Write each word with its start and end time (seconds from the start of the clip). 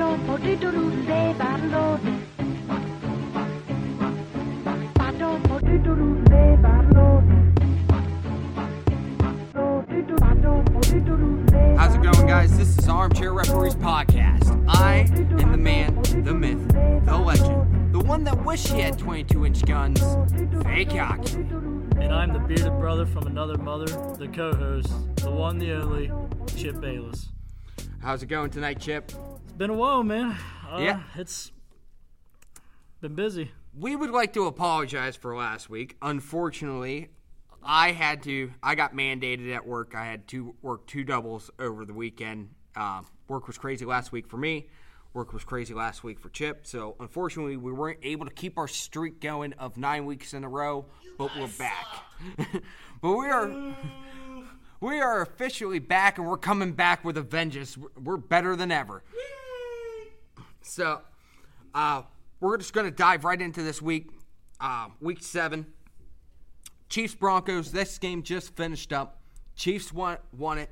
Paddle, 0.00 0.38
poodle, 0.38 0.90
say 1.04 1.34
paddle. 1.36 2.00
Paddle, 4.94 5.40
poodle, 5.40 6.24
say 6.26 6.58
paddle. 6.62 7.22
Paddle, 10.16 10.62
poodle, 10.64 11.48
say 11.50 11.74
How's 11.76 11.94
it 11.94 12.02
going, 12.02 12.26
guys? 12.26 12.56
This 12.56 12.78
is 12.78 12.88
Armchair 12.88 13.34
Referees 13.34 13.74
Podcast. 13.74 14.64
I 14.68 15.06
am 15.38 15.52
the 15.52 15.58
man, 15.58 16.00
the 16.24 16.32
myth, 16.32 16.66
the 17.04 17.18
legend, 17.18 17.92
the 17.92 18.00
one 18.00 18.24
that 18.24 18.42
wished 18.42 18.68
he 18.68 18.80
had 18.80 18.98
22 18.98 19.44
inch 19.44 19.66
guns, 19.66 20.00
Fake 20.62 20.92
Hockey. 20.92 21.34
And 22.00 22.14
I'm 22.14 22.32
the 22.32 22.38
bearded 22.38 22.78
brother 22.78 23.04
from 23.04 23.26
another 23.26 23.58
mother, 23.58 23.84
the 24.14 24.28
co 24.28 24.54
host, 24.54 24.90
the 25.16 25.30
one, 25.30 25.58
the 25.58 25.72
only, 25.72 26.10
Chip 26.56 26.80
Bayless. 26.80 27.28
How's 28.00 28.22
it 28.22 28.28
going 28.28 28.48
tonight, 28.48 28.80
Chip? 28.80 29.12
Been 29.60 29.68
a 29.68 29.74
while, 29.74 30.02
man. 30.02 30.38
Uh, 30.72 30.78
Yeah. 30.78 31.02
It's 31.16 31.52
been 33.02 33.14
busy. 33.14 33.50
We 33.78 33.94
would 33.94 34.08
like 34.08 34.32
to 34.32 34.46
apologize 34.46 35.16
for 35.16 35.36
last 35.36 35.68
week. 35.68 35.98
Unfortunately, 36.00 37.10
I 37.62 37.92
had 37.92 38.22
to, 38.22 38.52
I 38.62 38.74
got 38.74 38.94
mandated 38.94 39.54
at 39.54 39.66
work. 39.66 39.94
I 39.94 40.06
had 40.06 40.26
to 40.28 40.54
work 40.62 40.86
two 40.86 41.04
doubles 41.04 41.50
over 41.58 41.84
the 41.84 41.92
weekend. 41.92 42.54
Um, 42.74 43.04
work 43.28 43.48
was 43.48 43.58
crazy 43.58 43.84
last 43.84 44.12
week 44.12 44.28
for 44.30 44.38
me. 44.38 44.70
Work 45.12 45.34
was 45.34 45.44
crazy 45.44 45.74
last 45.74 46.02
week 46.02 46.20
for 46.20 46.30
Chip. 46.30 46.66
So, 46.66 46.96
unfortunately, 46.98 47.58
we 47.58 47.70
weren't 47.70 47.98
able 48.02 48.24
to 48.24 48.32
keep 48.32 48.56
our 48.56 48.66
streak 48.66 49.20
going 49.20 49.52
of 49.58 49.76
nine 49.76 50.06
weeks 50.06 50.32
in 50.32 50.42
a 50.42 50.48
row, 50.48 50.86
but 51.18 51.36
we're 51.38 51.48
back. 51.58 51.84
but 53.02 53.14
we 53.14 53.26
are. 53.26 53.76
We 54.80 55.00
are 55.00 55.20
officially 55.20 55.80
back, 55.80 56.16
and 56.16 56.26
we're 56.26 56.38
coming 56.38 56.72
back 56.72 57.04
with 57.04 57.18
a 57.18 57.22
vengeance. 57.22 57.76
We're- 57.76 57.92
We're 58.02 58.16
better 58.16 58.56
than 58.56 58.72
ever. 58.72 59.02
So, 60.70 61.00
uh, 61.74 62.02
we're 62.38 62.56
just 62.56 62.72
going 62.72 62.86
to 62.86 62.92
dive 62.92 63.24
right 63.24 63.42
into 63.42 63.60
this 63.64 63.82
week, 63.82 64.08
uh, 64.60 64.86
week 65.00 65.20
seven. 65.20 65.66
Chiefs 66.88 67.16
Broncos. 67.16 67.72
This 67.72 67.98
game 67.98 68.22
just 68.22 68.54
finished 68.54 68.92
up. 68.92 69.20
Chiefs 69.56 69.92
won 69.92 70.18
won 70.36 70.58
it, 70.58 70.70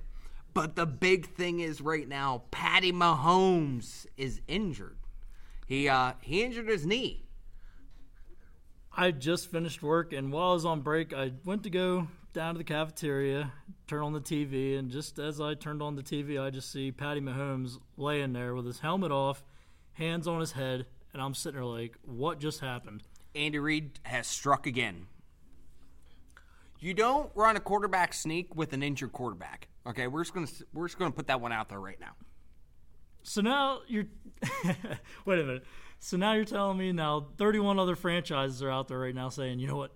but 0.55 0.77
the 0.77 0.87
big 0.87 1.27
thing 1.27 1.59
is 1.59 1.81
right 1.81 2.07
now, 2.09 2.45
Patty 2.53 2.93
Mahomes 2.93 4.07
is 4.17 4.41
injured. 4.47 4.99
He 5.67 5.89
uh, 5.89 6.13
he 6.21 6.45
injured 6.45 6.69
his 6.69 6.87
knee. 6.87 7.27
I 8.97 9.11
just 9.11 9.51
finished 9.51 9.83
work, 9.83 10.13
and 10.13 10.33
while 10.33 10.51
I 10.51 10.53
was 10.55 10.65
on 10.65 10.81
break, 10.81 11.13
I 11.13 11.33
went 11.45 11.65
to 11.65 11.71
go 11.71 12.07
down 12.33 12.55
to 12.55 12.59
the 12.59 12.65
cafeteria, 12.65 13.53
turn 13.89 14.05
on 14.05 14.13
the 14.13 14.21
TV, 14.21 14.79
and 14.79 14.93
just 14.93 15.19
as 15.19 15.41
I 15.41 15.55
turned 15.55 15.83
on 15.83 15.97
the 15.97 16.03
TV, 16.05 16.41
I 16.41 16.51
just 16.51 16.71
see 16.71 16.93
Patty 16.93 17.21
Mahomes 17.21 17.79
laying 17.97 18.33
there 18.33 18.55
with 18.55 18.65
his 18.65 18.79
helmet 18.79 19.11
off, 19.11 19.43
hands 19.99 20.27
on 20.27 20.41
his 20.41 20.53
head, 20.53 20.87
and 21.13 21.21
I'm 21.21 21.35
sitting 21.35 21.61
there 21.61 21.65
like, 21.65 21.97
what 22.05 22.41
just 22.41 22.61
happened? 22.61 23.03
Andy 23.35 23.59
Reid 23.59 23.99
has 24.05 24.27
struck 24.27 24.67
again. 24.67 25.07
You 26.81 26.95
don't 26.95 27.31
run 27.35 27.57
a 27.57 27.61
quarterback 27.61 28.15
sneak 28.15 28.55
with 28.55 28.73
an 28.73 28.83
injured 28.83 29.13
quarterback. 29.13 29.69
Okay, 29.87 30.07
we're 30.07 30.23
just 30.23 30.35
gonna 30.35 30.47
we're 30.73 30.87
just 30.87 30.99
gonna 30.99 31.11
put 31.11 31.27
that 31.27 31.41
one 31.41 31.53
out 31.53 31.69
there 31.69 31.81
right 31.81 31.99
now. 31.99 32.13
So 33.23 33.41
now 33.41 33.81
you're 33.89 34.07
wait 35.25 35.41
a 35.41 35.45
minute. 35.45 35.65
So 35.99 36.17
now 36.17 36.35
you're 36.35 36.45
telling 36.45 36.79
me 36.79 36.93
now 36.93 37.27
31 37.39 37.79
other 37.79 37.97
franchises 37.97 38.63
are 38.63 38.71
out 38.71 38.89
there 38.89 38.99
right 38.99 39.15
now 39.15 39.29
saying, 39.29 39.59
you 39.59 39.67
know 39.67 39.77
what? 39.77 39.93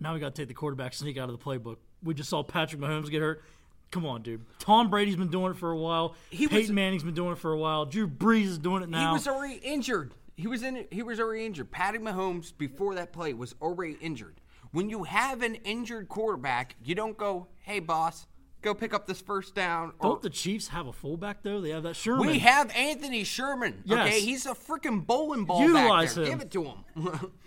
Now 0.00 0.14
we 0.14 0.20
got 0.20 0.34
to 0.34 0.42
take 0.42 0.48
the 0.48 0.54
quarterback 0.54 0.92
sneak 0.92 1.16
out 1.16 1.30
of 1.30 1.38
the 1.38 1.44
playbook. 1.44 1.76
We 2.02 2.14
just 2.14 2.28
saw 2.28 2.42
Patrick 2.42 2.82
Mahomes 2.82 3.10
get 3.10 3.22
hurt. 3.22 3.42
Come 3.90 4.04
on, 4.04 4.22
dude. 4.22 4.44
Tom 4.58 4.90
Brady's 4.90 5.16
been 5.16 5.30
doing 5.30 5.52
it 5.52 5.56
for 5.56 5.70
a 5.70 5.76
while. 5.78 6.14
He 6.30 6.46
was- 6.46 6.52
Peyton 6.52 6.74
Manning's 6.74 7.02
been 7.04 7.14
doing 7.14 7.32
it 7.32 7.38
for 7.38 7.52
a 7.52 7.58
while. 7.58 7.86
Drew 7.86 8.06
Brees 8.08 8.44
is 8.46 8.58
doing 8.58 8.82
it 8.82 8.88
now. 8.88 9.08
He 9.10 9.12
was 9.14 9.28
already 9.28 9.54
injured. 9.62 10.12
He 10.36 10.46
was 10.48 10.62
in. 10.62 10.86
He 10.90 11.02
was 11.02 11.18
already 11.18 11.46
injured. 11.46 11.70
Patty 11.70 11.98
Mahomes 11.98 12.52
before 12.56 12.94
that 12.96 13.12
play 13.12 13.32
was 13.32 13.54
already 13.62 13.96
injured. 14.00 14.40
When 14.72 14.90
you 14.90 15.04
have 15.04 15.40
an 15.42 15.54
injured 15.54 16.08
quarterback, 16.10 16.76
you 16.84 16.94
don't 16.94 17.16
go, 17.16 17.46
"Hey, 17.62 17.78
boss, 17.80 18.26
go 18.60 18.74
pick 18.74 18.92
up 18.92 19.06
this 19.06 19.22
first 19.22 19.54
down." 19.54 19.92
Or, 20.00 20.10
Don't 20.10 20.20
the 20.22 20.28
Chiefs 20.28 20.68
have 20.68 20.88
a 20.88 20.92
fullback 20.92 21.42
though? 21.42 21.62
They 21.62 21.70
have 21.70 21.84
that 21.84 21.96
Sherman. 21.96 22.26
we 22.26 22.40
have 22.40 22.70
Anthony 22.76 23.24
Sherman. 23.24 23.82
Yes. 23.86 24.06
Okay, 24.08 24.20
he's 24.20 24.44
a 24.44 24.52
freaking 24.54 25.06
bowling 25.06 25.46
ball 25.46 25.62
Utilize 25.62 26.08
back 26.08 26.14
there. 26.16 26.24
him. 26.24 26.30
Give 26.38 26.40
it 26.42 26.50
to 26.50 26.64
him. 26.64 27.30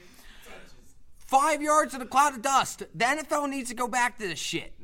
Five 1.17 1.61
yards 1.61 1.93
in 1.93 2.01
a 2.01 2.07
cloud 2.07 2.33
of 2.33 2.41
dust. 2.41 2.79
The 2.95 3.05
NFL 3.05 3.49
needs 3.51 3.69
to 3.69 3.75
go 3.75 3.87
back 3.87 4.17
to 4.17 4.27
this 4.27 4.39
shit. 4.39 4.73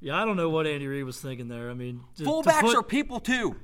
yeah, 0.00 0.20
I 0.20 0.24
don't 0.24 0.36
know 0.36 0.50
what 0.50 0.66
Andy 0.66 0.86
Reid 0.86 1.04
was 1.04 1.20
thinking 1.20 1.48
there. 1.48 1.70
I 1.70 1.74
mean, 1.74 2.00
to- 2.16 2.24
to 2.24 2.28
Fullbacks 2.30 2.60
put- 2.60 2.76
are 2.76 2.82
people 2.82 3.20
too. 3.20 3.56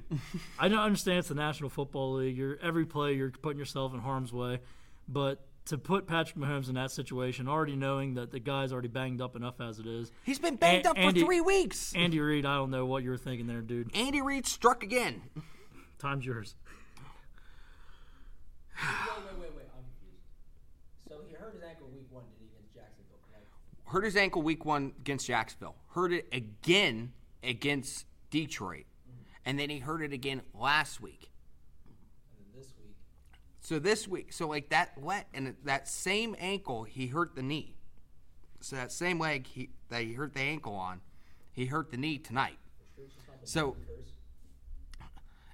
I 0.58 0.68
don't 0.68 0.78
understand 0.80 1.18
it's 1.20 1.28
the 1.28 1.34
National 1.34 1.68
Football 1.70 2.14
League. 2.14 2.36
You're 2.36 2.58
every 2.62 2.86
play 2.86 3.14
you're 3.14 3.30
putting 3.30 3.58
yourself 3.58 3.92
in 3.94 4.00
harm's 4.00 4.32
way, 4.32 4.60
but 5.08 5.44
to 5.66 5.76
put 5.78 6.06
Patrick 6.06 6.36
Mahomes 6.36 6.68
in 6.68 6.74
that 6.74 6.90
situation, 6.90 7.46
already 7.46 7.76
knowing 7.76 8.14
that 8.14 8.32
the 8.32 8.40
guy's 8.40 8.72
already 8.72 8.88
banged 8.88 9.20
up 9.20 9.36
enough 9.36 9.60
as 9.60 9.78
it 9.78 9.86
is, 9.86 10.10
He's 10.24 10.38
been 10.38 10.56
banged 10.56 10.86
An- 10.86 10.90
up 10.92 10.98
for 10.98 11.12
three 11.12 11.40
weeks. 11.40 11.94
Andy 11.94 12.18
Reid, 12.18 12.46
I 12.46 12.56
don't 12.56 12.70
know 12.70 12.86
what 12.86 13.02
you 13.04 13.10
were 13.10 13.18
thinking 13.18 13.46
there, 13.46 13.60
dude. 13.60 13.94
Andy 13.94 14.22
Reid 14.22 14.46
struck 14.46 14.82
again. 14.82 15.22
Time's 15.98 16.24
yours. 16.24 16.54
Wait, 18.80 18.88
wait, 18.88 19.38
wait, 19.38 19.52
wait. 19.56 19.68
I'm 19.76 19.84
confused. 19.84 20.24
So 21.06 21.20
he 21.28 21.34
hurt 21.36 21.52
his 21.54 21.62
ankle 21.62 21.88
week 21.92 22.08
one, 22.10 22.24
did 22.32 22.40
he, 22.40 22.48
against 22.48 22.72
Jacksonville, 22.74 23.20
correct? 23.28 23.46
Hurt 23.90 24.04
his 24.04 24.16
ankle 24.16 24.42
week 24.42 24.64
one 24.64 24.92
against 25.00 25.26
Jacksonville, 25.26 25.74
hurt 25.94 26.12
it 26.12 26.28
again 26.32 27.12
against 27.42 28.06
Detroit, 28.30 28.86
and 29.44 29.58
then 29.58 29.68
he 29.68 29.78
hurt 29.78 30.02
it 30.02 30.12
again 30.12 30.42
last 30.54 31.00
week. 31.00 31.30
And 32.36 32.46
then 32.46 32.60
this 32.60 32.72
week, 32.78 32.94
So 33.60 33.78
this 33.78 34.08
week, 34.08 34.32
so 34.32 34.46
like 34.46 34.68
that 34.70 34.92
let 35.02 35.26
and 35.34 35.56
that 35.64 35.88
same 35.88 36.36
ankle, 36.38 36.84
he 36.84 37.08
hurt 37.08 37.34
the 37.34 37.42
knee. 37.42 37.74
So 38.60 38.76
that 38.76 38.92
same 38.92 39.18
leg 39.18 39.46
he, 39.46 39.70
that 39.88 40.02
he 40.02 40.12
hurt 40.12 40.34
the 40.34 40.40
ankle 40.40 40.74
on, 40.74 41.00
he 41.52 41.66
hurt 41.66 41.90
the 41.90 41.96
knee 41.96 42.18
tonight. 42.18 42.58
So 43.42 43.76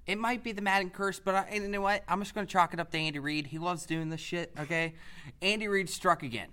it 0.07 0.19
might 0.19 0.45
be 0.45 0.53
the 0.53 0.63
Madden 0.63 0.91
curse, 0.91 1.19
but 1.19 1.35
I, 1.35 1.55
you 1.55 1.69
know 1.69 1.81
what? 1.81 2.05
I'm 2.07 2.21
just 2.21 2.35
going 2.35 2.47
to 2.47 2.53
chalk 2.53 2.75
it 2.75 2.81
up 2.81 2.91
to 2.91 2.99
Andy 2.99 3.19
Reid. 3.19 3.47
He 3.47 3.59
loves 3.59 3.87
doing 3.87 4.11
this 4.11 4.21
shit. 4.21 4.53
Okay, 4.59 4.95
Andy 5.41 5.69
Reid 5.69 5.89
struck 5.89 6.23
again. 6.23 6.49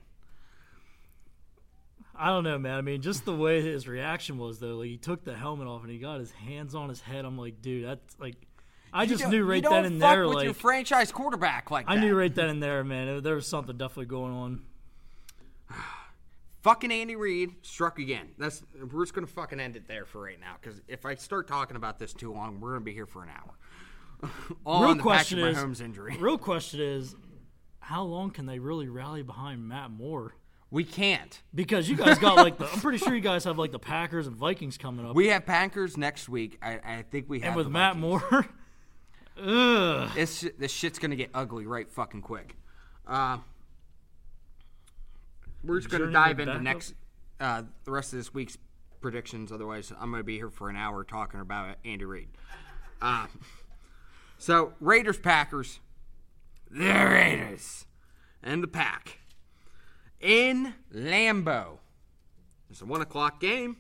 I 2.16 2.28
don't 2.28 2.44
know, 2.44 2.58
man. 2.58 2.78
I 2.78 2.82
mean, 2.82 3.02
just 3.02 3.26
the 3.26 3.36
way 3.36 3.62
his 3.62 3.88
reaction 3.88 4.38
was, 4.38 4.60
though. 4.60 4.76
Like 4.76 4.90
he 4.90 4.98
took 4.98 5.24
the 5.24 5.36
helmet 5.36 5.68
off 5.68 5.82
and 5.82 5.92
he 5.92 5.98
got 5.98 6.20
his 6.20 6.32
hands 6.32 6.76
on 6.76 6.90
his 6.90 7.02
head. 7.02 7.26
I'm 7.26 7.38
like, 7.38 7.62
dude, 7.62 7.86
that's 7.86 8.16
like, 8.20 8.36
I 8.94 9.06
just 9.06 9.28
knew 9.28 9.44
right 9.44 9.64
then 9.64 9.86
and 9.86 10.02
there, 10.02 10.28
with 10.28 10.36
like, 10.36 10.46
your 10.46 10.54
franchise 10.54 11.12
quarterback 11.12 11.72
like 11.72 11.86
I 11.88 11.96
that. 11.96 12.02
knew 12.02 12.16
right 12.16 12.34
then 12.34 12.50
and 12.50 12.62
there, 12.62 12.84
man. 12.84 13.24
There 13.24 13.36
was 13.36 13.48
something 13.48 13.76
definitely 13.76 14.06
going 14.06 14.34
on. 14.34 14.62
fucking 16.62 16.92
Andy 16.92 17.16
Reid 17.16 17.52
struck 17.62 18.00
again. 18.00 18.30
That's 18.38 18.64
we're 18.92 19.04
just 19.04 19.14
gonna 19.14 19.28
fucking 19.28 19.60
end 19.60 19.76
it 19.76 19.88
there 19.88 20.06
for 20.06 20.22
right 20.22 20.40
now 20.40 20.56
because 20.62 20.82
if 20.88 21.06
I 21.06 21.16
start 21.16 21.48
talking 21.48 21.76
about 21.76 22.00
this 22.00 22.14
too 22.14 22.32
long, 22.32 22.60
we're 22.60 22.74
gonna 22.74 22.86
be 22.86 22.94
here 22.94 23.06
for 23.06 23.24
an 23.24 23.30
hour. 23.30 24.30
All 24.66 24.82
real 24.82 24.92
on 24.92 24.98
the 24.98 25.04
question 25.04 25.40
is, 25.40 25.82
injury. 25.82 26.16
real 26.20 26.38
question 26.38 26.80
is, 26.80 27.16
how 27.80 28.04
long 28.04 28.32
can 28.32 28.46
they 28.46 28.60
really 28.60 28.88
rally 28.88 29.22
behind 29.22 29.68
Matt 29.68 29.92
Moore? 29.92 30.36
We 30.74 30.84
can't. 30.84 31.40
Because 31.54 31.88
you 31.88 31.96
guys 31.96 32.18
got 32.18 32.36
like 32.36 32.58
the, 32.58 32.66
I'm 32.66 32.80
pretty 32.80 32.98
sure 32.98 33.14
you 33.14 33.22
guys 33.22 33.44
have 33.44 33.60
like 33.60 33.72
the 33.72 33.78
Packers 33.78 34.26
and 34.26 34.36
Vikings 34.36 34.76
coming 34.76 35.06
up, 35.06 35.16
We 35.16 35.28
have 35.28 35.46
Packers 35.46 35.98
next 35.98 36.28
week. 36.28 36.58
I, 36.64 36.80
I 36.84 37.06
think 37.12 37.30
we 37.30 37.42
have. 37.42 37.50
and 37.50 37.56
with 37.56 37.68
Matt 37.68 37.96
Moore, 37.96 38.24
ugh. 39.40 40.10
this 40.16 40.44
this 40.58 40.72
shit's 40.72 40.98
gonna 40.98 41.16
get 41.16 41.30
ugly 41.32 41.68
right 41.68 41.88
fucking 41.88 42.24
quick. 42.24 42.56
Uh, 43.08 43.38
we're 45.64 45.78
just 45.78 45.92
gonna 45.92 46.12
dive 46.12 46.40
into 46.40 46.60
next 46.60 46.96
uh, 47.40 47.62
the 47.84 47.92
rest 47.92 48.12
of 48.14 48.18
this 48.18 48.34
week's 48.34 48.58
predictions. 49.00 49.52
Otherwise, 49.52 49.94
I'm 50.02 50.10
gonna 50.10 50.24
be 50.24 50.38
here 50.38 50.50
for 50.50 50.72
an 50.72 50.76
hour 50.76 51.04
talking 51.04 51.40
about 51.40 51.76
Andy 51.86 52.06
Reid. 52.06 52.30
Uh, 53.00 53.28
so 54.40 54.74
Raiders 54.80 55.20
Packers, 55.20 55.82
the 56.72 56.80
Raiders, 56.80 57.86
and 58.42 58.64
the 58.64 58.68
Pack 58.68 59.20
in 60.24 60.74
Lambeau. 60.94 61.78
It's 62.72 62.82
a 62.82 62.86
one 62.86 63.02
o'clock 63.02 63.40
game. 63.40 63.76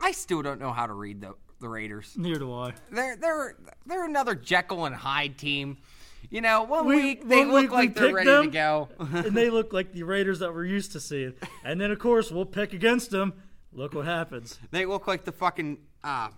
I 0.00 0.12
still 0.12 0.42
don't 0.42 0.60
know 0.60 0.72
how 0.72 0.86
to 0.86 0.92
read 0.92 1.20
the 1.20 1.34
the 1.58 1.68
Raiders 1.70 2.12
Neither 2.18 2.38
do 2.40 2.52
I. 2.52 2.74
they're 2.92 3.16
they're 3.16 3.56
they're 3.86 4.04
another 4.04 4.34
Jekyll 4.34 4.84
and 4.84 4.94
Hyde 4.94 5.38
team. 5.38 5.78
You 6.30 6.40
know, 6.42 6.64
one 6.64 6.86
We- 6.86 6.96
week 6.96 7.28
they 7.28 7.38
one 7.46 7.48
look 7.50 7.62
week 7.62 7.70
we 7.70 7.76
like 7.76 7.94
they're 7.94 8.12
ready 8.14 8.30
them. 8.30 8.44
to 8.46 8.50
go. 8.50 8.88
and 8.98 9.34
they 9.36 9.48
look 9.48 9.72
like 9.72 9.92
the 9.92 10.02
Raiders 10.02 10.40
that 10.40 10.52
we're 10.52 10.66
used 10.66 10.92
to 10.92 11.00
seeing. 11.00 11.32
And 11.64 11.80
then 11.80 11.90
of 11.90 11.98
course 11.98 12.30
we'll 12.30 12.44
pick 12.44 12.72
against 12.74 13.10
them. 13.10 13.32
Look 13.72 13.94
what 13.94 14.04
happens. 14.04 14.58
they 14.70 14.84
look 14.86 15.06
like 15.06 15.24
the 15.24 15.32
fucking 15.32 15.78
uh, 16.04 16.28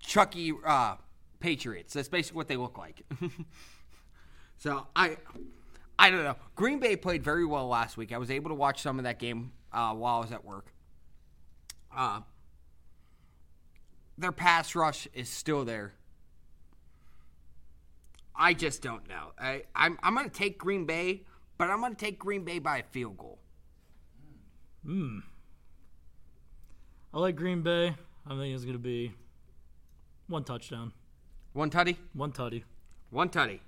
Chucky 0.00 0.52
uh, 0.64 0.96
Patriots. 1.40 1.94
That's 1.94 2.08
basically 2.08 2.36
what 2.36 2.48
they 2.48 2.56
look 2.56 2.76
like. 2.76 3.02
so 4.58 4.86
I 4.94 5.16
I 5.98 6.10
don't 6.10 6.22
know. 6.24 6.36
Green 6.54 6.78
Bay 6.78 6.96
played 6.96 7.22
very 7.24 7.44
well 7.44 7.66
last 7.66 7.96
week. 7.96 8.12
I 8.12 8.18
was 8.18 8.30
able 8.30 8.50
to 8.50 8.54
watch 8.54 8.82
some 8.82 8.98
of 8.98 9.04
that 9.04 9.18
game 9.18 9.52
uh, 9.72 9.92
while 9.94 10.16
I 10.16 10.20
was 10.20 10.32
at 10.32 10.44
work. 10.44 10.72
Uh, 11.94 12.20
their 14.16 14.32
pass 14.32 14.74
rush 14.74 15.08
is 15.12 15.28
still 15.28 15.64
there. 15.64 15.94
I 18.36 18.54
just 18.54 18.82
don't 18.82 19.08
know. 19.08 19.32
I, 19.38 19.64
I'm 19.74 19.98
I'm 20.02 20.14
gonna 20.14 20.28
take 20.28 20.58
Green 20.58 20.84
Bay, 20.86 21.24
but 21.56 21.70
I'm 21.70 21.80
gonna 21.80 21.96
take 21.96 22.20
Green 22.20 22.44
Bay 22.44 22.60
by 22.60 22.78
a 22.78 22.82
field 22.84 23.18
goal. 23.18 23.40
Hmm. 24.84 25.18
I 27.12 27.18
like 27.18 27.34
Green 27.34 27.62
Bay. 27.62 27.96
I 28.26 28.30
think 28.36 28.54
it's 28.54 28.64
going 28.64 28.74
to 28.74 28.78
be 28.78 29.12
one 30.28 30.44
touchdown, 30.44 30.92
One 31.54 31.70
tutty, 31.70 31.96
one 32.12 32.30
tutty. 32.30 32.62
one 33.10 33.30
tutty. 33.30 33.60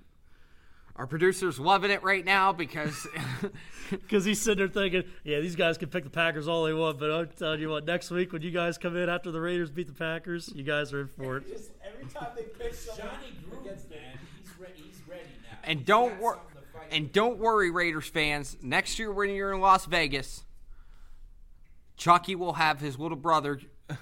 Our 0.95 1.07
producer's 1.07 1.59
loving 1.59 1.91
it 1.91 2.03
right 2.03 2.23
now 2.23 2.51
because 2.53 3.07
Because 3.91 4.23
he's 4.23 4.41
sitting 4.41 4.59
there 4.59 4.67
thinking, 4.69 5.03
yeah, 5.25 5.41
these 5.41 5.55
guys 5.57 5.77
can 5.77 5.89
pick 5.89 6.05
the 6.05 6.09
Packers 6.09 6.47
all 6.47 6.63
they 6.63 6.73
want, 6.73 6.97
but 6.97 7.11
I'm 7.11 7.27
telling 7.37 7.59
you 7.59 7.69
what, 7.69 7.85
next 7.85 8.09
week 8.09 8.31
when 8.31 8.41
you 8.41 8.51
guys 8.51 8.77
come 8.77 8.95
in 8.95 9.09
after 9.09 9.31
the 9.31 9.41
Raiders 9.41 9.69
beat 9.69 9.87
the 9.87 9.93
Packers, 9.93 10.49
you 10.55 10.63
guys 10.63 10.93
are 10.93 11.01
in 11.01 11.07
for 11.07 11.37
it. 11.37 11.47
Just 11.47 11.71
every 11.85 12.07
time 12.07 12.29
they 12.35 12.43
pick 12.43 12.73
someone 12.73 13.07
Johnny 13.09 13.33
Gruden, 13.45 13.61
against 13.65 13.89
man, 13.89 13.99
he's 14.39 14.49
ready. 14.57 14.73
He's 14.77 15.01
ready 15.09 15.23
now. 15.43 15.57
and 15.65 15.85
don't 15.85 16.13
He's 16.13 16.21
worry 16.21 16.35
got 16.35 16.43
something 16.53 16.61
to 16.61 16.79
fight 16.79 16.87
and 16.91 17.11
don't 17.11 17.37
worry, 17.37 17.69
Raiders 17.69 18.07
fans. 18.07 18.55
Next 18.61 18.97
year 18.97 19.11
when 19.11 19.29
you're 19.31 19.53
in 19.53 19.59
Las 19.59 19.85
Vegas, 19.85 20.45
Chucky 21.97 22.35
will 22.35 22.53
have 22.53 22.79
his 22.79 22.97
little 22.97 23.17
brother 23.17 23.59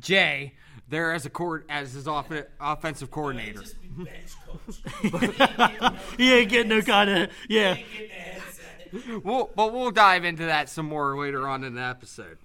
Jay 0.00 0.54
there 0.90 1.12
as 1.12 1.24
a 1.24 1.30
court 1.30 1.64
as 1.70 1.92
his 1.94 2.06
off- 2.06 2.30
offensive 2.60 3.10
coordinator. 3.10 3.60
Just 3.60 3.80
be 3.80 3.88
bench 4.04 4.34
coach. 4.46 5.94
He 6.18 6.32
ain't 6.32 6.50
getting 6.50 6.68
no 6.68 6.82
kind 6.82 7.08
of, 7.10 7.30
yeah. 7.48 7.74
Get 7.74 7.86
the 8.08 8.14
headset. 8.14 9.24
We'll, 9.24 9.50
but 9.54 9.72
we'll 9.72 9.92
dive 9.92 10.24
into 10.24 10.44
that 10.44 10.68
some 10.68 10.86
more 10.86 11.18
later 11.18 11.48
on 11.48 11.64
in 11.64 11.74
the 11.74 11.82
episode. 11.82 12.38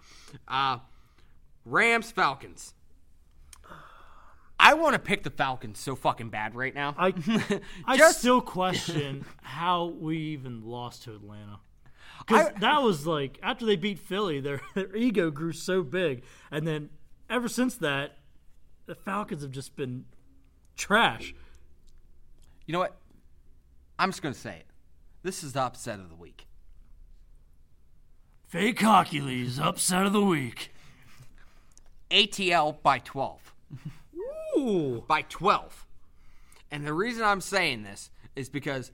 Uh, 0.48 0.78
Rams 1.66 2.12
Falcons. 2.12 2.74
I 4.58 4.76
want 4.76 4.94
to 4.94 5.00
pick 5.00 5.24
the 5.24 5.32
Falcons 5.32 5.80
so 5.80 5.96
fucking 5.96 6.30
bad 6.30 6.56
right 6.56 6.74
now. 6.74 6.96
I, 6.98 7.14
I 7.86 8.12
still 8.12 8.42
question 8.42 9.26
how 9.42 9.86
we 9.88 10.18
even 10.18 10.64
lost 10.64 11.04
to 11.04 11.16
Atlanta. 11.16 11.60
Because 12.20 12.52
that 12.60 12.82
was 12.82 13.06
like, 13.06 13.38
after 13.44 13.66
they 13.66 13.76
beat 13.76 14.00
Philly, 14.00 14.40
their, 14.40 14.62
their 14.74 14.96
ego 14.96 15.30
grew 15.30 15.52
so 15.52 15.84
big. 15.84 16.24
And 16.50 16.66
then 16.66 16.90
ever 17.30 17.48
since 17.48 17.76
that, 17.78 18.18
the 18.86 18.96
Falcons 18.96 19.42
have 19.42 19.52
just 19.52 19.76
been 19.76 20.06
trash. 20.76 21.34
You 22.66 22.74
know 22.74 22.80
what? 22.80 22.96
I'm 23.98 24.10
just 24.10 24.22
going 24.22 24.34
to 24.34 24.40
say 24.40 24.58
it. 24.58 24.66
This 25.24 25.44
is 25.44 25.54
the 25.54 25.62
upset 25.62 26.00
of 26.00 26.10
the 26.10 26.16
week. 26.16 26.48
Fake 28.48 28.80
Hercules, 28.80 29.60
upset 29.60 30.06
of 30.06 30.14
the 30.14 30.22
week. 30.22 30.72
ATL 32.12 32.82
by 32.82 33.00
12. 33.00 33.54
Ooh. 34.58 35.04
By 35.08 35.24
12. 35.24 35.86
And 36.72 36.86
the 36.86 36.94
reason 36.94 37.24
I'm 37.24 37.42
saying 37.42 37.84
this 37.84 38.12
is 38.36 38.50
because 38.50 38.92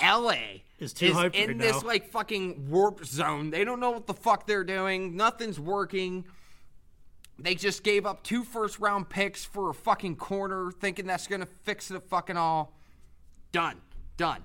LA 0.00 0.34
Is 0.78 0.92
too 0.92 1.12
hyped 1.12 1.34
in 1.34 1.48
right 1.48 1.58
this 1.58 1.82
now. 1.82 1.88
like 1.88 2.08
fucking 2.10 2.68
warp 2.70 3.04
zone. 3.04 3.50
They 3.50 3.64
don't 3.64 3.80
know 3.80 3.90
what 3.92 4.06
the 4.06 4.14
fuck 4.14 4.46
they're 4.46 4.64
doing. 4.64 5.16
Nothing's 5.16 5.58
working. 5.58 6.24
They 7.38 7.54
just 7.54 7.82
gave 7.82 8.06
up 8.06 8.22
two 8.22 8.44
first 8.44 8.78
round 8.78 9.08
picks 9.08 9.44
for 9.44 9.70
a 9.70 9.74
fucking 9.74 10.16
corner, 10.16 10.70
thinking 10.70 11.06
that's 11.06 11.26
gonna 11.26 11.48
fix 11.62 11.90
it 11.90 12.02
fucking 12.08 12.36
all. 12.36 12.72
Done. 13.52 13.80
Done. 14.16 14.44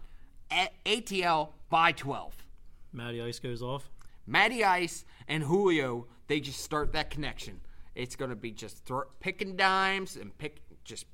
A- 0.52 0.72
ATL 0.86 1.50
by 1.70 1.92
12. 1.92 2.46
Matty 2.92 3.22
Ice 3.22 3.40
goes 3.40 3.62
off. 3.62 3.90
Matty 4.26 4.64
Ice 4.64 5.06
and 5.28 5.44
Julio, 5.44 6.08
they 6.28 6.40
just 6.40 6.62
start 6.62 6.94
that 6.94 7.10
connection. 7.10 7.62
It's 7.96 8.16
going 8.16 8.30
to 8.30 8.36
be 8.36 8.52
just 8.52 8.90
picking 9.20 9.56
dimes 9.56 10.16
and 10.16 10.36
pick, 10.38 10.62
just 10.84 11.06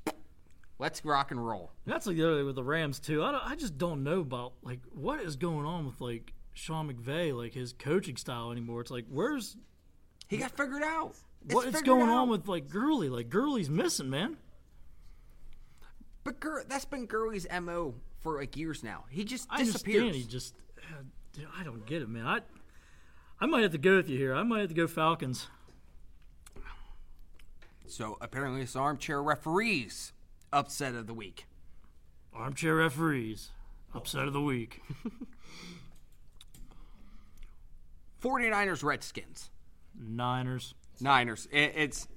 let's 0.77 1.03
rock 1.03 1.31
and 1.31 1.45
roll. 1.45 1.71
That's 1.85 2.05
like 2.05 2.17
the 2.17 2.29
other 2.29 2.45
with 2.45 2.55
the 2.55 2.63
Rams 2.63 2.99
too. 2.99 3.23
I, 3.23 3.31
don't, 3.31 3.45
I 3.45 3.55
just 3.55 3.77
don't 3.77 4.03
know 4.03 4.19
about 4.19 4.53
like 4.61 4.79
what 4.93 5.21
is 5.21 5.35
going 5.35 5.65
on 5.65 5.85
with 5.85 5.99
like 6.01 6.33
Sean 6.53 6.91
McVay, 6.91 7.35
like 7.35 7.53
his 7.53 7.73
coaching 7.73 8.17
style 8.17 8.51
anymore. 8.51 8.81
It's 8.81 8.91
like 8.91 9.05
where's 9.09 9.57
He 10.27 10.37
got 10.37 10.51
figured 10.51 10.83
out. 10.83 11.15
It's 11.45 11.53
what's 11.53 11.81
going 11.81 12.09
out. 12.09 12.17
on 12.21 12.29
with 12.29 12.47
like 12.47 12.69
Gurley? 12.69 13.09
Like 13.09 13.29
Gurley's 13.29 13.69
missing, 13.69 14.09
man. 14.09 14.37
But 16.23 16.39
Gur- 16.39 16.63
that's 16.67 16.85
been 16.85 17.05
Gurley's 17.05 17.45
mo 17.61 17.93
for 18.21 18.39
like 18.39 18.57
years 18.57 18.83
now. 18.83 19.05
He 19.09 19.23
just 19.23 19.47
I 19.49 19.59
understand. 19.59 20.15
He 20.15 20.23
just, 20.23 20.55
uh, 20.79 21.03
dude, 21.33 21.45
I 21.57 21.63
don't 21.63 21.85
get 21.85 22.01
it, 22.01 22.09
man. 22.09 22.25
I, 22.25 22.39
I 23.39 23.45
might 23.45 23.61
have 23.61 23.73
to 23.73 23.77
go 23.77 23.97
with 23.97 24.09
you 24.09 24.17
here. 24.17 24.33
I 24.33 24.41
might 24.41 24.61
have 24.61 24.69
to 24.69 24.75
go 24.75 24.87
Falcons. 24.87 25.47
so 27.85 28.17
apparently, 28.21 28.61
it's 28.61 28.75
armchair 28.75 29.21
referees 29.21 30.13
upset 30.51 30.95
of 30.95 31.05
the 31.05 31.13
week. 31.13 31.45
Armchair 32.33 32.75
referees, 32.77 33.51
upset 33.93 34.23
of 34.23 34.33
the 34.33 34.41
week. 34.41 34.81
49ers, 38.23 38.83
Redskins, 38.83 39.51
Niners. 39.95 40.73
Niners. 41.01 41.47
It, 41.51 41.73
it's 41.75 42.07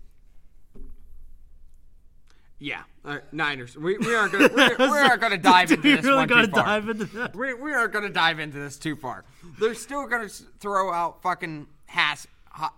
yeah, 2.61 2.83
uh, 3.05 3.19
Niners. 3.31 3.77
We, 3.77 3.99
we 3.99 4.15
aren't 4.15 4.33
gonna 4.33 4.49
we, 4.49 4.87
we 4.87 4.99
aren't 4.99 5.21
gonna 5.21 5.39
dive 5.39 5.71
into 5.71 5.83
this 5.83 6.05
really 6.05 6.17
one 6.17 6.29
too 6.29 6.47
far. 6.49 6.65
dive 6.65 6.89
into 6.89 7.05
that. 7.05 7.37
We, 7.37 7.55
we 7.55 7.73
aren't 7.73 7.93
going 7.93 8.05
to 8.05 8.13
dive 8.13 8.41
into 8.41 8.59
this 8.59 8.77
too 8.79 8.97
far. 8.97 9.25
They're 9.61 9.75
still 9.75 10.07
going 10.07 10.29
to 10.29 10.35
throw 10.59 10.93
out 10.93 11.23
fucking 11.23 11.69
Has, 11.87 12.27
ha, 12.47 12.73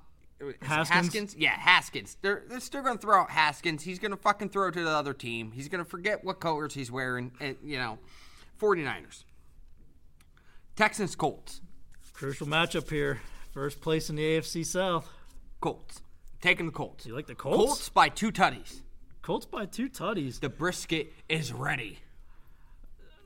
Haskins? 0.62 1.06
Haskins? 1.06 1.36
Yeah, 1.36 1.52
Haskins. 1.52 2.16
They're, 2.20 2.42
they're 2.48 2.60
still 2.60 2.82
going 2.82 2.96
to 2.96 3.00
throw 3.00 3.20
out 3.20 3.30
Haskins. 3.30 3.82
He's 3.82 3.98
going 3.98 4.10
to 4.10 4.16
fucking 4.16 4.50
throw 4.50 4.70
to 4.70 4.84
the 4.84 4.90
other 4.90 5.14
team. 5.14 5.52
He's 5.52 5.68
going 5.68 5.82
to 5.82 5.88
forget 5.88 6.24
what 6.24 6.40
colors 6.40 6.74
he's 6.74 6.90
wearing. 6.90 7.32
And, 7.40 7.56
you 7.62 7.78
know, 7.78 7.98
49ers. 8.60 9.24
Texans, 10.76 11.14
Colts. 11.14 11.60
Crucial 12.12 12.46
matchup 12.46 12.90
here. 12.90 13.20
First 13.52 13.80
place 13.80 14.10
in 14.10 14.16
the 14.16 14.22
AFC 14.22 14.64
South. 14.64 15.10
Colts. 15.60 16.02
Taking 16.40 16.66
the 16.66 16.72
Colts. 16.72 17.06
You 17.06 17.14
like 17.14 17.26
the 17.26 17.34
Colts? 17.34 17.56
Colts 17.56 17.88
by 17.90 18.08
two 18.08 18.32
tutties. 18.32 18.80
Colts 19.22 19.44
by 19.46 19.66
two 19.66 19.88
tutties. 19.88 20.40
The 20.40 20.48
brisket 20.48 21.12
is 21.28 21.52
ready. 21.52 21.98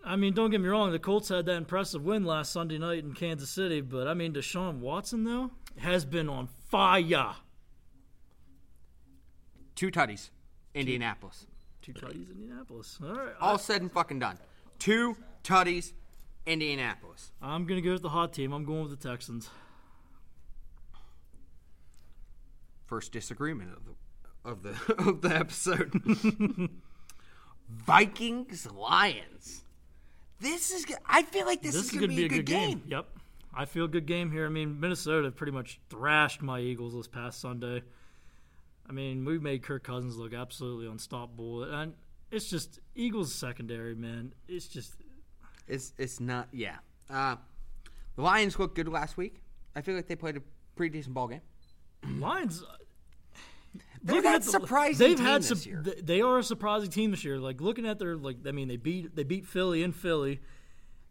I 0.04 0.16
mean, 0.16 0.34
don't 0.34 0.50
get 0.50 0.60
me 0.60 0.68
wrong. 0.68 0.92
The 0.92 0.98
Colts 0.98 1.28
had 1.28 1.46
that 1.46 1.54
impressive 1.56 2.04
win 2.04 2.24
last 2.24 2.52
Sunday 2.52 2.76
night 2.78 3.04
in 3.04 3.14
Kansas 3.14 3.48
City, 3.48 3.80
but 3.80 4.06
I 4.06 4.14
mean, 4.14 4.34
Deshaun 4.34 4.80
Watson 4.80 5.24
though 5.24 5.50
has 5.78 6.04
been 6.04 6.28
on 6.28 6.48
fire. 6.68 7.36
Two 9.74 9.90
tutties. 9.90 10.30
Indianapolis. 10.74 11.46
Two 11.80 11.92
tutties, 11.92 12.30
Indianapolis. 12.30 12.98
All 13.02 13.14
right, 13.14 13.34
All 13.40 13.58
said 13.58 13.80
and 13.82 13.90
fucking 13.90 14.18
done. 14.18 14.38
Two 14.78 15.16
tutties. 15.42 15.92
Indianapolis. 16.46 17.32
I, 17.40 17.54
I'm 17.54 17.64
gonna 17.64 17.80
go 17.80 17.92
with 17.92 18.02
the 18.02 18.10
hot 18.10 18.32
team. 18.34 18.52
I'm 18.52 18.64
going 18.64 18.82
with 18.82 19.00
the 19.00 19.08
Texans. 19.08 19.48
First 22.86 23.12
disagreement 23.12 23.70
of 23.72 23.84
the 23.84 23.94
of 24.44 24.62
the 24.62 24.94
of 25.08 25.22
the 25.22 25.34
episode. 25.34 26.70
Vikings 27.68 28.66
Lions. 28.70 29.64
This 30.40 30.70
is. 30.70 30.86
I 31.06 31.22
feel 31.22 31.46
like 31.46 31.62
this, 31.62 31.74
This 31.74 31.84
is 31.84 31.90
going 31.92 32.10
to 32.10 32.16
be, 32.16 32.24
a 32.26 32.28
good 32.28 32.46
game. 32.46 32.82
Yep, 32.86 33.06
I 33.54 33.64
feel 33.64 33.88
good 33.88 34.06
game 34.06 34.30
here. 34.30 34.46
I 34.46 34.50
mean, 34.50 34.78
Minnesota 34.80 35.30
pretty 35.30 35.52
much 35.52 35.80
thrashed 35.88 36.42
my 36.42 36.60
Eagles 36.60 36.94
this 36.94 37.06
past 37.06 37.40
Sunday. 37.40 37.82
I 38.86 38.92
mean, 38.92 39.24
we 39.24 39.38
made 39.38 39.62
Kirk 39.62 39.82
Cousins 39.84 40.16
look 40.16 40.34
absolutely 40.34 40.86
unstoppable, 40.86 41.62
and 41.62 41.94
it's 42.30 42.50
just 42.50 42.80
Eagles 42.94 43.34
secondary, 43.34 43.94
man. 43.94 44.34
It's 44.48 44.68
just 44.68 44.94
It's 45.66 45.94
it's 45.96 46.20
not. 46.20 46.48
Yeah. 46.52 46.76
Uh, 47.08 47.36
the 48.16 48.22
Lions 48.22 48.58
looked 48.58 48.74
good 48.74 48.88
last 48.88 49.16
week. 49.16 49.40
I 49.74 49.80
feel 49.80 49.94
like 49.94 50.06
they 50.06 50.16
played 50.16 50.36
a 50.36 50.42
pretty 50.76 50.98
decent 50.98 51.14
ball 51.14 51.28
game. 51.28 51.40
Lions. 52.20 52.62
Uh, 52.62 52.66
They're 54.02 54.16
looking 54.16 54.30
at 54.30 54.42
the- 54.42 54.50
surprising 54.50 55.08
They've 55.08 55.18
had 55.18 55.44
some. 55.44 55.58
th- 55.58 55.98
They 56.02 56.20
are 56.20 56.38
a 56.38 56.42
surprising 56.42 56.90
team 56.90 57.10
this 57.10 57.24
year. 57.24 57.38
Like 57.38 57.60
looking 57.60 57.86
at 57.86 57.98
their 57.98 58.16
like, 58.16 58.38
I 58.46 58.52
mean, 58.52 58.68
they 58.68 58.76
beat 58.76 59.14
they 59.16 59.24
beat 59.24 59.46
Philly 59.46 59.82
in 59.82 59.92
Philly. 59.92 60.40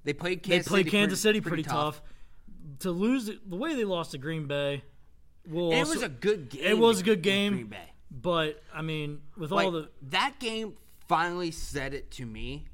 They 0.03 0.13
played 0.13 0.43
They 0.43 0.49
Kansas 0.51 0.67
played 0.67 0.85
City 0.85 0.91
Kansas 0.91 1.21
pretty, 1.21 1.39
City 1.39 1.49
pretty, 1.49 1.63
tough. 1.63 2.01
To 2.79 2.91
lose 2.91 3.29
the 3.45 3.55
way 3.55 3.73
they 3.75 3.83
lost 3.85 4.11
to 4.11 4.17
Green 4.17 4.45
Bay, 4.47 4.83
well, 5.49 5.71
it 5.71 5.79
also- 5.79 5.93
was 5.95 6.03
a 6.03 6.09
good 6.09 6.49
game. 6.49 6.63
It 6.65 6.77
was 6.77 7.01
a 7.01 7.03
good 7.03 7.21
game, 7.21 7.53
Green 7.53 7.67
Bay. 7.67 7.89
but 8.11 8.61
I 8.73 8.81
mean, 8.81 9.21
with 9.37 9.51
Like, 9.51 9.65
all 9.65 9.71
the 9.71 9.89
that 10.09 10.39
game 10.39 10.73
finally 11.07 11.51
said 11.51 11.93
it 11.93 12.11
to 12.11 12.25
me 12.25 12.65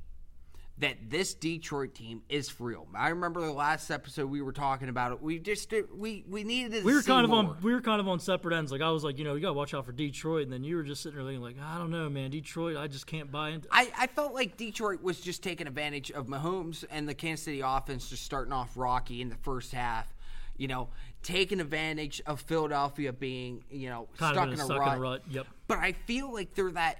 that 0.79 1.09
this 1.09 1.33
Detroit 1.33 1.93
team 1.93 2.21
is 2.29 2.49
for 2.49 2.67
real. 2.67 2.87
I 2.95 3.09
remember 3.09 3.41
the 3.41 3.51
last 3.51 3.89
episode 3.91 4.29
we 4.29 4.41
were 4.41 4.53
talking 4.53 4.87
about 4.87 5.11
it. 5.11 5.21
We 5.21 5.37
just 5.37 5.73
we 5.93 6.23
we 6.27 6.43
needed 6.43 6.79
to 6.79 6.85
we 6.85 6.93
were 6.93 7.01
kind 7.01 7.25
of 7.25 7.29
more. 7.29 7.39
on 7.39 7.57
we 7.61 7.73
were 7.73 7.81
kind 7.81 7.99
of 7.99 8.07
on 8.07 8.19
separate 8.19 8.55
ends. 8.55 8.71
Like 8.71 8.81
I 8.81 8.89
was 8.89 9.03
like, 9.03 9.17
you 9.17 9.25
know, 9.25 9.35
you 9.35 9.41
gotta 9.41 9.53
watch 9.53 9.73
out 9.73 9.85
for 9.85 9.91
Detroit, 9.91 10.43
and 10.43 10.53
then 10.53 10.63
you 10.63 10.77
were 10.77 10.83
just 10.83 11.03
sitting 11.03 11.17
there 11.17 11.25
thinking, 11.25 11.43
like, 11.43 11.57
I 11.61 11.77
don't 11.77 11.91
know, 11.91 12.09
man, 12.09 12.31
Detroit, 12.31 12.77
I 12.77 12.87
just 12.87 13.07
can't 13.07 13.29
buy 13.29 13.49
into. 13.49 13.67
I, 13.71 13.91
I 13.97 14.07
felt 14.07 14.33
like 14.33 14.55
Detroit 14.55 15.03
was 15.03 15.19
just 15.19 15.43
taking 15.43 15.67
advantage 15.67 16.11
of 16.11 16.27
Mahomes 16.27 16.85
and 16.89 17.07
the 17.09 17.13
Kansas 17.13 17.43
City 17.45 17.61
offense 17.61 18.09
just 18.09 18.23
starting 18.23 18.53
off 18.53 18.77
rocky 18.77 19.21
in 19.21 19.29
the 19.29 19.37
first 19.37 19.73
half. 19.73 20.13
You 20.55 20.67
know, 20.67 20.89
taking 21.23 21.61
advantage 21.61 22.21
of 22.25 22.41
Philadelphia 22.41 23.13
being, 23.13 23.63
you 23.69 23.89
know, 23.89 24.09
Kind 24.17 24.35
stuck 24.35 24.47
in 24.47 24.53
a 24.55 24.57
stuck 24.57 24.79
rut. 24.79 24.91
in 24.91 24.97
a 24.97 25.01
rut. 25.01 25.23
Yep. 25.29 25.47
But 25.67 25.77
I 25.77 25.93
feel 25.93 26.33
like 26.33 26.53
they're 26.53 26.71
that 26.71 26.97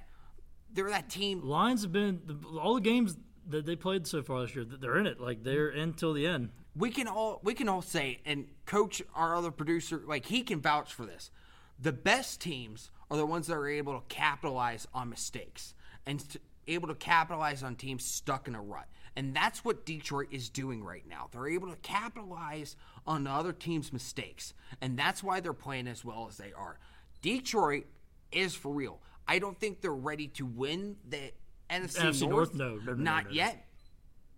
they're 0.74 0.90
that 0.90 1.10
team. 1.10 1.42
Lions 1.42 1.82
have 1.82 1.92
been 1.92 2.22
all 2.62 2.76
the 2.76 2.82
games 2.82 3.18
that 3.50 3.66
they 3.66 3.76
played 3.76 4.08
so 4.08 4.22
far 4.22 4.42
this 4.42 4.56
year, 4.56 4.64
that 4.66 4.82
they're 4.82 4.98
in 4.98 5.08
it. 5.08 5.20
Like 5.20 5.44
they're 5.44 5.70
in 5.70 5.94
till 5.94 6.14
the 6.14 6.26
end. 6.28 6.50
we 6.76 6.90
can 6.92 7.08
all 7.08 7.40
we 7.44 7.54
can 7.54 7.68
all 7.68 7.82
say 7.82 8.20
and 8.26 8.46
coach 8.66 9.02
our 9.16 9.36
other 9.36 9.52
producer 9.52 10.02
like 10.08 10.26
he 10.26 10.44
can 10.44 10.62
vouch 10.62 10.94
for 10.94 11.06
this. 11.06 11.32
The 11.80 11.92
best 11.94 12.42
teams 12.42 12.92
are 13.10 13.18
the 13.18 13.26
ones 13.26 13.48
that 13.48 13.56
are 13.56 13.68
able 13.68 13.94
to 14.00 14.06
capitalize 14.08 14.88
on 14.94 15.10
mistakes 15.10 15.74
and 16.06 16.20
t- 16.30 16.40
able 16.68 16.88
to 16.88 16.96
capitalize 16.96 17.64
on 17.64 17.76
teams 17.76 18.06
stuck 18.06 18.48
in 18.48 18.56
a 18.56 18.62
rut. 18.62 18.88
And 19.16 19.36
that's 19.36 19.66
what 19.66 19.86
detroit 19.86 20.28
is 20.32 20.50
doing 20.50 20.84
right 20.84 21.04
now. 21.10 21.28
They're 21.32 21.48
able 21.48 21.70
to 21.70 21.78
capitalize 21.78 22.76
on 23.08 23.24
the 23.24 23.32
other 23.32 23.52
team's 23.54 23.92
mistakes 23.92 24.54
and 24.82 24.98
that's 24.98 25.24
why 25.24 25.40
they're 25.40 25.54
playing 25.54 25.88
as 25.88 26.06
well 26.06 26.28
as 26.30 26.38
they 26.38 26.54
are. 26.54 26.78
Detroit 27.22 27.86
is 28.32 28.54
for 28.56 28.72
real. 28.72 29.02
I 29.28 29.40
don't 29.40 29.60
think 29.60 29.82
they're 29.82 29.92
ready 29.92 30.28
to 30.30 30.46
win 30.46 30.98
the 31.08 31.32
nfc, 31.70 31.98
NFC 31.98 32.28
north, 32.28 32.54
North? 32.54 32.56
No, 32.56 32.70
no, 32.70 32.76
no, 32.76 32.94
no, 32.94 33.04
not 33.04 33.26
no. 33.26 33.32
yet 33.32 33.66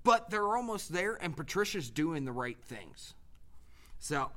but 0.03 0.29
they're 0.29 0.55
almost 0.55 0.91
there, 0.91 1.15
and 1.21 1.35
Patricia's 1.35 1.89
doing 1.89 2.25
the 2.25 2.31
right 2.31 2.57
things. 2.63 3.13
So, 3.99 4.31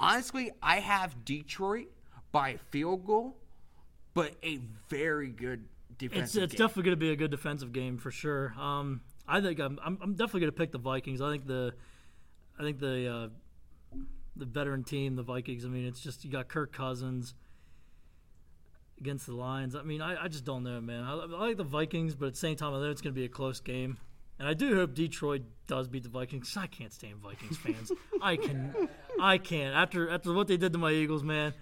honestly, 0.00 0.50
I 0.62 0.80
have 0.80 1.24
Detroit 1.24 1.88
by 2.32 2.50
a 2.50 2.58
field 2.58 3.06
goal, 3.06 3.36
but 4.14 4.34
a 4.42 4.60
very 4.88 5.30
good 5.30 5.64
It's 5.90 5.98
defensive 5.98 6.42
it's 6.44 6.52
game. 6.52 6.58
definitely 6.58 6.82
going 6.84 6.96
to 6.96 7.00
be 7.00 7.10
a 7.10 7.16
good 7.16 7.30
defensive 7.30 7.72
game 7.72 7.98
for 7.98 8.10
sure. 8.10 8.54
Um, 8.58 9.02
I 9.28 9.40
think 9.40 9.58
I'm 9.60 9.78
I'm, 9.84 9.98
I'm 10.02 10.12
definitely 10.14 10.40
going 10.40 10.52
to 10.52 10.58
pick 10.58 10.72
the 10.72 10.78
Vikings. 10.78 11.20
I 11.20 11.30
think 11.30 11.46
the 11.46 11.74
I 12.58 12.62
think 12.62 12.78
the 12.78 13.08
uh, 13.12 13.98
the 14.36 14.46
veteran 14.46 14.84
team, 14.84 15.16
the 15.16 15.22
Vikings. 15.22 15.64
I 15.64 15.68
mean, 15.68 15.86
it's 15.86 16.00
just 16.00 16.24
you 16.24 16.30
got 16.30 16.48
Kirk 16.48 16.72
Cousins 16.72 17.34
against 19.04 19.26
the 19.26 19.34
Lions. 19.34 19.76
I 19.76 19.82
mean, 19.82 20.00
I, 20.00 20.24
I 20.24 20.28
just 20.28 20.44
don't 20.46 20.64
know, 20.64 20.80
man. 20.80 21.04
I, 21.04 21.12
I 21.12 21.24
like 21.26 21.58
the 21.58 21.62
Vikings, 21.64 22.14
but 22.14 22.26
at 22.26 22.32
the 22.32 22.38
same 22.38 22.56
time, 22.56 22.72
I 22.72 22.78
know 22.80 22.90
it's 22.90 23.02
going 23.02 23.14
to 23.14 23.18
be 23.18 23.26
a 23.26 23.28
close 23.28 23.60
game. 23.60 23.98
And 24.38 24.48
I 24.48 24.54
do 24.54 24.74
hope 24.74 24.94
Detroit 24.94 25.42
does 25.66 25.86
beat 25.88 26.02
the 26.04 26.08
Vikings. 26.08 26.52
'cause 26.52 26.62
I 26.62 26.66
can't 26.66 26.92
stand 26.92 27.16
Vikings 27.16 27.56
fans. 27.58 27.92
I 28.22 28.36
can, 28.36 28.74
I 29.20 29.38
can't. 29.38 29.76
After 29.76 30.08
after 30.10 30.32
what 30.32 30.48
they 30.48 30.56
did 30.56 30.72
to 30.72 30.78
my 30.78 30.90
Eagles, 30.90 31.22
man. 31.22 31.52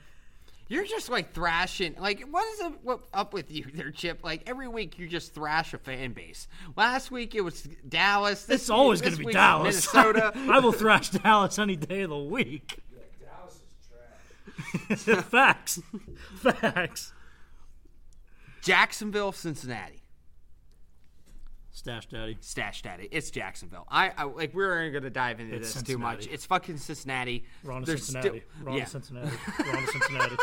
You're 0.69 0.87
just 0.87 1.11
like 1.11 1.35
thrashing. 1.35 1.97
Like, 1.99 2.23
what 2.31 2.45
is 2.55 2.61
up, 2.63 2.79
what, 2.83 3.01
up 3.13 3.35
with 3.35 3.51
you 3.51 3.67
there, 3.75 3.91
Chip? 3.91 4.21
Like 4.25 4.45
every 4.47 4.69
week 4.69 4.99
you 4.99 5.07
just 5.07 5.35
thrash 5.35 5.75
a 5.75 5.79
fan 5.79 6.13
base. 6.13 6.49
Last 6.77 7.11
week 7.11 7.35
it 7.35 7.43
was 7.43 7.69
Dallas. 7.87 8.45
This 8.45 8.63
It's 8.63 8.71
always 8.71 9.03
going 9.03 9.17
to 9.17 9.25
be 9.25 9.33
Dallas. 9.35 9.93
Minnesota. 9.93 10.33
I 10.51 10.61
will 10.61 10.73
thrash 10.73 11.11
Dallas 11.11 11.59
any 11.59 11.77
day 11.77 12.03
of 12.03 12.11
the 12.11 12.17
week. 12.19 12.79
Dallas 13.21 13.61
is 14.89 15.05
trash. 15.05 15.25
Facts. 15.25 15.81
Facts. 16.37 17.13
Jacksonville, 18.63 19.33
Cincinnati. 19.33 20.03
Stash 21.73 22.07
Daddy. 22.07 22.37
Stash 22.41 22.83
Daddy. 22.83 23.09
It's 23.11 23.31
Jacksonville. 23.31 23.87
I, 23.91 24.13
I 24.17 24.25
like 24.25 24.55
we're 24.55 24.85
not 24.85 24.91
going 24.91 25.03
to 25.05 25.11
dive 25.11 25.41
into 25.41 25.57
It's 25.57 25.73
this 25.73 25.83
too 25.83 25.99
much. 25.99 26.27
It's 26.27 26.45
fucking 26.47 26.77
Cincinnati. 26.77 27.45
Ron 27.65 27.85
Cincinnati. 27.85 28.29
still- 28.29 28.41
Ron 28.67 28.77
yeah. 28.77 28.85
to 28.85 28.91
Cincinnati. 28.91 29.31
Ron 29.59 29.83
to 29.83 29.87
Cincinnati. 29.89 30.37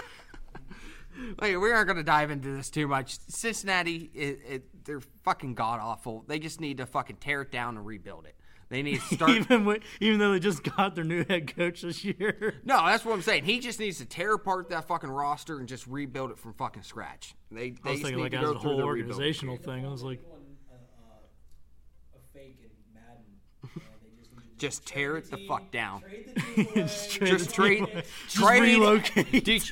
Like, 1.40 1.58
we 1.60 1.72
aren't 1.72 1.88
going 1.88 1.98
to 1.98 2.04
dive 2.04 2.32
into 2.32 2.56
this 2.56 2.70
too 2.70 2.88
much. 2.88 3.20
Cincinnati, 3.28 4.10
it, 4.14 4.40
it, 4.48 4.86
they're 4.86 5.02
fucking 5.24 5.54
god 5.54 5.80
awful. 5.82 6.24
They 6.28 6.40
just 6.40 6.62
need 6.62 6.78
to 6.78 6.86
fucking 6.86 7.18
tear 7.18 7.42
it 7.42 7.52
down 7.52 7.78
and 7.78 7.86
rebuild 7.86 8.26
it. 8.26 8.36
They 8.70 8.84
need 8.84 9.02
to 9.02 9.02
start. 9.16 9.32
even 9.32 9.66
with, 9.66 9.82
even 10.00 10.20
though 10.20 10.32
they 10.32 10.40
just 10.40 10.64
got 10.64 10.96
their 10.96 11.04
new 11.04 11.26
head 11.28 11.56
coach 11.56 11.82
this 11.82 12.04
year. 12.06 12.56
no, 12.64 12.86
that's 12.86 13.04
what 13.04 13.14
I'm 13.14 13.22
saying. 13.22 13.46
He 13.46 13.60
just 13.60 13.80
needs 13.80 13.98
to 13.98 14.06
tear 14.06 14.34
apart 14.34 14.70
that 14.70 14.88
fucking 14.88 15.10
roster 15.10 15.60
and 15.60 15.68
just 15.68 15.88
rebuild 15.88 16.32
it 16.32 16.38
from 16.38 16.54
fucking 16.54 16.84
scratch. 16.84 17.36
They, 17.52 17.74
I 17.84 17.92
was 17.92 18.02
thinking 18.02 18.20
like 18.20 18.34
as 18.34 18.50
a 18.50 18.54
whole 18.54 18.82
organizational 18.82 19.58
thing. 19.58 19.86
I 19.86 19.90
was 19.90 20.04
like, 20.04 20.22
One, 20.28 20.40
a 22.14 22.38
fake 22.38 22.60
in 22.62 22.70
Madden. 22.94 23.24
they 24.04 24.12
just, 24.20 24.32
need 24.34 24.42
to 24.52 24.58
Just 24.58 24.86
trade 24.86 24.94
tear 24.96 25.18
it 25.18 25.32
the 25.32 25.38
fuck 25.48 25.72
down. 25.72 26.02
Trade 26.02 26.36
the 26.36 26.42
team 26.42 26.66
away. 26.66 26.76
Just 26.76 27.12
trade 27.12 27.30
Just 27.30 27.50
trade, 27.56 27.88
trade, 28.30 28.62
relocate. 28.62 29.64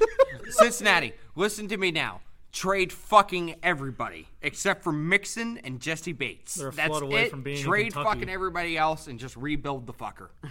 Cincinnati, 0.50 1.14
listen 1.36 1.68
to 1.68 1.78
me 1.78 1.92
now. 1.92 2.22
Trade 2.58 2.92
fucking 2.92 3.56
everybody 3.62 4.28
except 4.42 4.84
for 4.84 4.92
Mixon 4.92 5.60
and 5.60 5.80
Jessie 5.80 6.12
Bates. 6.14 6.56
They're 6.56 6.70
a 6.70 6.72
That's 6.72 6.88
flood 6.90 7.04
away 7.04 7.26
it. 7.26 7.30
from 7.30 7.44
being 7.44 7.64
Trade 7.64 7.94
Kentucky. 7.94 8.06
fucking 8.20 8.30
everybody 8.30 8.76
else 8.76 9.06
and 9.06 9.20
just 9.20 9.38
rebuild 9.38 9.86
the 9.86 9.94
fucker. 9.94 10.30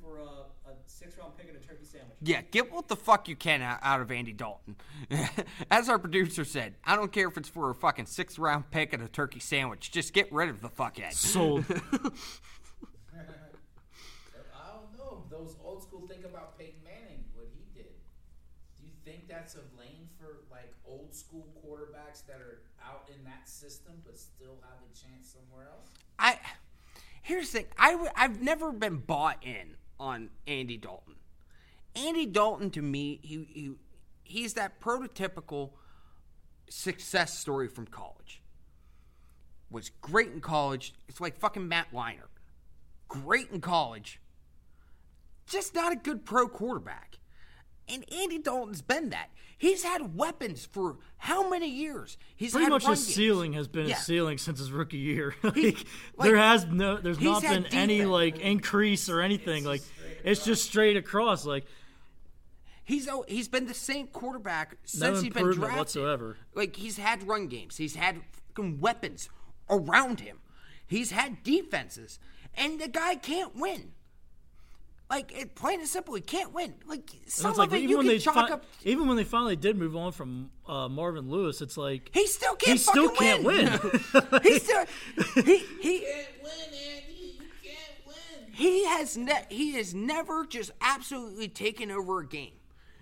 For 0.00 0.18
a, 0.18 0.70
a 0.70 0.74
six 0.86 1.18
round 1.18 1.36
pick 1.36 1.48
and 1.48 1.56
a 1.56 1.60
turkey 1.60 1.84
sandwich. 1.84 2.16
yeah, 2.22 2.42
get 2.52 2.70
what 2.72 2.86
the 2.86 2.94
fuck 2.94 3.28
you 3.28 3.34
can 3.34 3.60
out 3.60 3.80
out 3.82 4.00
of 4.00 4.12
Andy 4.12 4.32
Dalton. 4.32 4.76
As 5.70 5.88
our 5.88 5.98
producer 5.98 6.44
said, 6.44 6.74
I 6.84 6.94
don't 6.94 7.10
care 7.10 7.26
if 7.26 7.36
it's 7.36 7.48
for 7.48 7.70
a 7.70 7.74
fucking 7.74 8.06
sixth 8.06 8.38
round 8.38 8.70
pick 8.70 8.92
and 8.92 9.02
a 9.02 9.08
turkey 9.08 9.40
sandwich. 9.40 9.90
Just 9.90 10.12
get 10.12 10.32
rid 10.32 10.48
of 10.48 10.60
the 10.60 10.68
fuckhead. 10.68 11.12
sold. 11.12 11.64
I 11.68 11.74
don't 14.72 14.96
know. 14.96 15.24
Those 15.28 15.56
old 15.64 15.82
school 15.82 16.06
think 16.06 16.24
about 16.24 16.56
Peyton 16.58 16.80
Manning, 16.84 17.24
what 17.34 17.46
he 17.52 17.64
did. 17.74 17.90
Do 18.78 18.84
you 18.86 18.92
think 19.04 19.28
that's 19.28 19.54
a 19.56 19.64
lane 19.78 20.08
for 20.18 20.44
like 20.50 20.72
old 20.86 21.06
school 21.18 21.46
quarterbacks 21.64 22.24
that 22.26 22.40
are 22.40 22.62
out 22.84 23.08
in 23.14 23.24
that 23.24 23.48
system 23.48 23.94
but 24.04 24.18
still 24.18 24.56
have 24.62 24.78
a 24.80 24.94
chance 24.94 25.34
somewhere 25.34 25.68
else? 25.68 25.88
I 26.18 26.38
here's 27.22 27.50
the 27.52 27.60
thing. 27.60 27.68
I 27.78 27.92
w- 27.92 28.10
I've 28.16 28.40
never 28.40 28.72
been 28.72 28.98
bought 28.98 29.38
in 29.42 29.76
on 30.00 30.30
Andy 30.46 30.76
Dalton. 30.76 31.14
Andy 31.94 32.26
Dalton 32.26 32.70
to 32.70 32.82
me, 32.82 33.18
he, 33.22 33.46
he 33.52 33.70
he's 34.24 34.54
that 34.54 34.80
prototypical 34.80 35.70
success 36.68 37.38
story 37.38 37.68
from 37.68 37.86
college. 37.86 38.42
Was 39.70 39.90
great 40.00 40.30
in 40.30 40.40
college. 40.40 40.94
It's 41.08 41.20
like 41.20 41.38
fucking 41.38 41.68
Matt 41.68 41.92
Weiner. 41.92 42.28
Great 43.08 43.50
in 43.50 43.60
college. 43.60 44.20
Just 45.46 45.74
not 45.74 45.92
a 45.92 45.96
good 45.96 46.24
pro 46.24 46.48
quarterback. 46.48 47.17
And 47.90 48.04
Andy 48.12 48.38
Dalton's 48.38 48.82
been 48.82 49.10
that. 49.10 49.30
He's 49.56 49.82
had 49.82 50.16
weapons 50.16 50.66
for 50.66 50.98
how 51.16 51.48
many 51.48 51.68
years? 51.68 52.16
He's 52.36 52.52
Pretty 52.52 52.64
had 52.64 52.70
much 52.70 52.84
run 52.84 52.92
his 52.92 53.04
games. 53.06 53.14
ceiling 53.16 53.52
has 53.54 53.66
been 53.66 53.88
Yeah. 53.88 53.96
his 53.96 54.04
ceiling 54.06 54.38
since 54.38 54.58
his 54.60 54.70
rookie 54.70 54.98
year. 54.98 55.34
like, 55.42 55.56
like, 55.56 55.84
there 56.18 56.36
has 56.36 56.66
no, 56.66 56.96
there's 56.98 57.20
not 57.20 57.42
had 57.42 57.64
been 57.64 57.74
any 57.74 58.04
like 58.04 58.38
increase 58.38 59.08
or 59.08 59.20
anything. 59.20 59.64
Like 59.64 59.82
it's 60.24 60.44
just 60.44 60.64
straight 60.64 60.96
across. 60.96 61.44
Like 61.44 61.64
He's 62.84 63.06
al- 63.06 63.24
he's 63.28 63.48
been 63.48 63.66
the 63.66 63.74
same 63.74 64.06
quarterback 64.06 64.70
no 64.72 64.76
since 64.84 65.20
he's 65.22 65.32
been 65.32 65.42
improvement 65.42 65.58
drafted. 65.72 65.78
whatsoever. 65.78 66.36
Like 66.54 66.76
he's 66.76 66.96
had 66.96 67.26
run 67.28 67.46
games, 67.48 67.76
he's 67.76 67.96
had 67.96 68.20
weapons 68.56 69.28
around 69.68 70.20
him, 70.20 70.38
he's 70.86 71.10
had 71.10 71.42
defenses, 71.42 72.18
and 72.54 72.80
the 72.80 72.88
guy 72.88 73.14
can't 73.16 73.54
win. 73.54 73.92
Like 75.10 75.32
it, 75.32 75.54
plain 75.54 75.80
and 75.80 75.88
simple, 75.88 76.14
he 76.14 76.20
can't 76.20 76.52
win. 76.52 76.74
Like 76.86 77.10
some 77.26 77.50
it's 77.50 77.58
like 77.58 77.68
of 77.68 77.74
it 77.74 77.78
even 77.78 77.88
you 77.90 77.96
when 77.96 78.06
can 78.06 78.14
they 78.16 78.18
chalk 78.18 78.48
fi- 78.48 78.54
up. 78.54 78.64
even 78.84 79.08
when 79.08 79.16
they 79.16 79.24
finally 79.24 79.56
did 79.56 79.78
move 79.78 79.96
on 79.96 80.12
from 80.12 80.50
uh, 80.68 80.86
Marvin 80.88 81.30
Lewis, 81.30 81.62
it's 81.62 81.78
like 81.78 82.10
He 82.12 82.26
still 82.26 82.54
can't. 82.56 82.72
he 82.72 82.78
still 82.78 83.08
fucking 83.08 83.42
can't 83.42 83.42
win. 83.42 83.68
he 84.42 84.58
still 84.58 84.84
he 85.44 85.58
he 85.80 86.00
Can't 86.00 86.42
win, 86.42 86.52
Andy. 86.62 87.38
You 87.40 87.46
can't 87.62 88.06
win. 88.06 88.52
he 88.52 88.84
has 88.84 89.16
ne- 89.16 89.46
he 89.48 89.72
has 89.76 89.94
never 89.94 90.44
just 90.44 90.72
absolutely 90.82 91.48
taken 91.48 91.90
over 91.90 92.20
a 92.20 92.26
game. 92.26 92.52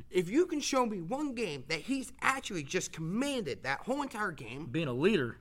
If 0.09 0.31
you 0.31 0.47
can 0.47 0.61
show 0.61 0.87
me 0.87 1.01
one 1.03 1.35
game 1.35 1.65
that 1.67 1.81
he's 1.81 2.13
actually 2.23 2.63
just 2.63 2.93
commanded 2.93 3.65
that 3.65 3.81
whole 3.81 4.03
entire 4.03 4.31
game 4.31 4.67
Being 4.67 4.87
a 4.87 4.93
leader, 4.93 5.39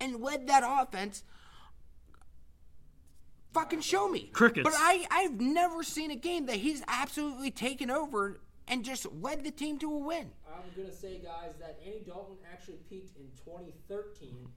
and 0.00 0.20
led 0.20 0.48
that 0.48 0.64
offense, 0.66 1.22
fucking 3.56 3.80
show 3.80 4.08
me. 4.08 4.30
Crickets. 4.32 4.64
But 4.64 4.74
I 4.76 5.06
I've 5.10 5.40
never 5.40 5.82
seen 5.82 6.10
a 6.10 6.16
game 6.16 6.46
that 6.46 6.56
he's 6.56 6.82
absolutely 6.86 7.50
taken 7.50 7.90
over 7.90 8.40
and 8.68 8.84
just 8.84 9.06
led 9.20 9.44
the 9.44 9.50
team 9.50 9.78
to 9.78 9.92
a 9.92 9.98
win. 9.98 10.30
I'm 10.46 10.62
gonna 10.76 10.92
say, 10.92 11.18
guys, 11.18 11.54
that 11.60 11.78
Andy 11.84 12.02
Dalton 12.06 12.36
actually 12.52 12.78
peaked 12.88 13.16
in 13.16 13.26
2013, 13.44 14.48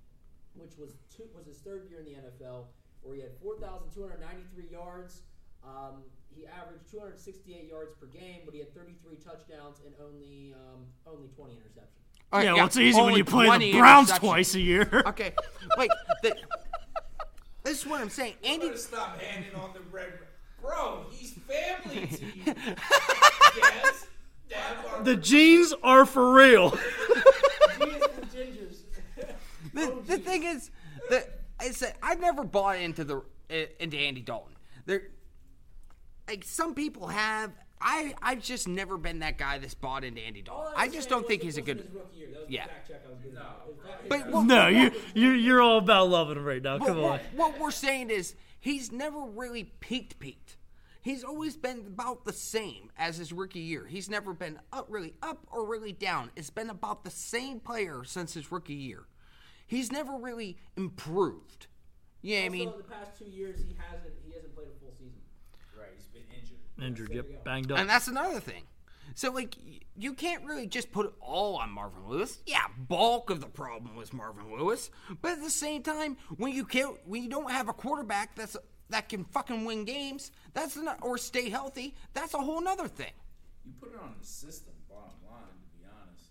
which 0.55 0.77
was 0.77 0.97
two, 1.15 1.23
was 1.35 1.45
his 1.45 1.57
third 1.59 1.87
year 1.89 1.99
in 1.99 2.05
the 2.05 2.11
NFL, 2.11 2.65
where 3.01 3.15
he 3.15 3.21
had 3.21 3.31
4,293 3.41 4.65
yards. 4.71 5.21
Um, 5.63 6.03
he 6.35 6.45
averaged 6.47 6.89
268 6.89 7.67
yards 7.67 7.93
per 7.99 8.07
game, 8.07 8.41
but 8.45 8.53
he 8.53 8.59
had 8.59 8.73
33 8.73 9.17
touchdowns 9.17 9.81
and 9.85 9.93
only 10.01 10.53
um, 10.53 10.85
only 11.07 11.27
20 11.35 11.53
interceptions. 11.53 12.09
All 12.31 12.39
right, 12.39 12.45
yeah, 12.45 12.53
well, 12.53 12.65
it's 12.67 12.77
easy 12.77 13.01
when 13.01 13.15
you 13.15 13.25
play 13.25 13.45
20 13.47 13.71
the 13.71 13.79
Browns 13.79 14.11
twice 14.11 14.53
a 14.55 14.59
year. 14.59 15.03
Okay, 15.07 15.33
like 15.77 15.89
the, 16.21 16.35
this 17.69 17.81
is 17.81 17.85
what 17.85 18.01
I'm 18.01 18.09
saying. 18.09 18.33
You 18.43 18.49
Andy, 18.49 18.75
stop 18.77 19.21
handing 19.21 19.53
on 19.53 19.73
the 19.73 19.79
red. 19.91 20.11
Bro, 20.59 21.05
he's 21.11 21.33
family 21.33 22.07
to 22.07 22.25
you. 22.25 22.55
Yes. 23.57 24.07
Dad, 24.49 24.77
our- 24.91 25.03
The 25.03 25.15
jeans 25.15 25.73
are 25.83 26.05
for 26.05 26.33
real. 26.33 26.69
Genius 27.79 28.03
and 28.15 28.31
gingers. 28.31 28.75
the, 29.73 30.01
the 30.05 30.17
thing 30.19 30.43
is 30.43 30.69
that 31.09 31.39
I 31.59 31.71
said 31.71 31.95
I've 32.01 32.19
never 32.19 32.43
bought 32.43 32.77
into 32.77 33.03
the 33.03 33.17
uh, 33.17 33.65
into 33.79 33.97
Andy 33.97 34.21
Dalton. 34.21 34.55
There, 34.85 35.03
like 36.27 36.43
some 36.43 36.75
people 36.75 37.07
have, 37.07 37.51
I 37.81 38.13
I've 38.21 38.41
just 38.41 38.67
never 38.67 38.97
been 38.97 39.19
that 39.19 39.37
guy 39.37 39.57
that's 39.57 39.73
bought 39.73 40.03
into 40.03 40.21
Andy 40.21 40.43
All 40.49 40.63
Dalton. 40.63 40.73
I 40.77 40.83
I 40.83 40.87
just 40.89 41.07
don't 41.09 41.25
think 41.27 41.41
he's 41.41 41.57
a 41.57 41.61
good. 41.61 41.89
rookie 41.93 42.17
year. 42.17 42.29
That 42.33 42.49
Yeah. 42.51 42.65
check 42.87 43.03
I 43.07 43.09
was 43.09 43.19
giving 43.19 43.37
you. 43.37 43.43
But 44.09 44.27
what- 44.31 44.45
No, 44.45 44.67
you 44.67 44.91
you 45.13 45.29
you're 45.31 45.61
all 45.61 45.77
about 45.77 46.09
loving 46.09 46.37
him 46.37 46.43
right 46.45 46.61
now. 46.61 46.77
What, 46.77 46.87
Come 46.87 46.97
on. 46.97 47.03
what, 47.03 47.21
what 47.35 47.59
we're 47.59 47.71
saying 47.71 48.09
is 48.09 48.35
he's 48.59 48.91
never 48.91 49.21
really 49.21 49.65
peaked 49.79 50.19
peaked. 50.19 50.57
He's 51.01 51.23
always 51.23 51.55
been 51.55 51.79
about 51.87 52.25
the 52.25 52.33
same 52.33 52.91
as 52.97 53.15
his 53.17 53.31
rookie 53.31 53.59
year. 53.61 53.85
He's 53.87 54.09
never 54.09 54.33
been 54.33 54.59
up 54.73 54.87
really 54.89 55.13
up 55.23 55.47
or 55.49 55.65
really 55.65 55.93
down. 55.93 56.31
It's 56.35 56.49
been 56.49 56.69
about 56.69 57.05
the 57.05 57.09
same 57.11 57.61
player 57.61 58.03
since 58.03 58.33
his 58.33 58.51
rookie 58.51 58.73
year. 58.73 59.05
He's 59.65 59.91
never 59.91 60.17
really 60.17 60.57
improved. 60.75 61.67
Yeah, 62.21 62.41
I 62.41 62.49
mean, 62.49 62.67
in 62.67 62.77
the 62.77 62.83
past 62.83 63.17
two 63.17 63.25
years, 63.25 63.61
he 63.61 63.73
hasn't 63.79 64.13
he 64.27 64.33
hasn't 64.33 64.53
played 64.53 64.67
a 64.67 64.77
full 64.81 64.91
season. 64.91 65.21
Right, 65.77 65.87
he's 65.95 66.07
been 66.07 66.23
injured. 66.81 67.09
Injured, 67.09 67.09
There 67.09 67.23
we 67.23 67.29
go. 67.29 67.33
yep, 67.35 67.43
banged 67.43 67.71
up. 67.71 67.79
and 67.79 67.89
that's 67.89 68.07
another 68.07 68.39
thing. 68.39 68.63
So 69.15 69.31
like, 69.31 69.55
you 69.97 70.13
can't 70.13 70.45
really 70.45 70.67
just 70.67 70.91
put 70.91 71.05
it 71.07 71.13
all 71.19 71.55
on 71.57 71.71
Marvin 71.71 72.07
Lewis. 72.07 72.39
Yeah, 72.45 72.65
bulk 72.77 73.29
of 73.29 73.41
the 73.41 73.47
problem 73.47 73.95
was 73.95 74.13
Marvin 74.13 74.51
Lewis, 74.57 74.89
but 75.21 75.31
at 75.31 75.41
the 75.41 75.49
same 75.49 75.81
time, 75.83 76.17
when 76.37 76.51
you 76.53 76.63
can't, 76.65 76.95
when 77.05 77.23
you 77.23 77.29
don't 77.29 77.51
have 77.51 77.69
a 77.69 77.73
quarterback 77.73 78.35
that's 78.35 78.55
that 78.91 79.09
can 79.09 79.23
fucking 79.25 79.65
win 79.65 79.85
games, 79.85 80.31
that's 80.53 80.75
not, 80.75 80.97
or 81.01 81.17
stay 81.17 81.49
healthy, 81.49 81.95
that's 82.13 82.33
a 82.33 82.39
whole 82.39 82.61
nother 82.61 82.87
thing. 82.87 83.11
You 83.65 83.71
put 83.79 83.93
it 83.93 83.99
on 84.01 84.15
the 84.19 84.25
system, 84.25 84.73
bottom 84.89 85.13
line, 85.29 85.41
to 85.45 85.77
be 85.77 85.85
honest, 85.85 86.29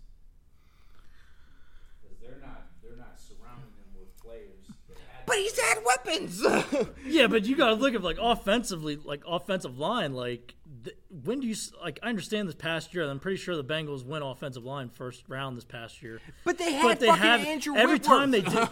because 2.01 2.17
they're 2.21 2.39
not 2.41 2.67
they're 2.81 2.97
not 2.97 3.19
surrounding 3.19 3.71
them 3.79 3.91
with 3.99 4.15
players. 4.17 4.65
They 4.87 4.95
had 5.11 5.18
But 5.29 5.37
he's 5.37 5.59
had 5.59 5.77
weapons. 5.85 6.43
Yeah, 7.05 7.27
but 7.27 7.45
you 7.45 7.55
got 7.55 7.69
to 7.69 7.73
look 7.75 7.95
at 7.95 8.01
like 8.03 8.17
offensively, 8.21 8.95
like 8.97 9.23
offensive 9.27 9.77
line. 9.79 10.13
Like, 10.13 10.53
th- 10.83 10.95
when 11.23 11.39
do 11.39 11.47
you 11.47 11.53
s- 11.53 11.71
like? 11.81 11.99
I 12.03 12.09
understand 12.09 12.47
this 12.47 12.55
past 12.55 12.93
year. 12.93 13.03
I'm 13.09 13.19
pretty 13.19 13.37
sure 13.37 13.55
the 13.55 13.63
Bengals 13.63 14.05
went 14.05 14.23
offensive 14.23 14.63
line 14.63 14.89
first 14.89 15.23
round 15.27 15.57
this 15.57 15.65
past 15.65 16.01
year. 16.03 16.19
but 16.43 16.57
they 16.57 16.73
had 16.73 16.83
But 16.83 16.99
they 16.99 17.07
fucking 17.07 17.23
have 17.23 17.41
Andrew 17.45 17.75
every 17.75 17.95
Whitworth. 17.95 18.07
time 18.07 18.31
they 18.31 18.41
did. 18.41 18.67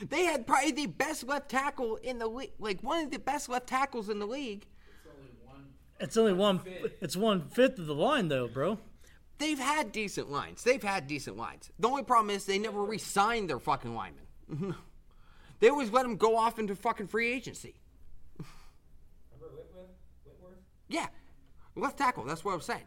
they 0.08 0.24
had 0.24 0.46
probably 0.46 0.70
the 0.72 0.86
best 0.86 1.24
left 1.24 1.48
tackle 1.48 1.96
in 1.96 2.18
the 2.18 2.28
league, 2.28 2.52
like 2.58 2.80
one 2.82 3.04
of 3.04 3.10
the 3.10 3.18
best 3.18 3.48
left 3.48 3.66
tackles 3.66 4.08
in 4.08 4.18
the 4.20 4.26
league. 4.26 4.66
it's 5.98 6.16
only 6.16 6.32
one. 6.32 6.60
It's 6.60 6.66
only 6.76 6.80
one. 6.82 6.90
It's 7.00 7.16
one 7.16 7.48
fifth 7.48 7.78
of 7.78 7.86
the 7.86 7.94
line 7.94 8.28
though, 8.28 8.46
bro. 8.48 8.78
They've 9.38 9.58
had 9.58 9.90
decent 9.90 10.30
lines. 10.30 10.62
They've 10.62 10.82
had 10.82 11.08
decent 11.08 11.36
lines. 11.36 11.70
The 11.78 11.88
only 11.88 12.04
problem 12.04 12.30
is 12.30 12.44
they 12.46 12.58
never 12.58 12.82
re-signed 12.84 13.50
their 13.50 13.58
fucking 13.58 13.94
linemen. 13.96 14.76
they 15.62 15.68
always 15.68 15.90
let 15.92 16.02
them 16.02 16.16
go 16.16 16.36
off 16.36 16.58
into 16.58 16.74
fucking 16.74 17.06
free 17.06 17.32
agency. 17.32 17.76
Remember 18.36 19.56
Whitworth? 19.56 19.90
Whitworth? 20.24 20.58
Yeah, 20.88 21.06
left 21.76 21.98
tackle. 21.98 22.24
That's 22.24 22.44
what 22.44 22.50
I 22.52 22.56
was 22.56 22.64
saying. 22.66 22.82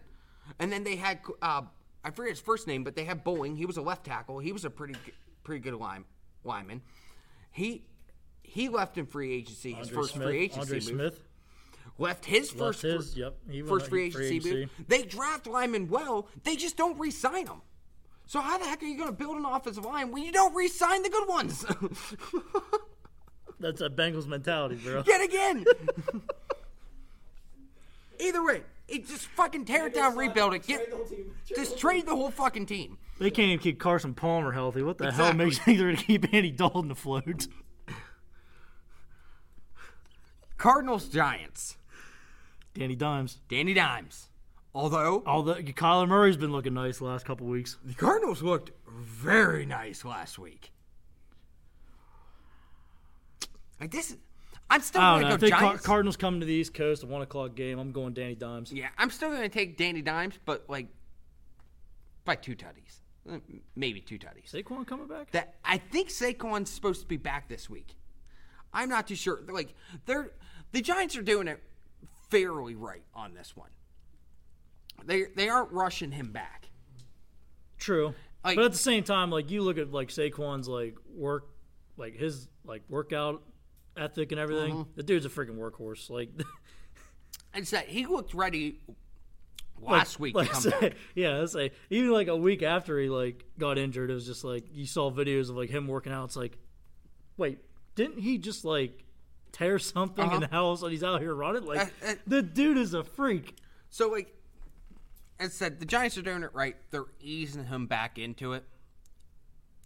And 0.60 0.70
then 0.72 0.84
they 0.84 0.98
had 0.98 1.20
uh, 1.42 1.62
I 2.04 2.12
forget 2.12 2.32
his 2.32 2.42
first 2.42 2.68
name, 2.68 2.84
but 2.84 2.96
they 2.98 3.06
had 3.06 3.24
Boling. 3.24 3.56
He 3.56 3.66
was 3.66 3.78
a 3.78 3.82
left 3.82 4.06
tackle. 4.06 4.40
He 4.40 4.52
was 4.52 4.66
a 4.66 4.70
pretty 4.70 4.96
pretty 5.44 5.62
good 5.62 5.74
line, 5.76 6.04
lineman. 6.44 6.82
He 7.50 7.88
he 8.44 8.68
left 8.68 8.98
in 8.98 9.06
free 9.06 9.34
agency. 9.34 9.72
His 9.72 9.88
Andre 9.88 9.96
first 10.04 10.14
Smith, 10.14 10.28
free 10.28 10.40
agency 10.44 10.60
Andre 10.60 10.76
move. 10.80 10.84
Smith. 10.84 11.20
left 11.98 12.26
his 12.26 12.54
Left 12.54 12.60
first 12.60 12.82
his, 12.82 13.14
fr- 13.14 13.20
yep, 13.20 13.38
he 13.50 13.62
first 13.62 13.86
on 13.86 13.90
free 13.90 14.12
free 14.12 14.26
agency, 14.28 14.50
agency. 14.50 14.60
move. 14.78 14.88
They 14.90 15.04
draft 15.04 15.48
linemen 15.48 15.88
well. 15.88 16.28
They 16.44 16.58
just 16.58 16.76
don't 16.76 17.00
re-sign 17.00 17.46
them. 17.46 17.62
So 18.28 18.42
how 18.42 18.58
the 18.58 18.66
heck 18.66 18.82
are 18.82 18.86
you 18.86 18.98
going 18.98 19.10
to 19.10 19.16
build 19.16 19.38
an 19.38 19.46
offensive 19.46 19.86
line 19.86 20.12
when 20.12 20.24
you 20.24 20.32
don't 20.32 20.56
re-sign 20.56 21.04
the 21.04 21.10
good 21.10 21.28
ones? 21.28 21.66
That's 23.60 23.82
a 23.82 23.90
Bengals 23.90 24.28
mentality, 24.28 24.76
bro. 24.76 25.04
Yet 25.06 25.22
again. 25.24 25.66
Either 28.20 28.44
way, 28.44 28.64
it 28.88 29.08
just 29.08 29.28
fucking 29.28 29.66
tear 29.66 29.88
it 29.88 29.94
down, 29.94 30.16
rebuild 30.16 30.54
it. 30.54 30.66
Get 30.66 30.90
Trade 30.90 30.92
the 30.92 30.96
whole 30.96 31.06
team. 31.06 31.18
Trade 31.18 31.36
the 31.50 31.56
just 31.56 31.70
whole 31.72 31.80
trade 31.80 32.06
the 32.06 32.16
whole 32.16 32.32
fucking 32.32 32.66
team. 32.66 32.98
They 33.20 33.30
can't 33.32 33.48
even 33.48 33.60
keep 33.60 33.80
Carson 33.80 34.14
Palmer 34.14 34.52
healthy. 34.52 34.82
What 34.82 34.98
the 34.98 35.12
hell 35.12 35.34
makes 35.34 35.58
you 35.58 35.64
think 35.64 35.78
they're 35.78 35.92
gonna 35.92 36.04
keep 36.04 36.34
Andy 36.34 36.52
Dalton 36.52 36.92
afloat? 36.92 37.48
Cardinals 40.58 41.08
Giants. 41.10 41.78
Danny 42.74 42.96
Dimes. 42.96 43.38
Danny 43.48 43.74
Dimes. 43.74 44.30
Although 44.76 45.24
Although 45.26 45.56
Kyler 45.56 46.06
Murray's 46.08 46.36
been 46.36 46.52
looking 46.52 46.74
nice 46.74 46.98
the 46.98 47.06
last 47.06 47.26
couple 47.26 47.48
weeks. 47.48 47.78
the 47.86 47.94
Cardinals 47.94 48.44
looked 48.44 48.72
very 48.88 49.66
nice 49.66 50.04
last 50.04 50.38
week. 50.38 50.72
Like 53.80 53.92
this, 53.92 54.16
I'm 54.70 54.82
still 54.82 55.02
going 55.02 55.24
to 55.24 55.30
go 55.30 55.38
think 55.38 55.54
Car- 55.54 55.62
Giants. 55.62 55.86
Cardinals 55.86 56.18
coming 56.18 56.40
to 56.42 56.46
the 56.46 56.54
East 56.54 56.74
Coast, 56.74 57.04
a 57.04 57.08
one 57.08 57.22
o'clock 57.22 57.56
game. 57.56 57.80
I'm 57.80 57.92
going 57.92 58.14
Danny 58.14 58.36
Dimes. 58.36 58.72
yeah, 58.72 58.88
I'm 58.98 59.10
still 59.10 59.30
going 59.30 59.42
to 59.42 59.50
take 59.50 59.78
Danny 59.78 60.02
Dimes, 60.02 60.38
but 60.46 60.66
like 60.70 60.88
by 62.26 62.36
two 62.36 62.56
tutties, 62.56 63.00
Uh, 63.30 63.38
maybe 63.76 64.02
two 64.02 64.18
tutties. 64.20 64.52
Saquon 64.52 64.86
coming 64.86 65.08
back? 65.08 65.32
That 65.32 65.56
I 65.64 65.78
think 65.78 66.10
Saquon's 66.10 66.70
supposed 66.70 67.02
to 67.02 67.08
be 67.08 67.18
back 67.18 67.48
this 67.48 67.70
week. 67.70 67.96
I'm 68.74 68.90
not 68.90 69.08
too 69.08 69.16
sure. 69.16 69.40
Like 69.48 69.74
they're 70.06 70.32
the 70.74 70.82
Giants 70.82 71.16
are 71.16 71.22
doing 71.22 71.48
it 71.48 71.62
fairly 72.30 72.76
right 72.76 73.04
on 73.14 73.34
this 73.34 73.56
one. 73.56 73.70
They 75.04 75.26
they 75.36 75.50
aren't 75.50 75.72
rushing 75.72 76.12
him 76.12 76.32
back. 76.32 76.70
True. 77.78 78.14
Like- 78.44 78.56
but 78.56 78.66
at 78.66 78.72
the 78.72 78.78
same 78.78 79.04
time, 79.04 79.30
like 79.32 79.50
you 79.52 79.62
look 79.62 79.78
at 79.78 79.92
like 79.92 80.10
Saquon's 80.10 80.68
like 80.68 80.96
work, 81.14 81.48
like 81.98 82.16
his 82.16 82.48
like 82.64 82.84
workout 82.90 83.44
ethic 83.98 84.32
and 84.32 84.40
everything. 84.40 84.74
Mm-hmm. 84.74 84.92
The 84.96 85.04
dude's 85.04 85.26
a 85.26 85.30
freaking 85.30 85.58
workhorse. 85.58 86.10
Like 86.10 86.30
And 87.54 87.68
said 87.68 87.86
he 87.86 88.06
looked 88.06 88.34
ready 88.34 88.80
last 89.80 90.20
week 90.20 90.36
like 90.36 90.48
to 90.48 90.52
I 90.52 90.54
come 90.54 90.72
say, 90.72 90.80
back. 90.90 90.98
yeah, 91.16 91.42
I 91.42 91.46
say 91.46 91.72
even 91.90 92.12
like 92.12 92.28
a 92.28 92.36
week 92.36 92.64
after 92.64 93.00
he 93.00 93.10
like 93.10 93.46
got 93.58 93.78
injured, 93.78 94.10
it 94.12 94.14
was 94.14 94.26
just 94.26 94.44
like 94.44 94.66
you 94.74 94.86
saw 94.86 95.12
videos 95.12 95.50
of 95.50 95.56
like 95.58 95.70
him 95.70 95.88
working 95.88 96.12
out. 96.12 96.26
It's 96.26 96.36
like, 96.36 96.58
wait, 97.38 97.60
didn't 97.96 98.20
he 98.20 98.38
just 98.38 98.66
like 98.66 99.04
tear 99.52 99.80
something 99.80 100.26
Uh-huh. 100.26 100.36
and 100.36 100.46
how 100.52 100.66
else 100.68 100.82
he's 100.82 101.04
out 101.04 101.22
here 101.22 101.34
running? 101.34 101.66
Like 101.66 101.80
Uh, 102.04 102.10
uh, 102.12 102.14
the 102.28 102.42
dude 102.42 102.78
is 102.78 102.94
a 102.94 103.04
freak. 103.04 103.56
So 103.90 104.10
like, 104.10 104.35
as 105.40 105.50
I 105.50 105.54
said, 105.54 105.80
the 105.80 105.86
Giants 105.86 106.18
are 106.18 106.22
doing 106.22 106.44
it 106.44 106.52
right. 106.54 106.76
They're 106.92 107.06
easing 107.20 107.66
him 107.66 107.88
back 107.88 108.18
into 108.18 108.54
it. 108.54 108.64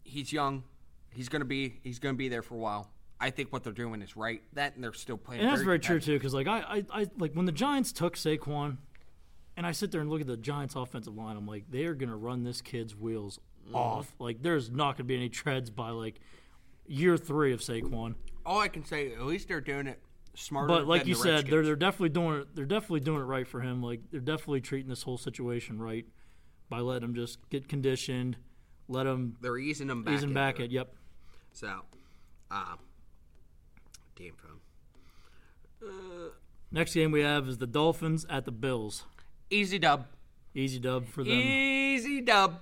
He's 0.04 0.32
young. 0.34 0.64
He's 1.12 1.30
gonna 1.30 1.46
be 1.46 1.80
he's 1.84 2.00
gonna 2.00 2.14
be 2.16 2.30
there 2.30 2.42
for 2.42 2.56
a 2.56 2.60
while. 2.60 2.92
I 3.20 3.32
think 3.32 3.52
what 3.52 3.64
they're 3.64 3.74
doing 3.74 4.02
is 4.02 4.16
right. 4.16 4.42
That 4.54 4.76
and 4.76 4.84
they're 4.84 4.94
still 4.94 5.18
playing. 5.18 5.42
And 5.42 5.50
that's 5.52 5.62
very 5.64 5.80
true 5.80 6.00
too, 6.00 6.14
because 6.14 6.34
like 6.34 6.48
I, 6.48 6.60
I, 6.60 7.02
I 7.02 7.08
like 7.18 7.34
when 7.34 7.46
the 7.46 7.52
Giants 7.52 7.92
took 7.92 8.16
Saquon, 8.16 8.78
and 9.58 9.66
I 9.68 9.72
sit 9.72 9.92
there 9.92 10.02
and 10.02 10.10
look 10.10 10.22
at 10.22 10.28
the 10.28 10.38
Giants' 10.38 10.76
offensive 10.76 11.16
line. 11.16 11.36
I'm 11.36 11.46
like, 11.48 11.66
they 11.70 11.86
are 11.86 11.94
gonna 11.96 12.16
run 12.18 12.44
this 12.44 12.62
kid's 12.62 12.96
wheels 12.96 13.40
Mm-hmm. 13.66 13.76
off. 13.76 14.16
Like 14.18 14.42
there's 14.42 14.72
not 14.72 14.98
gonna 14.98 15.04
be 15.04 15.16
any 15.16 15.30
treads 15.30 15.70
by 15.70 15.90
like 15.92 16.16
year 16.88 17.18
three 17.18 17.54
of 17.54 17.60
Saquon. 17.60 18.16
All 18.44 18.60
I 18.60 18.68
can 18.68 18.84
say, 18.84 19.14
at 19.14 19.22
least 19.22 19.48
they're 19.48 19.62
doing 19.62 19.86
it 19.86 20.00
smarter. 20.40 20.68
But 20.68 20.88
like 20.88 21.06
you 21.06 21.16
the 21.16 21.22
said, 21.22 21.48
they're 21.48 21.64
they're 21.64 21.76
definitely 21.76 22.10
doing 22.10 22.42
it. 22.42 22.56
They're 22.56 22.66
definitely 22.66 23.02
doing 23.02 23.22
it 23.22 23.26
right 23.26 23.48
for 23.48 23.62
him. 23.62 23.82
Like 23.84 24.02
they're 24.12 24.20
definitely 24.20 24.62
treating 24.62 24.90
this 24.90 25.04
whole 25.04 25.18
situation 25.18 25.80
right 25.80 26.06
by 26.70 26.80
letting 26.80 27.10
him 27.10 27.16
just 27.16 27.38
get 27.50 27.68
conditioned, 27.68 28.38
let 28.88 29.06
him 29.06 29.36
they're 29.42 29.58
easing 29.58 29.90
him 29.90 30.04
back. 30.04 30.22
him 30.22 30.34
back 30.34 30.60
it. 30.60 30.72
yep. 30.72 30.94
So, 31.52 31.82
uh, 32.52 32.76
damn 34.16 34.34
phone. 34.34 34.60
Next 36.72 36.94
game 36.94 37.12
we 37.12 37.22
have 37.22 37.48
is 37.48 37.58
the 37.58 37.68
Dolphins 37.68 38.26
at 38.30 38.46
the 38.46 38.52
Bills. 38.52 39.04
Easy 39.50 39.80
dub. 39.80 40.06
Easy 40.54 40.80
dub 40.80 41.08
for 41.08 41.24
them. 41.24 41.34
Easy 41.34 42.22
dub. 42.22 42.60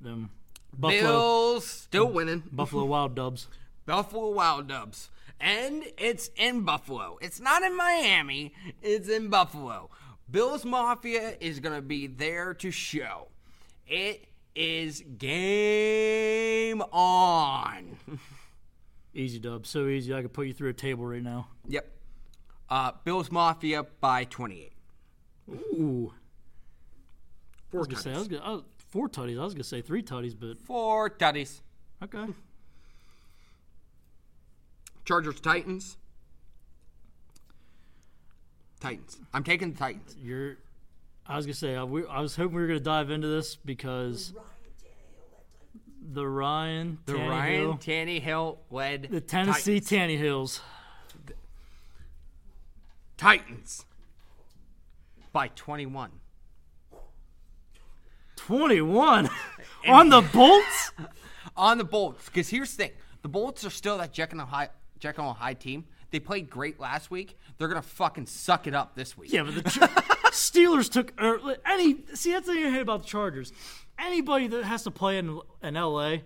them 0.00 0.30
Buffalo 0.76 1.00
Bills 1.00 1.66
still 1.66 2.10
winning. 2.10 2.44
Buffalo 2.52 2.84
Wild 2.84 3.14
Dubs. 3.14 3.48
Buffalo 3.86 4.30
Wild 4.30 4.68
Dubs. 4.68 5.10
And 5.40 5.84
it's 5.96 6.30
in 6.36 6.62
Buffalo. 6.64 7.18
It's 7.20 7.40
not 7.40 7.62
in 7.62 7.76
Miami, 7.76 8.52
it's 8.82 9.08
in 9.08 9.28
Buffalo. 9.28 9.90
Bills 10.30 10.64
Mafia 10.64 11.36
is 11.40 11.60
going 11.60 11.74
to 11.74 11.80
be 11.82 12.06
there 12.06 12.52
to 12.54 12.70
show. 12.70 13.28
It 13.86 14.26
is 14.54 15.02
game 15.16 16.82
on. 16.92 17.96
Easy 19.14 19.38
dub. 19.38 19.66
So 19.66 19.86
easy. 19.86 20.14
I 20.14 20.22
could 20.22 20.32
put 20.32 20.46
you 20.46 20.52
through 20.52 20.68
a 20.68 20.74
table 20.74 21.04
right 21.06 21.22
now. 21.22 21.48
yep. 21.66 21.90
Uh, 22.68 22.92
Bills 23.04 23.32
Mafia 23.32 23.82
by 24.00 24.24
28. 24.24 24.72
Ooh. 25.50 26.12
Four 27.70 27.80
I 27.80 27.86
was 27.88 28.00
say 28.00 28.12
I 28.12 28.18
was 28.18 28.28
gonna, 28.28 28.42
I 28.44 28.50
was, 28.50 28.62
four 28.76 29.08
tutties. 29.08 29.40
I 29.40 29.44
was 29.44 29.54
gonna 29.54 29.64
say 29.64 29.80
three 29.80 30.02
tutties, 30.02 30.36
but 30.38 30.60
Four 30.60 31.10
tutties. 31.10 31.62
okay. 32.04 32.26
Chargers 35.08 35.40
Titans. 35.40 35.96
Titans. 38.78 39.16
I'm 39.32 39.42
taking 39.42 39.72
the 39.72 39.78
Titans. 39.78 40.14
You're. 40.20 40.58
I 41.26 41.36
was 41.36 41.46
gonna 41.46 41.54
say 41.54 41.76
I, 41.76 41.84
we, 41.84 42.06
I 42.06 42.20
was 42.20 42.36
hoping 42.36 42.56
we 42.56 42.60
were 42.60 42.68
gonna 42.68 42.80
dive 42.80 43.10
into 43.10 43.26
this 43.26 43.56
because 43.56 44.34
the 46.12 46.28
Ryan, 46.28 46.98
The 47.06 47.14
Tannehill, 47.14 47.28
Ryan 47.30 47.78
Tannehill 47.78 48.58
led 48.70 49.08
the 49.10 49.22
Tennessee 49.22 49.80
Titans. 49.80 50.20
Tannehills. 50.20 50.60
Titans. 53.16 53.86
by 55.32 55.48
21. 55.48 56.10
21 58.36 59.30
on 59.86 60.08
the 60.10 60.20
Bolts. 60.20 60.92
on 61.56 61.78
the 61.78 61.84
Bolts. 61.84 62.26
Because 62.26 62.50
here's 62.50 62.76
the 62.76 62.84
thing: 62.84 62.92
the 63.22 63.28
Bolts 63.28 63.64
are 63.64 63.70
still 63.70 63.96
that 63.96 64.12
Jekyll 64.12 64.40
and 64.40 64.50
High, 64.98 65.08
Jekyll 65.08 65.28
and 65.28 65.36
High 65.36 65.54
team. 65.54 65.84
They 66.10 66.20
played 66.20 66.48
great 66.48 66.80
last 66.80 67.10
week. 67.10 67.36
They're 67.56 67.68
gonna 67.68 67.82
fucking 67.82 68.26
suck 68.26 68.66
it 68.66 68.74
up 68.74 68.94
this 68.94 69.16
week. 69.16 69.32
Yeah, 69.32 69.42
but 69.42 69.54
the 69.54 69.62
Steelers 70.30 70.90
took 70.90 71.12
er, 71.20 71.38
any. 71.66 71.98
See, 72.14 72.32
that's 72.32 72.46
the 72.46 72.54
thing 72.54 72.66
I 72.66 72.70
hate 72.70 72.80
about 72.80 73.02
the 73.02 73.08
Chargers. 73.08 73.52
Anybody 73.98 74.46
that 74.48 74.64
has 74.64 74.84
to 74.84 74.90
play 74.90 75.18
in 75.18 75.40
in 75.62 75.74
LA, 75.74 76.18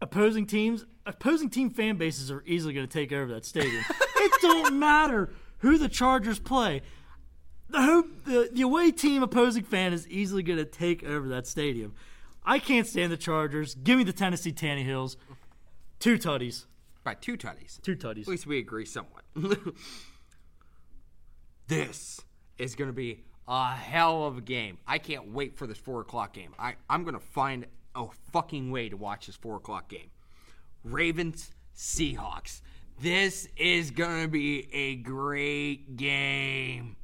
opposing 0.00 0.46
teams, 0.46 0.86
opposing 1.04 1.50
team 1.50 1.70
fan 1.70 1.96
bases 1.96 2.30
are 2.30 2.42
easily 2.46 2.72
going 2.72 2.86
to 2.86 2.92
take 2.92 3.12
over 3.12 3.32
that 3.34 3.44
stadium. 3.44 3.84
it 4.16 4.32
don't 4.40 4.78
matter 4.78 5.30
who 5.58 5.76
the 5.76 5.88
Chargers 5.88 6.38
play. 6.38 6.82
The, 7.68 7.82
home, 7.82 8.22
the 8.24 8.48
the 8.52 8.62
away 8.62 8.90
team 8.90 9.22
opposing 9.22 9.64
fan 9.64 9.92
is 9.92 10.08
easily 10.08 10.42
going 10.42 10.58
to 10.58 10.64
take 10.64 11.04
over 11.04 11.28
that 11.28 11.46
stadium. 11.46 11.94
I 12.42 12.58
can't 12.58 12.86
stand 12.86 13.12
the 13.12 13.18
Chargers. 13.18 13.74
Give 13.74 13.98
me 13.98 14.04
the 14.04 14.14
Tennessee 14.14 14.52
Tanny 14.52 14.82
Hills. 14.82 15.16
Two 15.98 16.16
tutties. 16.16 16.64
By 17.02 17.14
two 17.14 17.36
tutties. 17.36 17.80
Two 17.82 17.96
tutties. 17.96 18.22
At 18.22 18.28
least 18.28 18.46
we 18.46 18.58
agree 18.58 18.84
somewhat. 18.84 19.24
this 21.66 22.20
is 22.58 22.74
going 22.74 22.90
to 22.90 22.94
be 22.94 23.24
a 23.48 23.74
hell 23.74 24.24
of 24.24 24.38
a 24.38 24.42
game. 24.42 24.78
I 24.86 24.98
can't 24.98 25.32
wait 25.32 25.56
for 25.56 25.66
this 25.66 25.78
four 25.78 26.00
o'clock 26.00 26.34
game. 26.34 26.54
I, 26.58 26.74
I'm 26.88 27.04
going 27.04 27.14
to 27.14 27.20
find 27.20 27.66
a 27.94 28.06
fucking 28.32 28.70
way 28.70 28.88
to 28.88 28.96
watch 28.96 29.26
this 29.26 29.36
four 29.36 29.56
o'clock 29.56 29.88
game. 29.88 30.10
Ravens, 30.84 31.52
Seahawks. 31.76 32.60
This 33.00 33.48
is 33.56 33.90
going 33.90 34.22
to 34.22 34.28
be 34.28 34.68
a 34.74 34.96
great 34.96 35.96
game. 35.96 36.96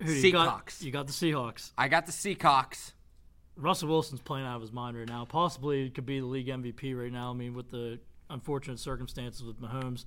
Who 0.00 0.06
do 0.06 0.26
you 0.26 0.32
got? 0.32 0.66
Seahawks. 0.66 0.82
You 0.82 0.90
got 0.90 1.06
the 1.06 1.12
Seahawks. 1.12 1.70
I 1.78 1.88
got 1.88 2.06
the 2.06 2.12
Seahawks. 2.12 2.92
Russell 3.60 3.88
Wilson's 3.88 4.20
playing 4.20 4.46
out 4.46 4.56
of 4.56 4.62
his 4.62 4.72
mind 4.72 4.96
right 4.96 5.08
now. 5.08 5.24
Possibly 5.24 5.90
could 5.90 6.06
be 6.06 6.20
the 6.20 6.26
league 6.26 6.46
MVP 6.48 6.98
right 7.00 7.12
now. 7.12 7.30
I 7.30 7.34
mean, 7.34 7.54
with 7.54 7.70
the 7.70 7.98
unfortunate 8.28 8.78
circumstances 8.78 9.42
with 9.44 9.60
Mahomes, 9.60 10.04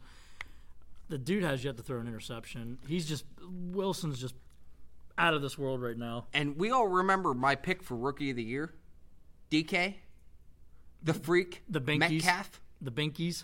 the 1.09 1.17
dude 1.17 1.43
has 1.43 1.63
yet 1.63 1.77
to 1.77 1.83
throw 1.83 1.99
an 1.99 2.07
interception. 2.07 2.77
He's 2.87 3.05
just 3.07 3.25
Wilson's 3.47 4.19
just 4.19 4.35
out 5.17 5.33
of 5.33 5.41
this 5.41 5.57
world 5.57 5.81
right 5.81 5.97
now. 5.97 6.25
And 6.33 6.57
we 6.57 6.71
all 6.71 6.87
remember 6.87 7.33
my 7.33 7.55
pick 7.55 7.83
for 7.83 7.95
rookie 7.95 8.31
of 8.31 8.35
the 8.37 8.43
year, 8.43 8.73
DK, 9.51 9.95
the 11.03 11.13
freak, 11.13 11.63
The 11.69 11.81
Binkies, 11.81 11.99
Metcalf. 11.99 12.61
the 12.81 12.91
Binkies. 12.91 13.43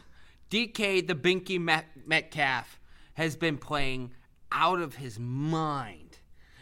DK, 0.49 1.05
the 1.05 1.13
Binky 1.13 1.59
Met- 1.59 1.85
Metcalf, 2.07 2.79
has 3.13 3.35
been 3.35 3.57
playing 3.57 4.13
out 4.51 4.79
of 4.81 4.95
his 4.95 5.19
mind. 5.19 6.17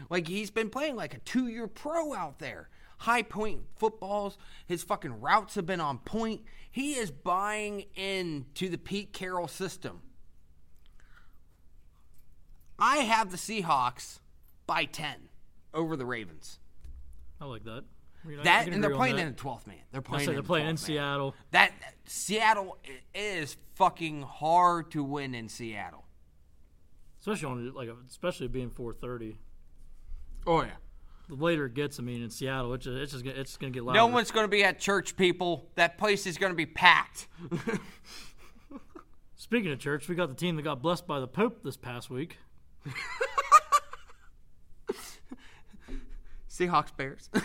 Like 0.09 0.27
he's 0.27 0.51
been 0.51 0.69
playing 0.69 0.95
like 0.97 1.13
a 1.13 1.19
two-year 1.19 1.67
pro 1.67 2.13
out 2.13 2.39
there. 2.39 2.69
High 2.99 3.21
point 3.21 3.61
footballs. 3.75 4.37
His 4.65 4.83
fucking 4.83 5.21
routes 5.21 5.55
have 5.55 5.65
been 5.65 5.81
on 5.81 5.99
point. 5.99 6.41
He 6.71 6.93
is 6.95 7.11
buying 7.11 7.85
into 7.95 8.69
the 8.69 8.77
Pete 8.77 9.13
Carroll 9.13 9.47
system. 9.47 10.01
I 12.79 12.97
have 12.97 13.31
the 13.31 13.37
Seahawks 13.37 14.19
by 14.65 14.85
ten 14.85 15.29
over 15.73 15.95
the 15.95 16.05
Ravens. 16.05 16.59
I 17.41 17.45
like 17.45 17.63
that. 17.65 17.83
I 18.23 18.27
mean, 18.27 18.37
I- 18.39 18.41
I 18.41 18.43
That 18.43 18.67
and 18.67 18.83
they're 18.83 18.95
playing 18.95 19.19
in 19.19 19.27
the 19.29 19.33
twelfth 19.33 19.67
man. 19.67 19.77
They're 19.91 20.01
playing. 20.01 20.27
in 20.29 20.33
they're 20.35 20.41
the 20.41 20.47
playing 20.47 20.65
in 20.65 20.71
man. 20.71 20.77
Seattle. 20.77 21.35
That 21.51 21.73
Seattle 22.05 22.77
is 23.13 23.57
fucking 23.75 24.23
hard 24.23 24.91
to 24.91 25.03
win 25.03 25.33
in 25.35 25.49
Seattle. 25.49 26.03
especially 27.19 27.45
on 27.49 27.73
like 27.73 27.89
especially 28.07 28.47
being 28.47 28.69
4:30. 28.69 29.37
Oh 30.45 30.61
yeah. 30.61 30.77
The 31.29 31.35
later 31.35 31.65
it 31.65 31.73
gets, 31.73 31.99
I 31.99 32.03
mean, 32.03 32.21
in 32.23 32.29
Seattle, 32.29 32.73
it's 32.73 32.85
just 32.85 32.97
it's 32.97 33.11
just, 33.11 33.25
gonna- 33.25 33.37
it's 33.37 33.57
gonna 33.57 33.71
get 33.71 33.83
louder. 33.83 33.97
No 33.97 34.07
one's 34.07 34.31
going 34.31 34.45
to 34.45 34.49
be 34.49 34.63
at 34.63 34.79
church, 34.79 35.17
people. 35.17 35.69
That 35.75 35.97
place 35.97 36.25
is 36.25 36.37
going 36.37 36.51
to 36.51 36.55
be 36.57 36.65
packed. 36.65 37.27
Speaking 39.35 39.71
of 39.71 39.79
church, 39.79 40.07
we 40.07 40.15
got 40.15 40.29
the 40.29 40.35
team 40.35 40.55
that 40.55 40.61
got 40.63 40.81
blessed 40.81 41.05
by 41.05 41.19
the 41.19 41.27
Pope 41.27 41.63
this 41.63 41.75
past 41.77 42.09
week. 42.09 42.37
Seahawks, 46.49 46.95
Bears. 46.95 47.29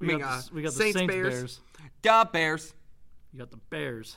We 0.00 0.18
got 0.18 0.22
uh, 0.22 0.36
the, 0.40 0.54
we 0.54 0.62
got 0.62 0.72
the 0.72 0.78
Saints, 0.78 0.98
Saints, 0.98 1.14
Bears. 1.14 1.32
Bears. 1.34 1.60
Duh, 2.02 2.24
Bears. 2.30 2.74
You 3.32 3.38
got 3.38 3.50
the 3.50 3.56
Bears. 3.70 4.16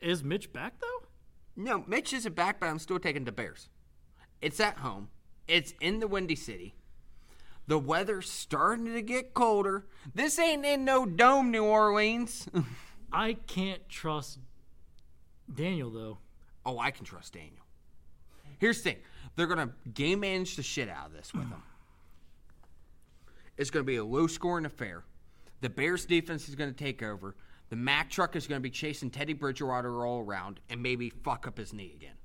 Is 0.00 0.22
Mitch 0.22 0.52
back 0.52 0.74
though? 0.80 1.06
No, 1.56 1.82
Mitch 1.86 2.12
isn't 2.12 2.34
back, 2.34 2.60
but 2.60 2.66
I'm 2.66 2.78
still 2.78 2.98
taking 2.98 3.24
the 3.24 3.32
Bears. 3.32 3.68
It's 4.40 4.60
at 4.60 4.78
home. 4.78 5.08
It's 5.48 5.74
in 5.80 6.00
the 6.00 6.08
Windy 6.08 6.36
City. 6.36 6.74
The 7.68 7.78
weather's 7.78 8.30
starting 8.30 8.92
to 8.92 9.02
get 9.02 9.34
colder. 9.34 9.86
This 10.14 10.38
ain't 10.38 10.64
in 10.64 10.84
no 10.84 11.04
dome, 11.04 11.50
New 11.50 11.64
Orleans. 11.64 12.48
I 13.12 13.34
can't 13.34 13.88
trust 13.88 14.38
Daniel 15.52 15.90
though. 15.90 16.18
Oh, 16.64 16.78
I 16.78 16.90
can 16.90 17.04
trust 17.04 17.32
Daniel. 17.32 17.64
Here's 18.58 18.78
the 18.78 18.90
thing: 18.90 18.98
they're 19.34 19.46
gonna 19.46 19.70
game 19.94 20.20
manage 20.20 20.56
the 20.56 20.62
shit 20.62 20.88
out 20.88 21.06
of 21.06 21.12
this 21.12 21.32
with 21.32 21.48
them. 21.50 21.62
It's 23.58 23.70
gonna 23.70 23.84
be 23.84 23.96
a 23.96 24.04
low-scoring 24.04 24.66
affair. 24.66 25.02
The 25.62 25.70
Bears' 25.70 26.04
defense 26.04 26.46
is 26.46 26.54
gonna 26.54 26.72
take 26.72 27.02
over. 27.02 27.34
The 27.70 27.76
Mack 27.76 28.10
truck 28.10 28.36
is 28.36 28.46
gonna 28.46 28.60
be 28.60 28.68
chasing 28.68 29.08
Teddy 29.08 29.32
Bridgewater 29.32 30.04
all 30.04 30.20
around 30.20 30.60
and 30.68 30.82
maybe 30.82 31.08
fuck 31.08 31.46
up 31.46 31.56
his 31.56 31.72
knee 31.72 31.94
again. 31.96 32.16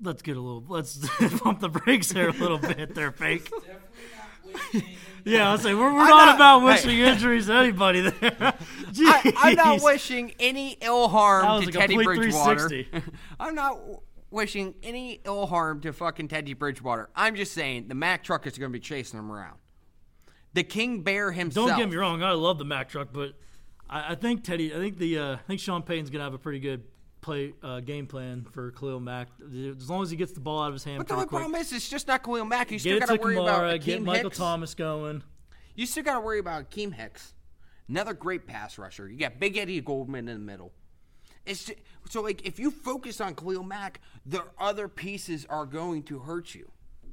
Let's 0.00 0.22
get 0.22 0.36
a 0.36 0.40
little. 0.40 0.64
Let's 0.68 0.98
pump 1.40 1.60
the 1.60 1.68
brakes 1.68 2.12
there 2.12 2.28
a 2.28 2.32
little 2.32 2.58
bit. 2.58 2.94
There, 2.94 3.10
fake. 3.10 3.50
Definitely 3.50 4.06
not 4.16 4.44
wishing 4.44 4.72
anything 4.74 4.96
Yeah, 5.24 5.50
i'll 5.50 5.58
say 5.58 5.74
we're, 5.74 5.92
we're 5.92 6.08
not, 6.08 6.26
not- 6.26 6.34
about 6.36 6.60
hey. 6.60 6.64
wishing 6.66 6.98
injuries 6.98 7.46
to 7.46 7.52
anybody 7.54 8.00
there. 8.02 8.36
I, 9.00 9.32
I'm 9.36 9.56
not 9.56 9.82
wishing 9.82 10.32
any 10.38 10.78
ill 10.80 11.08
That 11.08 11.12
harm 11.12 11.46
was 11.56 11.64
to 11.64 11.70
a 11.70 11.72
Teddy 11.72 11.94
complete 11.96 12.16
Bridgewater. 12.16 12.68
360. 12.68 13.12
I'm 13.40 13.54
not 13.54 13.78
wishing 14.30 14.74
any 14.82 15.20
ill 15.24 15.46
harm 15.46 15.80
to 15.80 15.92
fucking 15.92 16.28
Teddy 16.28 16.54
Bridgewater. 16.54 17.10
I'm 17.16 17.34
just 17.34 17.52
saying 17.52 17.88
the 17.88 17.94
Mack 17.94 18.22
truck 18.22 18.46
is 18.46 18.56
going 18.56 18.70
to 18.70 18.76
be 18.76 18.80
chasing 18.80 19.18
him 19.18 19.32
around. 19.32 19.58
The 20.54 20.62
King 20.64 21.02
Bear 21.02 21.32
himself. 21.32 21.68
Don't 21.68 21.78
get 21.78 21.90
me 21.90 21.96
wrong. 21.96 22.22
I 22.22 22.32
love 22.32 22.58
the 22.58 22.64
Mack 22.64 22.88
truck, 22.88 23.08
but 23.12 23.34
I, 23.88 24.12
I 24.12 24.14
think 24.14 24.44
Teddy. 24.44 24.72
I 24.74 24.76
think 24.76 24.98
the. 24.98 25.18
Uh, 25.18 25.32
I 25.34 25.40
think 25.46 25.60
Sean 25.60 25.82
Payton's 25.82 26.10
gonna 26.10 26.24
have 26.24 26.34
a 26.34 26.38
pretty 26.38 26.58
good 26.58 26.84
play 27.20 27.52
uh, 27.62 27.80
game 27.80 28.06
plan 28.06 28.46
for 28.52 28.70
Khalil 28.72 29.00
Mack. 29.00 29.28
As 29.40 29.88
long 29.88 30.02
as 30.02 30.10
he 30.10 30.16
gets 30.16 30.32
the 30.32 30.40
ball 30.40 30.62
out 30.62 30.68
of 30.68 30.74
his 30.74 30.84
hand 30.84 30.98
But 30.98 31.08
the 31.08 31.14
only 31.14 31.26
problem 31.26 31.54
is, 31.54 31.72
it's 31.72 31.88
just 31.88 32.08
not 32.08 32.22
Khalil 32.22 32.44
Mack. 32.44 32.70
You 32.70 32.78
still 32.78 32.98
got 32.98 33.08
to 33.08 33.16
worry 33.16 33.36
about 33.36 33.60
Kamara. 33.62 33.78
Akiem 33.78 33.84
Get 33.84 34.02
Michael 34.02 34.30
Hicks. 34.30 34.38
Thomas 34.38 34.74
going. 34.74 35.22
You 35.74 35.86
still 35.86 36.02
got 36.02 36.14
to 36.14 36.20
worry 36.20 36.38
about 36.38 36.70
Akiem 36.70 36.94
Hicks, 36.94 37.34
another 37.88 38.14
great 38.14 38.46
pass 38.46 38.78
rusher. 38.78 39.08
You 39.08 39.18
got 39.18 39.38
Big 39.38 39.56
Eddie 39.56 39.80
Goldman 39.80 40.28
in 40.28 40.34
the 40.38 40.44
middle. 40.44 40.72
It's 41.46 41.64
just, 41.64 41.78
so 42.10 42.20
like 42.20 42.44
if 42.46 42.58
you 42.58 42.70
focus 42.70 43.20
on 43.20 43.34
Khalil 43.34 43.62
Mack, 43.62 44.00
the 44.26 44.44
other 44.58 44.88
pieces 44.88 45.46
are 45.48 45.64
going 45.66 46.02
to 46.04 46.18
hurt 46.18 46.54
you. 46.54 46.70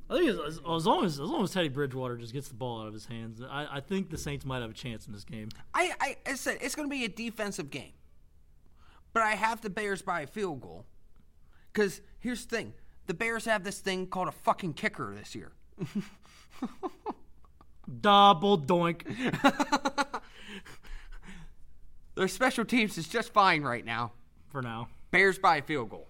I 0.09 0.17
think 0.17 0.29
as, 0.29 0.37
as, 0.39 0.57
as 0.57 0.85
long 0.85 1.05
as 1.05 1.13
as 1.13 1.19
long 1.19 1.43
as 1.43 1.51
Teddy 1.51 1.69
Bridgewater 1.69 2.17
just 2.17 2.33
gets 2.33 2.47
the 2.47 2.53
ball 2.53 2.81
out 2.81 2.87
of 2.87 2.93
his 2.93 3.05
hands, 3.05 3.41
I, 3.41 3.77
I 3.77 3.79
think 3.79 4.09
the 4.09 4.17
Saints 4.17 4.45
might 4.45 4.61
have 4.61 4.69
a 4.69 4.73
chance 4.73 5.07
in 5.07 5.13
this 5.13 5.23
game. 5.23 5.49
I, 5.73 5.93
I, 5.99 6.17
I 6.27 6.35
said 6.35 6.57
it's 6.61 6.75
going 6.75 6.87
to 6.87 6.93
be 6.93 7.05
a 7.05 7.09
defensive 7.09 7.71
game, 7.71 7.93
but 9.15 9.23
I 9.23 9.35
have 9.35 9.61
the 9.61 9.69
Bears 9.69 10.01
by 10.01 10.21
a 10.21 10.27
field 10.27 10.59
goal. 10.59 10.85
Because 11.71 12.01
here's 12.19 12.45
the 12.45 12.55
thing: 12.55 12.73
the 13.07 13.13
Bears 13.13 13.45
have 13.45 13.63
this 13.63 13.79
thing 13.79 14.07
called 14.07 14.27
a 14.27 14.33
fucking 14.33 14.73
kicker 14.73 15.15
this 15.15 15.33
year. 15.33 15.53
Double 18.01 18.59
doink. 18.59 19.03
Their 22.15 22.27
special 22.27 22.65
teams 22.65 22.97
is 22.97 23.07
just 23.07 23.31
fine 23.31 23.63
right 23.63 23.85
now. 23.85 24.11
For 24.49 24.61
now, 24.61 24.89
Bears 25.11 25.39
by 25.39 25.57
a 25.57 25.61
field 25.61 25.89
goal. 25.89 26.09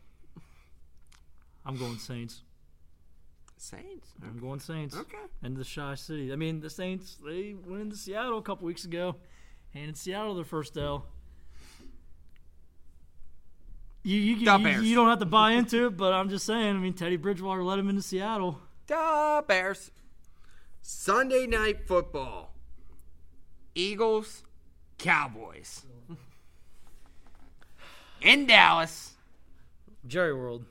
I'm 1.64 1.78
going 1.78 1.98
Saints. 2.00 2.42
Saints. 3.58 4.14
I'm 4.24 4.40
going 4.40 4.60
Saints. 4.60 4.96
Okay. 4.96 5.18
Into 5.44 5.60
the 5.60 5.64
Shy 5.64 5.94
City. 5.94 6.34
I 6.34 6.36
mean, 6.38 6.60
the 6.60 6.70
Saints 6.72 7.18
they 7.24 7.56
went 7.68 7.84
into 7.84 7.98
Seattle 7.98 8.40
a 8.40 8.42
couple 8.42 8.66
weeks 8.66 8.86
ago, 8.86 9.16
and 9.76 9.90
in 9.90 9.94
Seattle 9.94 10.34
their 10.34 10.44
first 10.44 10.76
L. 10.76 11.06
You 14.06 14.20
you, 14.20 14.36
you, 14.36 14.60
Bears. 14.60 14.84
you 14.84 14.94
don't 14.94 15.10
have 15.10 15.18
to 15.18 15.26
buy 15.26 15.54
into 15.54 15.88
it, 15.88 15.98
but 15.98 16.14
I'm 16.14 16.30
just 16.30 16.46
saying. 16.46 16.76
I 16.76 16.80
mean, 16.80 16.94
Teddy 16.94 17.18
Bridgewater 17.18 17.64
led 17.64 17.80
him 17.80 17.90
into 17.90 18.04
Seattle. 18.04 18.60
Da 18.86 19.42
Bears. 19.42 19.90
Sunday 20.84 21.48
night 21.48 21.88
football. 21.88 22.54
Eagles, 23.74 24.44
Cowboys. 25.00 25.88
In 28.22 28.46
Dallas. 28.46 29.14
Jerry 30.06 30.36
World. 30.36 30.66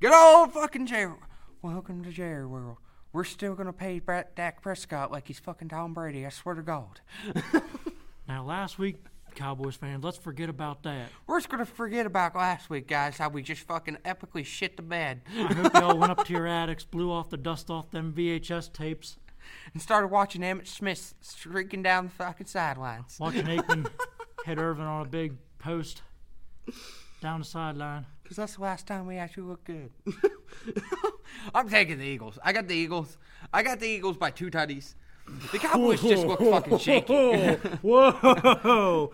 Good 0.00 0.12
old 0.12 0.52
fucking 0.52 0.86
Jerry. 0.86 1.14
Welcome 1.62 2.02
to 2.02 2.10
Jerry 2.10 2.46
World. 2.46 2.78
We're 3.12 3.22
still 3.22 3.54
gonna 3.54 3.72
pay 3.72 4.00
Brett 4.00 4.34
Dak 4.34 4.60
Prescott 4.60 5.12
like 5.12 5.28
he's 5.28 5.38
fucking 5.38 5.68
Tom 5.68 5.94
Brady. 5.94 6.26
I 6.26 6.30
swear 6.30 6.56
to 6.56 6.62
God. 6.62 7.00
Now 8.28 8.44
last 8.44 8.76
week, 8.76 8.96
Cowboys 9.36 9.76
fans. 9.76 10.02
Let's 10.02 10.16
forget 10.16 10.48
about 10.48 10.82
that. 10.82 11.10
We're 11.26 11.38
just 11.38 11.48
gonna 11.48 11.66
forget 11.66 12.06
about 12.06 12.34
last 12.34 12.68
week, 12.70 12.88
guys. 12.88 13.18
How 13.18 13.28
we 13.28 13.42
just 13.42 13.62
fucking 13.62 13.98
epically 14.04 14.44
shit 14.44 14.76
the 14.76 14.82
bed 14.82 15.22
I 15.36 15.52
hope 15.52 15.74
y'all 15.74 15.96
went 15.98 16.10
up 16.10 16.26
to 16.26 16.32
your 16.32 16.46
attics, 16.46 16.84
blew 16.84 17.12
off 17.12 17.30
the 17.30 17.36
dust 17.36 17.70
off 17.70 17.90
them 17.90 18.12
VHS 18.16 18.72
tapes, 18.72 19.18
and 19.72 19.80
started 19.80 20.08
watching 20.08 20.40
Emmitt 20.40 20.66
Smith 20.66 21.14
streaking 21.20 21.82
down 21.82 22.06
the 22.06 22.10
fucking 22.10 22.46
sidelines. 22.46 23.18
watching 23.20 23.44
Aikman 23.46 23.88
hit 24.44 24.58
Irvin 24.58 24.86
on 24.86 25.02
a 25.02 25.08
big 25.08 25.36
post 25.58 26.02
down 27.20 27.40
the 27.40 27.46
sideline. 27.46 28.06
Because 28.22 28.38
that's 28.38 28.56
the 28.56 28.62
last 28.62 28.86
time 28.86 29.06
we 29.06 29.16
actually 29.16 29.44
looked 29.44 29.64
good. 29.64 29.90
I'm 31.54 31.68
taking 31.68 31.98
the 31.98 32.04
Eagles. 32.04 32.38
I 32.42 32.52
got 32.52 32.66
the 32.68 32.74
Eagles. 32.74 33.18
I 33.52 33.62
got 33.62 33.80
the 33.80 33.86
Eagles 33.86 34.16
by 34.16 34.30
two 34.30 34.50
tutties. 34.50 34.94
The 35.52 35.58
Cowboys 35.58 36.00
just 36.02 36.26
look 36.26 36.38
fucking 36.40 36.78
shaky. 36.78 37.12
Whoa, 37.82 38.10
whoa! 38.12 39.12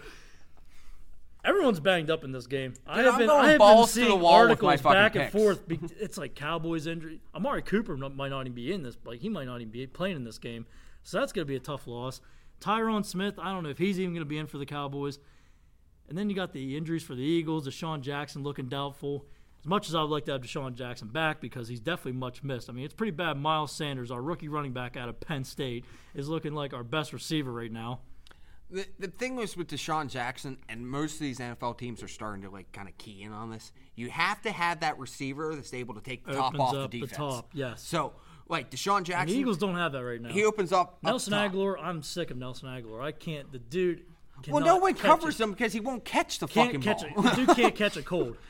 Everyone's 1.44 1.80
banged 1.80 2.08
up 2.10 2.22
in 2.22 2.30
this 2.30 2.46
game. 2.46 2.74
I 2.86 2.96
Dude, 2.98 3.04
have 3.06 3.14
I'm 3.14 3.18
been, 3.20 3.28
going 3.28 3.44
I 3.46 3.48
have 3.50 3.58
balls 3.58 3.92
to 3.94 3.98
been 4.00 4.04
the 4.04 4.10
seeing 4.12 4.20
wall 4.22 4.48
with 4.48 4.62
my 4.62 4.68
articles 4.68 4.80
fucking 4.82 4.92
back 4.96 5.14
and 5.16 5.24
picks. 5.24 5.32
forth. 5.32 5.66
be- 5.68 5.80
It's 5.98 6.16
like 6.16 6.34
Cowboys 6.36 6.86
injury. 6.86 7.20
Amari 7.34 7.62
Cooper 7.62 7.96
no- 7.96 8.10
might 8.10 8.28
not 8.28 8.42
even 8.42 8.52
be 8.52 8.72
in 8.72 8.82
this. 8.84 8.96
Like 9.04 9.20
he 9.20 9.28
might 9.28 9.46
not 9.46 9.60
even 9.60 9.72
be 9.72 9.86
playing 9.88 10.16
in 10.16 10.24
this 10.24 10.38
game. 10.38 10.66
So 11.02 11.18
that's 11.18 11.32
going 11.32 11.44
to 11.44 11.48
be 11.48 11.56
a 11.56 11.60
tough 11.60 11.88
loss. 11.88 12.20
Tyron 12.60 13.04
Smith, 13.04 13.40
I 13.40 13.50
don't 13.52 13.64
know 13.64 13.70
if 13.70 13.78
he's 13.78 13.98
even 13.98 14.12
going 14.14 14.20
to 14.24 14.28
be 14.28 14.38
in 14.38 14.46
for 14.46 14.58
the 14.58 14.66
Cowboys. 14.66 15.18
And 16.08 16.16
then 16.16 16.30
you 16.30 16.36
got 16.36 16.52
the 16.52 16.76
injuries 16.76 17.02
for 17.02 17.16
the 17.16 17.22
Eagles. 17.22 17.66
DeSean 17.66 18.02
Jackson 18.02 18.44
looking 18.44 18.68
doubtful. 18.68 19.24
As 19.62 19.66
much 19.68 19.88
as 19.88 19.94
I 19.94 20.00
would 20.02 20.10
like 20.10 20.24
to 20.24 20.32
have 20.32 20.40
DeSean 20.42 20.74
Jackson 20.74 21.08
back 21.08 21.40
because 21.40 21.68
he's 21.68 21.78
definitely 21.80 22.18
much 22.18 22.42
missed. 22.42 22.68
I 22.68 22.72
mean, 22.72 22.84
it's 22.84 22.94
pretty 22.94 23.12
bad. 23.12 23.36
Miles 23.38 23.70
Sanders, 23.70 24.10
our 24.10 24.20
rookie 24.20 24.48
running 24.48 24.72
back 24.72 24.96
out 24.96 25.08
of 25.08 25.20
Penn 25.20 25.44
State, 25.44 25.84
is 26.14 26.28
looking 26.28 26.52
like 26.52 26.74
our 26.74 26.82
best 26.82 27.12
receiver 27.12 27.52
right 27.52 27.70
now. 27.70 28.00
The, 28.70 28.86
the 28.98 29.06
thing 29.08 29.36
was 29.36 29.56
with 29.56 29.68
DeSean 29.68 30.08
Jackson, 30.08 30.56
and 30.68 30.88
most 30.88 31.14
of 31.14 31.20
these 31.20 31.38
NFL 31.38 31.78
teams 31.78 32.02
are 32.02 32.08
starting 32.08 32.42
to 32.42 32.50
like 32.50 32.72
kind 32.72 32.88
of 32.88 32.96
key 32.98 33.22
in 33.22 33.30
on 33.32 33.50
this. 33.50 33.70
You 33.94 34.08
have 34.10 34.40
to 34.42 34.50
have 34.50 34.80
that 34.80 34.98
receiver 34.98 35.54
that's 35.54 35.74
able 35.74 35.94
to 35.94 36.00
take 36.00 36.24
the 36.26 36.32
top 36.32 36.54
Opens 36.54 36.60
off 36.62 36.74
up 36.74 36.90
the 36.90 37.00
the 37.00 37.06
defense. 37.06 37.16
top, 37.18 37.50
yes. 37.52 37.82
So, 37.82 38.14
like 38.48 38.70
DeSean 38.70 38.96
And 38.96 39.06
Jackson, 39.06 39.28
the 39.36 39.40
Eagles 39.40 39.58
don't 39.58 39.76
have 39.76 39.92
that 39.92 40.02
right 40.02 40.20
now. 40.20 40.30
he 40.30 40.44
opens 40.44 40.72
up 40.72 40.94
up 40.94 41.02
Nelson 41.02 41.34
top. 41.34 41.50
Aguilar, 41.50 41.78
I'm 41.78 42.02
sick 42.02 42.30
of 42.30 42.36
Nelson 42.38 42.68
Agholor. 42.68 43.00
I 43.02 43.12
can't. 43.12 43.52
The 43.52 43.58
dude. 43.58 44.04
Well, 44.48 44.64
no 44.64 44.78
one 44.78 44.94
covers 44.94 45.38
it. 45.38 45.44
him 45.44 45.50
because 45.52 45.72
he 45.72 45.78
won't 45.78 46.04
catch 46.04 46.40
the 46.40 46.48
Can't 46.48 46.68
fucking 46.68 46.80
catch 46.80 47.02
ball. 47.14 47.26
it. 47.26 47.30
The 47.36 47.46
dude 47.46 47.56
can't 47.56 47.74
catch 47.76 47.96
a 47.96 48.02
cold. 48.02 48.36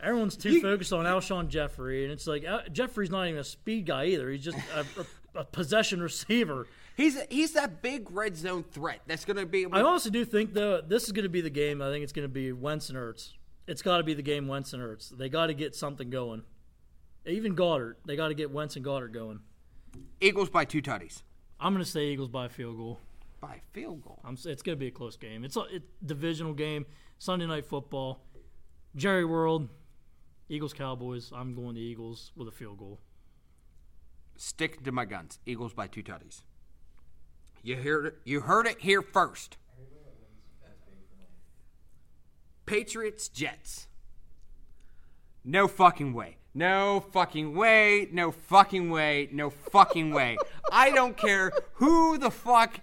Everyone's 0.00 0.36
too 0.36 0.52
You- 0.52 0.60
focused 0.62 0.92
on 0.92 1.04
Alshon 1.04 1.48
Jeffery, 1.48 2.04
and 2.04 2.12
it's 2.12 2.26
like 2.26 2.46
uh, 2.46 2.62
Jeffery's 2.70 3.10
not 3.10 3.26
even 3.26 3.40
a 3.40 3.44
speed 3.44 3.86
guy 3.86 4.06
either. 4.06 4.30
He's 4.30 4.44
just 4.44 4.58
a, 4.74 4.80
a, 5.00 5.40
a 5.40 5.44
possession 5.44 6.00
receiver. 6.02 6.66
he's 6.96 7.18
he's 7.30 7.52
that 7.52 7.82
big 7.82 8.10
red 8.10 8.36
zone 8.36 8.62
threat 8.62 9.00
that's 9.06 9.24
going 9.24 9.36
to 9.38 9.46
be. 9.46 9.66
I 9.70 9.80
also 9.82 10.10
do 10.10 10.24
think 10.24 10.54
though 10.54 10.80
this 10.80 11.04
is 11.04 11.12
going 11.12 11.24
to 11.24 11.28
be 11.28 11.40
the 11.40 11.50
game. 11.50 11.82
I 11.82 11.90
think 11.90 12.04
it's 12.04 12.12
going 12.12 12.26
to 12.28 12.32
be 12.32 12.52
Wentz 12.52 12.88
and 12.90 12.98
Ertz. 12.98 13.32
It's 13.66 13.82
got 13.82 13.98
to 13.98 14.04
be 14.04 14.14
the 14.14 14.22
game 14.22 14.46
Wentz 14.48 14.72
and 14.72 14.82
Ertz. 14.82 15.16
They 15.16 15.28
got 15.28 15.46
to 15.48 15.54
get 15.54 15.74
something 15.74 16.10
going. 16.10 16.42
Even 17.26 17.54
Goedert, 17.54 17.96
they 18.06 18.16
got 18.16 18.28
to 18.28 18.34
get 18.34 18.50
Wentz 18.50 18.76
and 18.76 18.84
Goedert 18.84 19.12
going. 19.12 19.40
Eagles 20.20 20.48
by 20.48 20.64
two 20.64 20.80
tutties 20.80 21.22
I'm 21.60 21.72
going 21.74 21.84
to 21.84 21.90
say 21.90 22.06
Eagles 22.06 22.28
by 22.28 22.46
a 22.46 22.48
field 22.48 22.76
goal. 22.76 23.00
by 23.40 23.60
field 23.72 24.02
goal. 24.04 24.20
I'm, 24.24 24.34
it's 24.34 24.62
going 24.62 24.76
to 24.76 24.76
be 24.76 24.86
a 24.86 24.90
close 24.92 25.16
game. 25.16 25.44
It's 25.44 25.56
a 25.56 25.62
it, 25.62 25.82
divisional 26.06 26.52
game, 26.54 26.86
Sunday 27.18 27.46
night 27.46 27.66
football. 27.66 28.20
Jerry 28.96 29.24
World, 29.24 29.68
Eagles 30.48 30.72
Cowboys. 30.72 31.30
I'm 31.34 31.54
going 31.54 31.74
to 31.74 31.80
Eagles 31.80 32.32
with 32.36 32.48
a 32.48 32.52
field 32.52 32.78
goal. 32.78 33.00
Stick 34.36 34.82
to 34.84 34.92
my 34.92 35.04
guns. 35.04 35.38
Eagles 35.46 35.74
by 35.74 35.86
two 35.86 36.02
tutties. 36.02 36.42
You 37.62 37.76
heard 37.76 38.06
it. 38.06 38.14
You 38.24 38.40
heard 38.40 38.66
it 38.66 38.80
here 38.80 39.02
first. 39.02 39.56
Patriots 42.66 43.28
Jets. 43.28 43.88
No 45.44 45.66
fucking 45.66 46.12
way. 46.12 46.36
No 46.54 47.00
fucking 47.12 47.54
way. 47.54 48.08
No 48.12 48.30
fucking 48.30 48.90
way. 48.90 49.28
No 49.32 49.50
fucking 49.50 50.12
way. 50.12 50.36
I 50.70 50.90
don't 50.90 51.16
care 51.16 51.52
who 51.74 52.18
the 52.18 52.30
fuck 52.30 52.80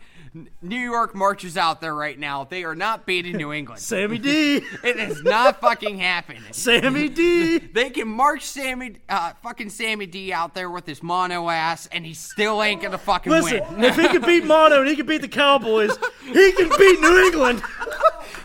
New 0.62 0.80
York 0.80 1.16
marches 1.16 1.56
out 1.56 1.80
there 1.80 1.96
right 1.96 2.20
now. 2.20 2.44
They 2.44 2.66
are 2.66 2.76
not 2.76 3.06
beating 3.06 3.38
New 3.38 3.54
England. 3.54 3.80
Sammy 3.82 4.18
D. 4.18 4.58
It 4.84 4.98
is 4.98 5.24
not 5.24 5.62
fucking 5.62 5.98
happening. 6.00 6.44
Sammy 6.52 7.08
D. 7.08 7.60
They 7.76 7.90
can 7.90 8.08
march 8.08 8.44
Sammy, 8.44 8.98
uh, 9.10 9.34
fucking 9.44 9.70
Sammy 9.70 10.06
D 10.06 10.34
out 10.34 10.54
there 10.54 10.70
with 10.70 10.86
his 10.86 11.02
mono 11.02 11.50
ass, 11.50 11.88
and 11.88 12.06
he 12.06 12.14
still 12.14 12.62
ain't 12.62 12.82
gonna 12.82 12.98
fucking 12.98 13.32
Listen, 13.32 13.62
win. 13.76 13.84
if 13.84 13.96
he 13.96 14.08
can 14.08 14.22
beat 14.22 14.46
Mono 14.46 14.80
and 14.82 14.90
he 14.90 14.96
can 14.96 15.06
beat 15.06 15.22
the 15.22 15.28
Cowboys, 15.28 15.92
he 16.24 16.52
can 16.54 16.70
beat 16.78 17.00
New 17.00 17.26
England. 17.26 17.64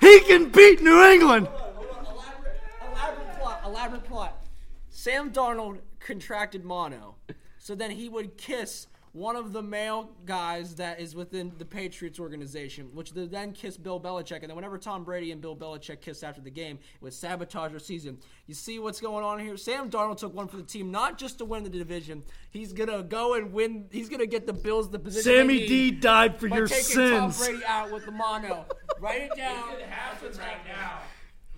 He 0.01 0.21
can 0.21 0.49
beat 0.51 0.83
New 0.83 1.03
England. 1.05 1.49
Elaborate, 1.49 2.61
elaborate 2.93 3.39
plot. 3.41 3.63
Elaborate 3.65 4.05
plot. 4.05 4.43
Sam 4.91 5.31
Darnold 5.31 5.79
contracted 5.99 6.65
mono, 6.65 7.17
so 7.59 7.75
then 7.75 7.93
he 7.93 8.09
would 8.09 8.37
kiss 8.37 8.87
one 9.13 9.37
of 9.37 9.53
the 9.53 9.63
male 9.63 10.11
guys 10.25 10.77
that 10.77 11.01
is 11.01 11.15
within 11.15 11.53
the 11.59 11.65
Patriots 11.65 12.21
organization, 12.21 12.91
which 12.95 13.13
would 13.13 13.31
then 13.31 13.53
kiss 13.53 13.77
Bill 13.77 14.01
Belichick. 14.01 14.41
And 14.41 14.49
then 14.49 14.57
whenever 14.57 14.79
Tom 14.79 15.05
Brady 15.05 15.33
and 15.33 15.41
Bill 15.41 15.57
Belichick 15.57 16.01
kissed 16.01 16.23
after 16.23 16.41
the 16.41 16.51
game, 16.51 16.77
it 16.77 17.03
would 17.03 17.13
sabotage 17.13 17.71
their 17.71 17.81
season. 17.81 18.19
You 18.47 18.55
see 18.55 18.79
what's 18.79 19.01
going 19.01 19.25
on 19.25 19.39
here? 19.39 19.57
Sam 19.57 19.91
Darnold 19.91 20.19
took 20.19 20.35
one 20.35 20.49
for 20.49 20.57
the 20.57 20.63
team, 20.63 20.91
not 20.91 21.19
just 21.19 21.39
to 21.39 21.45
win 21.45 21.65
the 21.65 21.71
division. 21.71 22.23
He's 22.51 22.73
gonna 22.73 23.03
go 23.03 23.35
and 23.35 23.53
win. 23.53 23.87
He's 23.91 24.09
gonna 24.09 24.27
get 24.27 24.47
the 24.47 24.53
Bills 24.53 24.91
the 24.91 24.99
position. 24.99 25.33
Sammy 25.33 25.67
D 25.67 25.91
died 25.91 26.39
for 26.39 26.49
by 26.49 26.57
your 26.59 26.67
taking 26.69 27.11
Tom. 27.11 27.31
Brady 27.33 27.65
out 27.67 27.91
with 27.91 28.05
the 28.07 28.13
mono. 28.13 28.67
Write 29.01 29.23
it 29.23 29.37
down. 29.37 29.75
It 29.75 29.87
happens 29.89 30.39
right 30.39 30.65
now. 30.67 31.01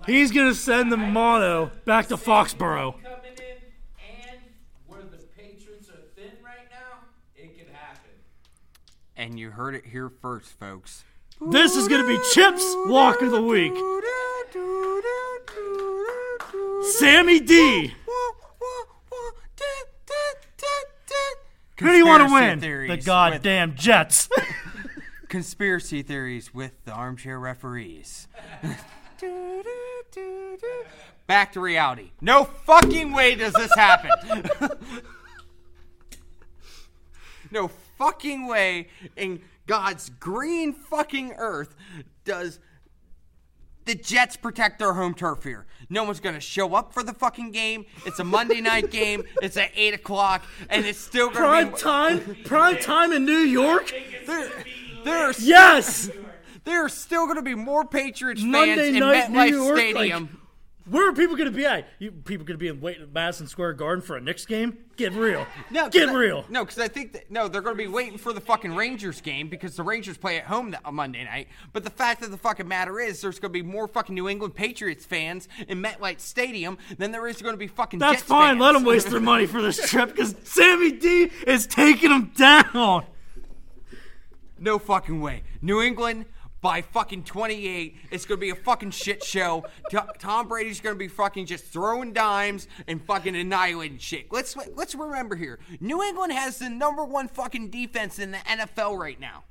He's 0.07 0.33
gonna 0.33 0.55
send 0.55 0.91
the 0.91 0.97
Mono 0.97 1.71
back 1.85 2.09
to 2.09 2.17
Foxborough. 2.17 2.95
Coming 3.03 3.33
in, 3.39 3.57
and 4.01 4.41
where 4.87 5.03
the 5.03 5.19
Patriots 5.37 5.89
are 5.89 6.03
thin 6.17 6.33
right 6.45 6.69
now, 6.71 7.07
it 7.37 7.57
could 7.57 7.73
happen. 7.73 8.11
And 9.17 9.39
you 9.39 9.51
heard 9.51 9.75
it 9.75 9.87
here 9.87 10.09
first, 10.09 10.59
folks. 10.59 11.05
This 11.51 11.77
is 11.77 11.89
gonna 11.89 12.07
be 12.07 12.19
Chip's 12.33 12.65
Walk 12.87 13.21
of 13.23 13.31
the 13.31 13.43
Week. 13.43 13.73
Sammy 16.99 17.41
D. 17.41 17.95
Who 21.79 21.89
do 21.89 21.97
you 21.97 22.07
want 22.07 22.29
to 22.29 22.33
win? 22.33 22.61
The 22.61 22.87
with- 22.95 23.05
goddamn 23.05 23.75
Jets. 23.75 24.29
Conspiracy 25.29 26.03
theories 26.03 26.55
with 26.55 26.73
the 26.85 26.93
armchair 26.93 27.39
referees. 27.39 28.29
Back 31.27 31.53
to 31.53 31.61
reality. 31.61 32.13
No 32.21 32.45
fucking 32.45 33.13
way 33.13 33.35
does 33.35 33.55
this 33.55 33.75
happen. 33.75 34.11
no 37.51 37.69
fucking 37.99 38.47
way 38.47 38.89
in 39.17 39.41
God's 39.67 40.11
green 40.11 40.73
fucking 40.73 41.33
earth 41.39 41.75
does 42.25 42.59
the 43.85 43.95
Jets 43.97 44.37
protect 44.37 44.79
their 44.79 44.93
home 44.93 45.13
turf 45.15 45.43
here. 45.43 45.67
No 45.91 46.05
one's 46.05 46.21
gonna 46.21 46.41
show 46.41 46.75
up 46.75 46.93
for 46.93 47.03
the 47.03 47.13
fucking 47.13 47.51
game. 47.51 47.85
It's 48.07 48.19
a 48.21 48.25
Monday 48.25 48.61
night 48.73 48.91
game. 48.91 49.25
It's 49.43 49.57
at 49.57 49.71
eight 49.75 49.95
o'clock, 49.95 50.43
and 50.71 50.85
it's 50.87 50.99
still 50.99 51.29
gonna 51.29 51.39
Prime 51.41 51.71
be 51.73 51.77
time, 51.79 52.37
prime 52.45 52.77
time 52.79 53.13
in 53.13 53.25
New 53.25 53.39
York. 53.39 53.93
there. 54.27 54.51
There 55.05 55.17
are 55.31 55.35
Yes. 55.41 56.09
there 56.63 56.85
are 56.85 56.89
still 56.89 57.25
going 57.25 57.35
to 57.37 57.43
be 57.43 57.57
more 57.57 57.85
Patriots 57.85 58.41
fans 58.41 58.53
Monday 58.53 58.89
in 58.91 59.03
MetLife 59.03 59.75
Stadium. 59.77 60.42
Where 60.87 61.09
are 61.09 61.13
people 61.13 61.37
going 61.37 61.51
to 61.51 61.57
be 61.57 61.65
at? 61.65 61.87
You 62.01 62.11
people 62.11 62.45
going 62.45 62.59
to 62.59 62.63
be 62.63 62.69
in 62.69 62.81
wait, 62.81 63.13
Madison 63.13 63.47
Square 63.47 63.75
Garden 63.75 64.03
for 64.03 64.17
a 64.17 64.21
Knicks 64.21 64.45
game? 64.45 64.79
Get 64.97 65.13
real. 65.13 65.47
No, 65.71 65.89
get 65.89 66.09
I- 66.09 66.15
real. 66.15 66.45
No, 66.49 66.65
because 66.65 66.81
I 66.81 66.89
think 66.89 67.13
that 67.13 67.31
no, 67.31 67.47
they're 67.47 67.61
going 67.61 67.77
to 67.77 67.83
be 67.83 67.89
waiting 67.89 68.19
for 68.19 68.33
the 68.33 68.41
fucking 68.41 68.75
Rangers 68.75 69.21
game 69.21 69.49
because 69.49 69.77
the 69.77 69.85
Rangers 69.85 70.17
play 70.19 70.39
at 70.39 70.45
home 70.45 70.73
that, 70.73 70.81
on 70.85 70.97
Monday 70.97 71.25
night. 71.25 71.49
But 71.73 71.85
the 71.85 71.91
fact 71.91 72.23
of 72.23 72.31
the 72.31 72.37
fucking 72.37 72.67
matter 72.67 72.99
is, 72.99 73.21
there's 73.21 73.39
going 73.39 73.53
to 73.53 73.63
be 73.63 73.63
more 73.63 73.87
fucking 73.87 74.15
New 74.15 74.29
England 74.29 74.55
Patriots 74.55 75.05
fans 75.05 75.49
in 75.69 75.81
MetLife 75.83 76.21
Stadium 76.21 76.79
than 76.99 77.13
there 77.13 77.29
is 77.29 77.41
going 77.41 77.55
to 77.55 77.59
be 77.59 77.69
fucking. 77.69 78.01
That's 78.01 78.15
Jets 78.15 78.25
fine. 78.25 78.55
Fans. 78.55 78.61
Let 78.61 78.73
them 78.73 78.85
waste 78.85 79.11
their 79.11 79.21
money 79.21 79.47
for 79.47 79.63
this 79.63 79.79
trip 79.91 80.11
because 80.11 80.35
Sammy 80.43 80.93
D 80.93 81.31
is 81.47 81.67
taking 81.67 82.11
them 82.11 82.33
down. 82.37 83.07
No 84.59 84.79
fucking 84.79 85.21
way. 85.21 85.43
New 85.61 85.81
England 85.81 86.27
by 86.63 86.81
fucking 86.81 87.25
28. 87.25 87.97
It's 88.11 88.25
going 88.25 88.39
to 88.39 88.41
be 88.41 88.51
a 88.51 88.55
fucking 88.55 88.93
shit 88.93 89.23
show. 89.23 89.65
T- 89.91 89.99
Tom 90.19 90.49
Brady's 90.49 90.81
going 90.81 90.95
to 90.95 90.99
be 90.99 91.09
fucking 91.09 91.45
just 91.45 91.65
throwing 91.65 92.13
dimes 92.15 92.69
and 92.87 93.05
fucking 93.05 93.37
annihilating 93.37 93.99
shit. 93.99 94.33
Let's 94.33 94.57
let's 94.75 94.95
remember 94.95 95.37
here. 95.37 95.59
New 95.81 96.03
England 96.03 96.33
has 96.33 96.59
the 96.61 96.71
number 96.71 97.05
one 97.05 97.29
fucking 97.29 97.69
defense 97.69 98.19
in 98.19 98.31
the 98.31 98.39
NFL 98.39 98.97
right 98.99 99.21
now. 99.21 99.43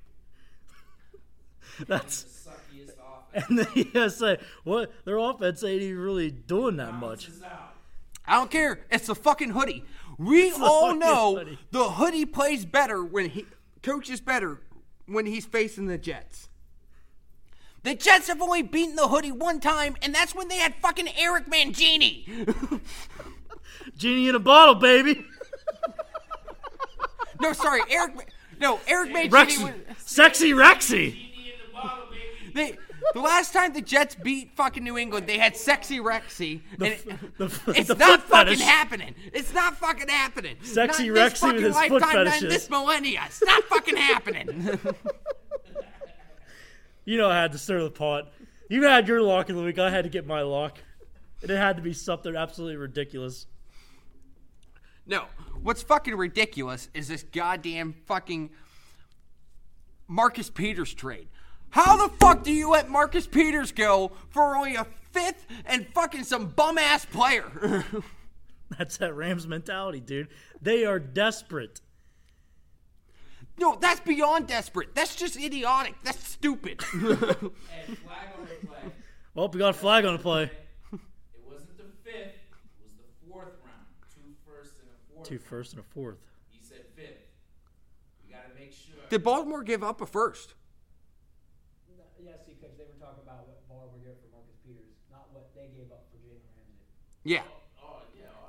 That's 1.87 2.23
Suckiest 2.23 2.93
offense 2.93 3.45
and 3.49 3.59
then 3.59 3.67
you 3.75 3.85
gotta 3.85 4.09
say 4.09 4.37
what 4.63 4.91
their 5.05 5.17
offense 5.17 5.63
ain't 5.63 5.81
even 5.81 6.01
really 6.01 6.31
doing 6.31 6.77
that 6.77 6.93
much. 6.93 7.29
I 8.25 8.35
don't 8.35 8.51
care. 8.51 8.81
It's 8.89 9.07
the 9.07 9.15
fucking 9.15 9.51
hoodie. 9.51 9.83
We 10.17 10.51
the 10.51 10.63
all 10.63 10.87
fucking 10.87 10.99
know 10.99 11.35
hoodie. 11.37 11.59
the 11.71 11.89
hoodie 11.91 12.25
plays 12.25 12.65
better 12.65 13.03
when 13.03 13.29
he 13.29 13.45
coaches 13.81 14.21
better 14.21 14.59
when 15.07 15.25
he's 15.25 15.45
facing 15.45 15.87
the 15.87 15.97
Jets. 15.97 16.49
The 17.83 17.95
Jets 17.95 18.27
have 18.27 18.41
only 18.41 18.61
beaten 18.61 18.95
the 18.95 19.07
hoodie 19.07 19.31
one 19.31 19.59
time, 19.59 19.95
and 20.03 20.13
that's 20.13 20.35
when 20.35 20.47
they 20.47 20.57
had 20.57 20.75
fucking 20.75 21.07
Eric 21.17 21.47
Mangini. 21.49 22.79
Genie 23.97 24.29
in 24.29 24.35
a 24.35 24.39
bottle, 24.39 24.75
baby. 24.75 25.25
no, 27.39 27.53
sorry, 27.53 27.81
Eric. 27.89 28.29
No, 28.59 28.79
Eric 28.87 29.09
Mangini. 29.11 29.29
Rexy, 29.31 29.63
was- 29.63 29.97
sexy 30.05 30.51
Rexy. 30.51 31.27
They, 32.53 32.77
the 33.13 33.19
last 33.21 33.51
time 33.53 33.73
the 33.73 33.81
Jets 33.81 34.13
beat 34.13 34.51
fucking 34.55 34.83
New 34.83 34.97
England, 34.97 35.25
they 35.25 35.37
had 35.39 35.55
sexy 35.57 35.99
Rexy. 35.99 36.61
and 36.73 36.83
it- 36.83 37.37
the- 37.37 37.45
it's 37.75 37.87
the 37.87 37.95
not 37.95 38.21
foot 38.21 38.29
fucking 38.29 38.53
fetish. 38.57 38.61
happening. 38.61 39.15
It's 39.33 39.53
not 39.53 39.75
fucking 39.77 40.07
happening. 40.09 40.57
Sexy 40.61 41.09
not 41.09 41.17
Rexy 41.17 41.37
fucking 41.39 41.55
with 41.55 41.63
his 41.65 41.75
foot 41.77 41.91
lifetime, 41.93 42.25
not 42.25 42.33
fetishes. 42.33 42.53
this 42.53 42.69
millennia. 42.69 43.23
It's 43.25 43.41
not 43.43 43.63
fucking 43.63 43.97
happening. 43.97 44.79
You 47.11 47.17
know 47.17 47.29
I 47.29 47.41
had 47.41 47.51
to 47.51 47.57
stir 47.57 47.83
the 47.83 47.91
pot. 47.91 48.31
You 48.69 48.83
had 48.83 49.05
your 49.09 49.21
lock 49.21 49.49
of 49.49 49.57
the 49.57 49.63
week. 49.63 49.77
I 49.77 49.89
had 49.89 50.05
to 50.05 50.09
get 50.09 50.25
my 50.25 50.43
lock. 50.43 50.77
And 51.41 51.51
it 51.51 51.57
had 51.57 51.75
to 51.75 51.81
be 51.81 51.91
something 51.91 52.37
absolutely 52.37 52.77
ridiculous. 52.77 53.47
no, 55.05 55.25
what's 55.61 55.83
fucking 55.83 56.15
ridiculous 56.15 56.87
is 56.93 57.09
this 57.09 57.23
goddamn 57.23 57.95
fucking 58.05 58.51
Marcus 60.07 60.49
Peters 60.49 60.93
trade. 60.93 61.27
How 61.71 61.97
the 61.97 62.13
fuck 62.15 62.43
do 62.43 62.53
you 62.53 62.69
let 62.69 62.89
Marcus 62.89 63.27
Peters 63.27 63.73
go 63.73 64.13
for 64.29 64.55
only 64.55 64.75
a 64.75 64.85
fifth 65.11 65.45
and 65.65 65.85
fucking 65.93 66.23
some 66.23 66.45
bum 66.45 66.77
ass 66.77 67.03
player? 67.03 67.83
That's 68.77 68.95
that 68.99 69.13
Rams 69.15 69.45
mentality, 69.45 69.99
dude. 69.99 70.29
They 70.61 70.85
are 70.85 70.97
desperate. 70.97 71.81
No, 73.61 73.77
that's 73.79 73.99
beyond 73.99 74.47
desperate. 74.47 74.95
That's 74.95 75.15
just 75.15 75.37
idiotic. 75.37 75.93
That's 76.03 76.27
stupid. 76.27 76.81
And 76.93 77.97
flag 77.99 78.27
on 78.37 78.47
the 78.47 78.67
play. 78.67 78.77
Well, 79.35 79.47
we 79.49 79.59
got 79.59 79.69
a 79.69 79.73
flag 79.73 80.03
on 80.05 80.13
the 80.13 80.19
play. 80.21 80.43
It 80.43 80.49
wasn't 81.45 81.77
the 81.77 81.85
fifth. 82.03 82.33
It 82.33 82.81
was 82.81 82.93
the 82.93 83.29
fourth 83.29 83.53
round. 83.63 83.85
Two 84.09 84.33
first 84.45 84.73
and 84.81 84.89
a 84.89 85.13
fourth. 85.13 85.27
Two 85.29 85.37
first 85.37 85.73
and 85.73 85.79
a 85.79 85.83
fourth. 85.83 86.17
He 86.49 86.59
said 86.65 86.81
fifth. 86.95 87.21
We 88.25 88.33
gotta 88.33 88.49
make 88.57 88.73
sure. 88.73 88.97
Did 89.09 89.23
Baltimore 89.23 89.63
give 89.63 89.83
up 89.83 90.01
a 90.01 90.07
first? 90.07 90.55
No, 91.95 92.03
yeah, 92.19 92.33
see, 92.45 92.57
because 92.59 92.75
they 92.77 92.83
were 92.83 92.97
talking 92.99 93.21
about 93.23 93.45
what 93.47 93.61
Baltimore 93.69 94.01
gave 94.01 94.17
for 94.25 94.29
Marcus 94.33 94.57
Peters, 94.65 94.97
not 95.11 95.29
what 95.31 95.53
they 95.53 95.69
gave 95.69 95.91
up 95.93 96.09
for 96.09 96.17
Jalen 96.17 96.41
Ramsey. 96.57 96.81
Yeah. 97.23 97.45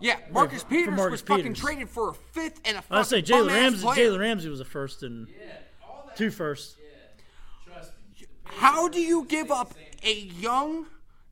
Yeah. 0.02 0.18
Yeah, 0.18 0.32
Marcus 0.32 0.62
for 0.62 0.68
Peters 0.68 0.94
Marcus 0.96 1.10
was 1.12 1.20
fucking 1.22 1.54
traded 1.54 1.88
for 1.88 2.10
a 2.10 2.14
fifth 2.14 2.60
and 2.64 2.76
a 2.76 2.82
fucking 2.82 2.96
I 2.98 3.02
say 3.02 3.22
Jalen 3.22 3.48
Ramsey. 3.48 3.86
Jalen 3.86 4.18
Ramsey 4.18 4.48
was 4.48 4.60
a 4.60 4.64
first 4.64 5.02
and 5.02 5.28
Yeah. 5.28 5.52
All 5.88 6.04
that. 6.08 6.16
two 6.16 6.30
first. 6.30 6.76
Yeah. 6.78 7.72
Trust 7.72 7.92
me. 8.20 8.26
The 8.44 8.50
How 8.56 8.88
do 8.88 9.00
you 9.00 9.24
give 9.24 9.50
up 9.50 9.74
a 10.04 10.12
young, 10.14 10.86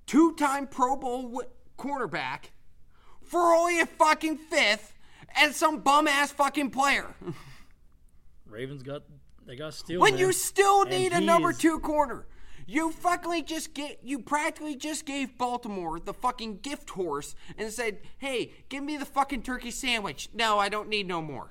two-time 0.07 0.67
Pro 0.69 0.97
Bowl 0.97 1.23
wi- 1.25 1.49
cornerback 1.79 2.51
for 3.23 3.55
only 3.55 3.81
a 3.81 3.87
fucking 3.87 4.39
fifth 4.39 4.95
and 5.37 5.55
some 5.55 5.81
bum-ass 5.81 6.33
fucking 6.33 6.71
player 6.71 7.15
Ravens 8.47 8.83
got 8.83 9.03
they 9.47 9.57
got 9.57 9.75
steal. 9.75 10.01
when 10.01 10.13
man. 10.15 10.21
you 10.21 10.33
still 10.33 10.83
And 10.83 10.91
need 10.91 11.13
a 11.13 11.21
number 11.21 11.51
is- 11.51 11.59
two 11.59 11.79
corner? 11.81 12.27
You 12.71 12.93
fucking 12.93 13.47
just 13.47 13.75
get 13.75 13.99
you 14.05 14.21
practically 14.21 14.77
just 14.77 15.05
gave 15.05 15.37
Baltimore 15.37 15.99
the 15.99 16.15
fucking 16.15 16.61
gift 16.61 16.91
horse 16.91 17.35
and 17.59 17.73
said, 17.73 17.99
"Hey, 18.19 18.53
give 18.69 18.85
me 18.85 18.97
the 18.97 19.05
fucking 19.05 19.43
turkey 19.43 19.73
sandwich." 19.73 20.29
No, 20.33 20.61
I 20.61 20.69
don't 20.69 20.89
need 20.89 21.09
no 21.09 21.21
more. 21.21 21.51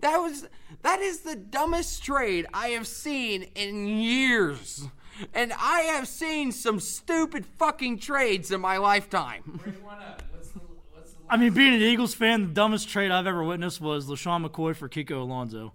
That 0.00 0.18
was 0.18 0.48
that 0.82 1.00
is 1.00 1.20
the 1.20 1.34
dumbest 1.34 2.04
trade 2.04 2.44
I 2.52 2.68
have 2.68 2.86
seen 2.86 3.44
in 3.54 3.86
years. 3.86 4.86
And 5.32 5.54
I 5.54 5.80
have 5.80 6.06
seen 6.06 6.52
some 6.52 6.78
stupid 6.78 7.46
fucking 7.46 8.00
trades 8.00 8.50
in 8.50 8.60
my 8.60 8.76
lifetime. 8.76 9.60
Bring 9.62 9.82
one 9.82 9.96
up. 9.96 10.22
What's 10.30 10.48
the 10.48 10.60
what's 10.92 11.12
the 11.12 11.20
I 11.30 11.38
mean, 11.38 11.54
being 11.54 11.72
an 11.72 11.80
Eagles 11.80 12.12
fan, 12.12 12.42
the 12.42 12.52
dumbest 12.52 12.90
trade 12.90 13.10
I've 13.10 13.26
ever 13.26 13.42
witnessed 13.42 13.80
was 13.80 14.08
LeSean 14.08 14.46
McCoy 14.46 14.76
for 14.76 14.90
Kiko 14.90 15.22
Alonso. 15.22 15.72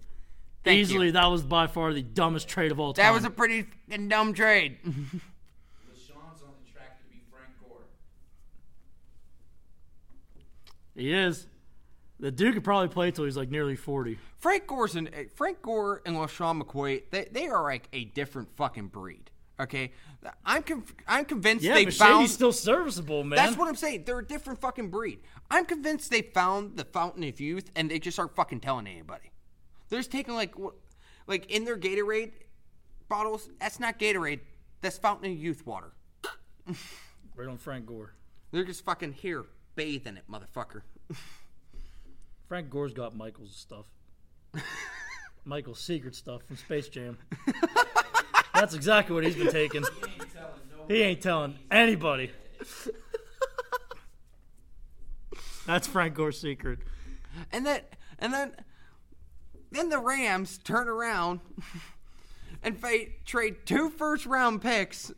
Thank 0.64 0.78
you. 0.78 0.82
Easily, 0.82 1.12
that 1.12 1.26
was 1.28 1.44
by 1.44 1.68
far 1.68 1.94
the 1.94 2.02
dumbest 2.02 2.48
trade 2.48 2.72
of 2.72 2.80
all 2.80 2.94
time. 2.94 3.04
That 3.04 3.14
was 3.14 3.24
a 3.24 3.30
pretty 3.30 3.66
fucking 3.90 4.10
dumb 4.10 4.34
trade. 4.34 4.78
LeSean's 4.86 6.42
on 6.44 6.54
the 6.66 6.72
track 6.72 7.00
to 7.00 7.06
be 7.10 7.22
Frank 7.32 7.50
Gore. 7.68 7.84
he 10.96 11.14
is. 11.14 11.48
The 12.20 12.32
dude 12.32 12.54
could 12.56 12.66
probably 12.66 12.90
play 12.90 13.12
till 13.12 13.24
he's 13.24 13.38
like 13.38 13.50
nearly 13.50 13.78
forty. 13.78 14.20
Frank 14.40 14.68
Gore's 14.68 14.96
and 14.96 15.10
eh, 15.14 15.26
Frank 15.36 15.62
Gore 15.62 16.02
and 16.06 16.18
LeSean 16.18 16.62
McCoy, 16.62 17.04
they, 17.12 17.28
they 17.32 17.48
are 17.48 17.64
like 17.64 17.88
a 17.94 18.06
different 18.06 18.50
fucking 18.58 18.88
breed. 18.88 19.32
Okay, 19.60 19.92
I'm 20.46 20.64
conv- 20.64 20.94
I'm 21.08 21.26
convinced 21.26 21.64
Yeah, 21.64 21.74
they 21.74 21.86
but 21.86 21.94
found. 21.94 22.22
Shady's 22.22 22.34
still 22.34 22.52
serviceable, 22.54 23.24
man. 23.24 23.38
That's 23.38 23.58
what 23.58 23.68
I'm 23.68 23.76
saying. 23.76 24.04
They're 24.06 24.20
a 24.20 24.26
different 24.26 24.60
fucking 24.62 24.90
breed. 24.90 25.20
I'm 25.52 25.66
convinced 25.66 26.12
they 26.12 26.22
found 26.22 26.78
the 26.78 26.86
fountain 26.86 27.24
of 27.24 27.40
youth 27.40 27.70
and 27.76 27.90
they 27.92 28.00
just 28.00 28.20
aren't 28.20 28.36
fucking 28.36 28.60
telling 28.62 28.88
anybody. 28.88 29.32
They're 29.90 30.00
just 30.00 30.12
taking 30.12 30.36
like 30.36 30.56
like 31.28 31.50
in 31.52 31.66
their 31.66 31.78
Gatorade 31.78 32.32
bottles. 33.08 33.50
That's 33.60 33.80
not 33.80 34.00
Gatorade. 34.00 34.40
That's 34.82 34.98
fountain 34.98 35.32
of 35.32 35.38
youth 35.38 35.66
water. 35.66 35.92
right 37.36 37.48
on 37.48 37.58
Frank 37.58 37.86
Gore. 37.86 38.14
They're 38.52 38.64
just 38.64 38.86
fucking 38.86 39.14
here, 39.14 39.46
bathe 39.76 40.08
in 40.08 40.18
it, 40.18 40.24
motherfucker. 40.30 40.82
Frank 42.48 42.70
Gore's 42.70 42.94
got 42.94 43.16
Michael's 43.16 43.56
stuff. 43.56 43.86
Michael's 45.46 45.80
secret 45.80 46.16
stuff 46.16 46.44
from 46.44 46.58
Space 46.58 46.90
Jam. 46.90 47.18
That's 48.54 48.74
exactly 48.74 49.14
what 49.14 49.24
he's 49.24 49.36
been 49.36 49.52
taking. 49.52 49.84
Ain't 49.84 50.34
telling 50.34 50.88
He 50.88 51.02
ain't 51.02 51.22
telling 51.22 51.60
anybody. 51.72 52.32
That's 55.66 55.88
Frank 55.88 56.16
Gore's 56.16 56.40
secret. 56.40 56.80
And 57.52 57.66
then 57.66 57.82
and 58.18 58.34
then 58.34 58.56
then 59.72 59.90
the 59.90 60.00
Rams 60.00 60.58
turn 60.60 60.88
around 60.88 61.40
and 62.64 62.78
trade 63.26 63.58
two 63.66 63.90
first 63.90 64.26
round 64.26 64.62
picks. 64.62 65.12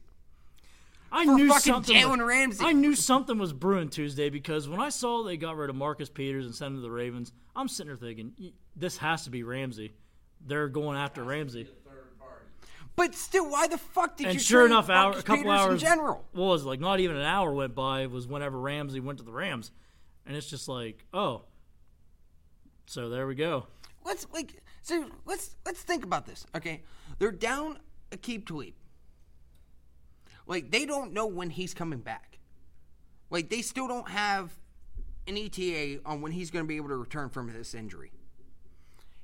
I 1.12 1.26
knew 1.26 1.52
something. 1.60 1.96
Jalen 1.96 2.20
was, 2.20 2.28
Ramsey. 2.28 2.66
I 2.66 2.72
knew 2.72 2.96
something 2.96 3.38
was 3.38 3.52
brewing 3.52 3.90
Tuesday 3.90 4.30
because 4.30 4.70
when 4.70 4.80
I 4.80 4.90
saw 4.90 5.24
they 5.24 5.36
got 5.36 5.58
rid 5.58 5.70
of 5.70 5.76
Marcus 5.76 6.10
Peters 6.10 6.46
and 6.46 6.56
sent 6.56 6.70
him 6.70 6.76
to 6.78 6.82
the 6.82 6.92
Ravens, 6.92 7.34
I'm 7.56 7.68
sitting 7.68 7.88
there 7.90 7.98
thinking, 7.98 8.54
this 8.76 8.98
has 8.98 9.26
to 9.26 9.30
be 9.30 9.44
Ramsey. 9.44 9.92
They're 10.48 10.70
going 10.70 10.98
after 10.98 11.24
Ramsey. 11.24 11.68
But 12.96 13.16
still, 13.16 13.50
why 13.50 13.68
the 13.68 13.78
fuck 13.78 14.18
did 14.18 14.28
And 14.28 14.34
you 14.36 14.40
sure 14.40 14.66
enough, 14.66 14.90
hour, 14.90 15.12
a 15.12 15.16
couple 15.24 15.44
Peters 15.44 15.50
hours. 15.50 15.82
in 15.82 15.88
general? 15.88 16.26
Was 16.34 16.66
like 16.66 16.80
not 16.80 17.00
even 17.00 17.16
an 17.16 17.24
hour 17.24 17.52
went 17.54 17.74
by 17.74 18.06
was 18.08 18.28
whenever 18.28 18.60
Ramsey 18.60 19.00
went 19.00 19.20
to 19.20 19.24
the 19.24 19.32
Rams, 19.32 19.72
and 20.26 20.36
it's 20.36 20.50
just 20.50 20.68
like, 20.68 21.06
oh, 21.14 21.44
so 22.86 23.10
there 23.10 23.28
we 23.28 23.36
go. 23.36 23.68
Let's 24.04 24.28
like 24.34 24.62
so 24.82 25.06
let's 25.26 25.56
let's 25.66 25.82
think 25.82 26.04
about 26.04 26.26
this. 26.26 26.46
Okay, 26.56 26.82
they're 27.20 27.32
down 27.32 27.80
a 28.12 28.18
Aqib 28.18 28.46
Talib. 28.46 28.74
Like 30.48 30.72
they 30.72 30.86
don't 30.86 31.14
know 31.14 31.28
when 31.28 31.50
he's 31.50 31.74
coming 31.74 32.00
back. 32.00 32.40
Like 33.30 33.50
they 33.50 33.62
still 33.62 33.88
don't 33.88 34.10
have 34.10 34.52
an 35.28 35.38
ETA 35.38 36.02
on 36.06 36.22
when 36.22 36.32
he's 36.32 36.52
going 36.52 36.66
to 36.66 36.68
be 36.68 36.78
able 36.78 36.90
to 36.90 36.98
return 36.98 37.30
from 37.30 37.52
this 37.52 37.74
injury. 37.74 38.12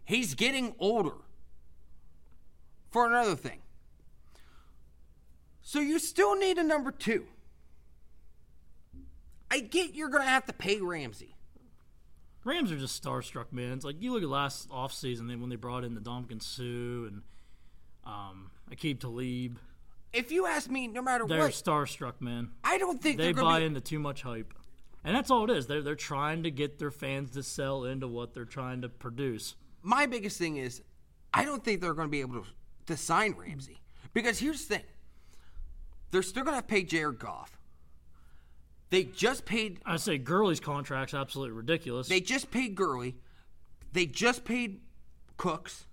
He's 0.06 0.36
getting 0.36 0.76
older. 0.80 1.16
For 2.90 3.06
another 3.06 3.36
thing. 3.36 3.60
So 5.62 5.80
you 5.80 6.00
still 6.00 6.36
need 6.36 6.58
a 6.58 6.64
number 6.64 6.92
2. 6.92 7.26
I 9.52 9.60
get 9.60 9.94
you're 9.94 10.10
going 10.10 10.24
to 10.24 10.30
have 10.30 10.46
to 10.46 10.54
pay 10.54 10.80
Ramsey. 10.80 11.37
Rams 12.48 12.72
are 12.72 12.78
just 12.78 13.04
starstruck, 13.04 13.52
man. 13.52 13.74
It's 13.74 13.86
like 13.86 14.02
you 14.02 14.14
look 14.14 14.24
at 14.24 14.30
last 14.30 14.70
offseason 14.70 15.28
then 15.28 15.42
when 15.42 15.50
they 15.50 15.56
brought 15.58 15.84
in 15.84 15.94
the 15.96 16.02
Ndamukong 16.02 16.42
Suh 16.42 17.08
and 17.08 17.22
um, 18.06 18.52
Aqib 18.72 19.00
Talib. 19.00 19.60
If 20.14 20.32
you 20.32 20.48
ask 20.48 20.70
me, 20.70 20.88
no 20.88 21.02
matter 21.02 21.26
what 21.26 21.30
They're 21.30 21.40
what, 21.42 21.52
starstruck, 21.52 22.22
man. 22.22 22.50
I 22.64 22.78
don't 22.78 23.02
think 23.02 23.18
They 23.18 23.34
they're 23.34 23.44
buy 23.44 23.60
be. 23.60 23.66
into 23.66 23.82
too 23.82 24.00
much 24.00 24.22
hype. 24.22 24.54
And 25.04 25.16
that's 25.16 25.30
all 25.30 25.44
it 25.50 25.56
is. 25.56 25.68
They're, 25.68 25.82
they're 25.82 25.96
trying 25.96 26.44
to 26.44 26.52
get 26.52 26.80
their 26.80 26.92
fans 26.92 27.32
to 27.32 27.44
sell 27.44 27.84
into 27.84 28.08
what 28.08 28.34
they're 28.34 28.46
trying 28.46 28.82
to 28.82 28.90
produce. 28.90 29.56
my 29.84 30.06
biggest 30.06 30.38
thing 30.38 30.58
is 30.58 30.82
I 31.34 31.44
don't 31.46 31.64
think 31.64 31.82
they're 31.82 31.94
going 31.94 32.08
to 32.08 32.12
be 32.12 32.22
able 32.22 32.42
to, 32.42 32.46
to 32.88 32.98
sign 32.98 33.36
Ramsey 33.38 33.82
because 34.14 34.40
here's 34.40 34.66
the 34.66 34.76
thing: 34.76 34.86
they're 36.12 36.24
still 36.24 36.44
going 36.44 36.58
to 36.58 36.64
pay 36.66 36.84
Jared 36.84 37.20
Goff. 37.20 37.57
They 38.90 39.04
just 39.04 39.46
paid. 39.46 39.80
I 39.86 39.98
say 39.98 40.18
Gurley's 40.18 40.60
contract's 40.60 41.14
absolutely 41.14 41.54
ridiculous. 41.56 42.08
They 42.08 42.22
just 42.22 42.52
paid 42.52 42.76
Gurley. 42.76 43.16
They 43.92 44.06
just 44.06 44.46
paid 44.46 44.82
Cooks, 45.38 45.86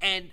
and 0.00 0.30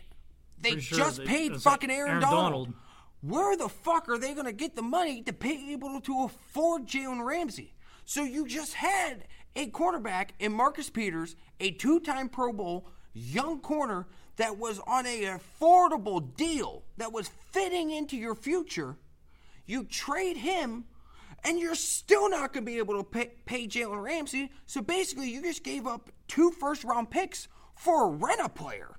they 0.59 0.71
Pretty 0.71 0.82
sure 0.86 0.97
just 0.99 1.17
they- 1.19 1.26
paid 1.26 1.61
fucking 1.61 1.89
Aaron, 1.91 2.09
Aaron 2.09 2.21
Donald. 2.21 2.41
Donald. 2.43 2.74
Where 3.21 3.55
the 3.55 3.69
fuck 3.69 4.09
are 4.09 4.17
they 4.17 4.34
going 4.34 4.45
to 4.47 4.51
get 4.53 4.76
the 4.76 4.82
money 4.82 5.21
to 5.24 5.32
be 5.34 5.71
able 5.71 6.01
to 6.01 6.24
afford 6.24 6.86
Jalen 6.88 7.26
Ramsey? 7.26 7.74
So 8.05 8.24
you 8.24 8.45
just 8.47 8.74
had 8.74 9.26
a 9.55 9.67
quarterback 9.67 10.34
in 10.39 10.51
Marcus 10.51 10.89
Peters, 10.89 11.36
a 11.61 11.71
two-time 11.71 12.28
Pro 12.28 12.51
Bowl, 12.51 12.89
young 13.13 13.59
corner 13.61 14.07
that 14.36 14.57
was 14.57 14.80
on 14.86 15.05
a 15.05 15.38
affordable 15.39 16.36
deal 16.36 16.84
that 16.97 17.13
was 17.13 17.30
fitting 17.51 17.91
into 17.91 18.17
your 18.17 18.36
future. 18.36 18.97
You 19.65 19.86
trade 19.86 20.36
him, 20.38 20.84
and 21.44 21.60
you're 21.60 21.76
still 21.76 22.30
not 22.30 22.54
going 22.54 22.66
to 22.66 22.72
be 22.72 22.78
able 22.78 22.98
to 22.98 23.04
pay, 23.04 23.32
pay 23.46 23.68
Jalen 23.68 24.02
Ramsey. 24.02 24.52
So 24.66 24.82
basically, 24.82 25.30
you 25.30 25.41
just 25.41 25.64
gave 25.64 25.86
up 25.88 26.10
two 26.28 26.52
first 26.52 26.84
round 26.84 27.10
picks 27.10 27.48
for 27.76 28.08
a 28.08 28.12
rent 28.12 28.39
a 28.44 28.50
player. 28.50 28.96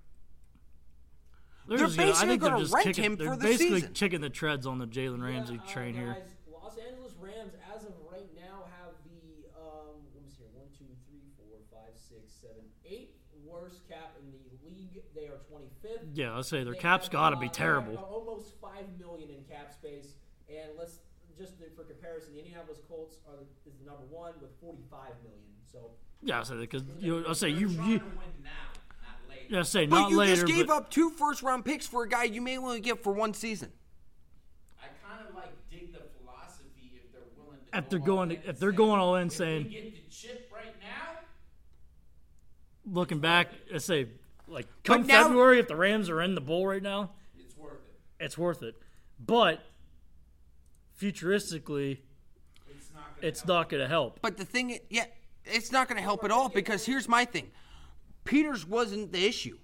They're, 1.66 1.78
They're 1.78 1.86
just 1.86 1.96
basically 1.96 2.28
think 2.28 2.42
they're 2.42 2.50
gonna 2.50 2.66
rent 2.66 2.84
kicking, 2.86 3.04
him 3.04 3.16
they're 3.16 3.30
for 3.30 3.36
the 3.36 3.42
basically 3.42 3.80
season. 3.80 3.94
kicking 3.94 4.20
the 4.20 4.28
treads 4.30 4.66
on 4.66 4.78
the 4.78 4.86
Jalen 4.86 5.22
Ramsey 5.24 5.54
Yeah, 5.54 5.60
uh, 5.62 5.72
train 5.72 5.94
here. 5.94 6.16
Los 6.52 6.76
Angeles 6.76 7.12
Rams, 7.18 7.54
as 7.74 7.84
of 7.84 7.92
right 8.12 8.28
now, 8.36 8.64
have 8.78 8.92
the 9.08 9.48
um, 9.58 9.96
let 10.14 10.22
me 10.22 10.28
see 10.28 10.44
here, 10.44 10.52
one, 10.52 10.66
two, 10.76 10.84
three, 11.08 11.24
four, 11.38 11.56
five, 11.72 11.96
six, 11.96 12.34
seven, 12.38 12.64
eight 12.84 13.14
worst 13.46 13.88
cap 13.88 14.12
in 14.20 14.30
the 14.30 14.68
league. 14.68 15.02
They 15.14 15.24
are 15.26 15.40
25th. 15.50 16.08
Yeah, 16.12 16.36
I 16.36 16.42
say 16.42 16.64
their 16.64 16.74
They 16.74 16.78
cap's 16.80 17.06
have, 17.06 17.12
got 17.12 17.30
to 17.30 17.36
uh, 17.36 17.40
be 17.40 17.48
terrible. 17.48 17.96
Almost 17.96 18.52
five 18.60 18.84
million 18.98 19.30
in 19.30 19.44
cap 19.44 19.72
space, 19.72 20.16
and 20.50 20.72
let's 20.78 20.98
just 21.38 21.54
for 21.76 21.82
comparison, 21.84 22.32
the 22.32 22.38
Indianapolis 22.40 22.78
Colts 22.88 23.16
are 23.28 23.36
the, 23.36 23.70
is 23.70 23.76
the 23.78 23.86
number 23.86 24.04
one 24.10 24.32
with 24.40 24.50
45 24.60 25.00
million. 25.22 25.40
So 25.70 25.90
Yeah, 26.22 26.40
I 26.40 26.42
say 26.44 26.56
because 26.56 26.82
you. 27.00 27.24
I 27.28 27.32
say 27.32 27.48
you. 27.50 27.74
trying 27.74 27.90
you 27.90 27.98
to 27.98 28.04
win 28.04 28.34
now, 28.42 28.50
not 29.02 29.18
later. 29.28 29.44
yeah, 29.48 29.58
I 29.60 29.62
say 29.62 29.86
But 29.86 30.00
not 30.00 30.10
you 30.10 30.16
later. 30.18 30.34
just 30.42 30.46
gave 30.46 30.66
but 30.68 30.76
up 30.76 30.90
two 30.90 31.10
first 31.10 31.42
round 31.42 31.64
picks 31.64 31.86
for 31.86 32.04
a 32.04 32.08
guy 32.08 32.24
you 32.24 32.40
may 32.40 32.56
only 32.58 32.80
get 32.80 33.02
for 33.02 33.12
one 33.12 33.34
season. 33.34 33.72
I 34.80 34.86
kind 35.06 35.26
of 35.28 35.34
like 35.34 35.50
dig 35.70 35.92
the 35.92 36.00
philosophy 36.20 36.92
if 36.94 37.12
they're 37.12 37.22
willing 37.36 37.58
to. 37.72 37.78
if 37.78 37.88
they're 37.88 37.98
going, 37.98 38.30
in 38.32 38.36
if 38.46 38.58
they're 38.58 38.70
say, 38.72 38.76
going 38.76 39.00
all 39.00 39.16
in, 39.16 39.30
saying 39.30 39.64
we 39.64 39.70
get 39.70 39.94
the 39.94 40.10
chip 40.14 40.50
right 40.54 40.74
now, 40.80 41.18
looking 42.86 43.18
back, 43.18 43.48
I 43.74 43.78
say 43.78 44.08
like 44.46 44.66
come 44.84 45.06
now- 45.06 45.24
February, 45.24 45.58
if 45.58 45.68
the 45.68 45.76
Rams 45.76 46.08
are 46.10 46.20
in 46.22 46.34
the 46.34 46.40
bowl 46.40 46.66
right 46.66 46.82
now, 46.82 47.10
it's 47.38 47.56
worth 47.56 47.72
it. 47.72 48.24
it's 48.24 48.38
worth 48.38 48.62
it. 48.62 48.74
But 49.18 49.60
futuristically, 51.00 51.98
It's 52.68 52.90
not. 52.94 53.20
Gonna 53.20 53.26
help. 53.26 53.46
not 53.46 53.68
going 53.70 53.82
to 53.82 53.88
help. 53.88 54.18
But 54.22 54.36
the 54.36 54.44
thing, 54.44 54.78
yeah, 54.90 55.04
it's 55.44 55.72
not 55.72 55.88
going 55.88 55.96
to 55.96 56.02
help 56.02 56.24
at 56.24 56.30
all 56.30 56.48
because 56.48 56.84
here's 56.86 57.08
my 57.08 57.24
thing: 57.24 57.50
Peters 58.24 58.66
wasn't 58.66 59.12
the 59.12 59.24
issue. 59.26 59.58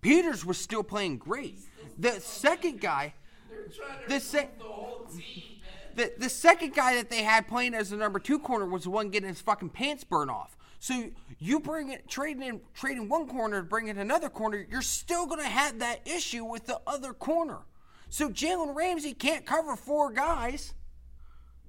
Peters 0.00 0.44
was 0.44 0.58
still 0.58 0.82
playing 0.82 1.18
great. 1.18 1.58
The 1.98 2.12
second 2.20 2.80
guy, 2.80 3.14
They're 3.50 3.64
trying 3.68 4.02
to 4.02 4.08
the 4.08 4.20
se- 4.20 4.38
recruit 4.38 4.58
the 4.58 4.64
whole 4.64 5.06
team, 5.06 5.44
man. 5.62 5.92
the 5.94 6.12
the 6.18 6.28
second 6.28 6.74
guy 6.74 6.94
that 6.96 7.10
they 7.10 7.22
had 7.22 7.48
playing 7.48 7.74
as 7.74 7.90
the 7.90 7.96
number 7.96 8.18
two 8.18 8.38
corner 8.38 8.66
was 8.66 8.84
the 8.84 8.90
one 8.90 9.08
getting 9.10 9.28
his 9.28 9.40
fucking 9.40 9.70
pants 9.70 10.04
burned 10.04 10.30
off. 10.30 10.56
So 10.78 11.10
you 11.38 11.58
bring 11.58 11.88
it 11.90 12.06
trading 12.06 12.42
in 12.42 12.60
trading 12.74 13.08
one 13.08 13.26
corner 13.26 13.62
to 13.62 13.66
bring 13.66 13.88
in 13.88 13.96
another 13.98 14.28
corner, 14.28 14.64
you're 14.70 14.82
still 14.82 15.26
going 15.26 15.40
to 15.40 15.48
have 15.48 15.78
that 15.78 16.06
issue 16.06 16.44
with 16.44 16.66
the 16.66 16.78
other 16.86 17.14
corner. 17.14 17.60
So 18.08 18.28
Jalen 18.30 18.74
Ramsey 18.74 19.12
can't 19.14 19.44
cover 19.44 19.76
four 19.76 20.12
guys. 20.12 20.74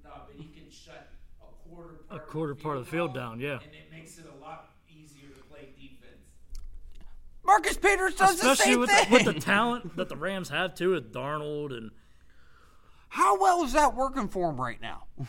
No, 0.04 0.12
but 0.28 0.36
he 0.36 0.44
can 0.46 0.70
shut 0.72 1.10
a 1.42 1.70
quarter. 1.70 1.94
Part 2.10 2.22
A 2.22 2.26
quarter 2.26 2.52
of 2.52 2.58
the 2.58 2.64
part 2.64 2.78
of 2.78 2.86
the 2.86 2.92
field 2.92 3.14
down, 3.14 3.40
yeah. 3.40 3.54
and 3.64 3.74
it 3.74 3.92
makes 3.92 4.18
it 4.18 4.26
a 4.26 4.42
lot 4.44 4.72
easier 4.90 5.30
to 5.30 5.44
play 5.46 5.70
defense. 5.80 6.22
Marcus 7.46 7.78
Peters 7.78 8.16
does 8.16 8.40
the 8.40 8.52
Especially 8.52 8.74
same 8.74 8.80
with 8.82 8.90
thing. 8.90 9.10
the, 9.10 9.14
with 9.14 9.26
the 9.26 9.40
talent 9.42 9.96
that 9.98 10.10
the 10.10 10.16
Rams 10.16 10.50
have 10.50 10.76
too, 10.76 10.92
with 10.92 11.12
Donald 11.12 11.72
and 11.74 11.92
How 13.10 13.40
well 13.40 13.64
is 13.64 13.74
that 13.74 13.96
working 13.96 14.28
for 14.28 14.48
them 14.52 14.60
right 14.62 14.82
now? 14.82 15.06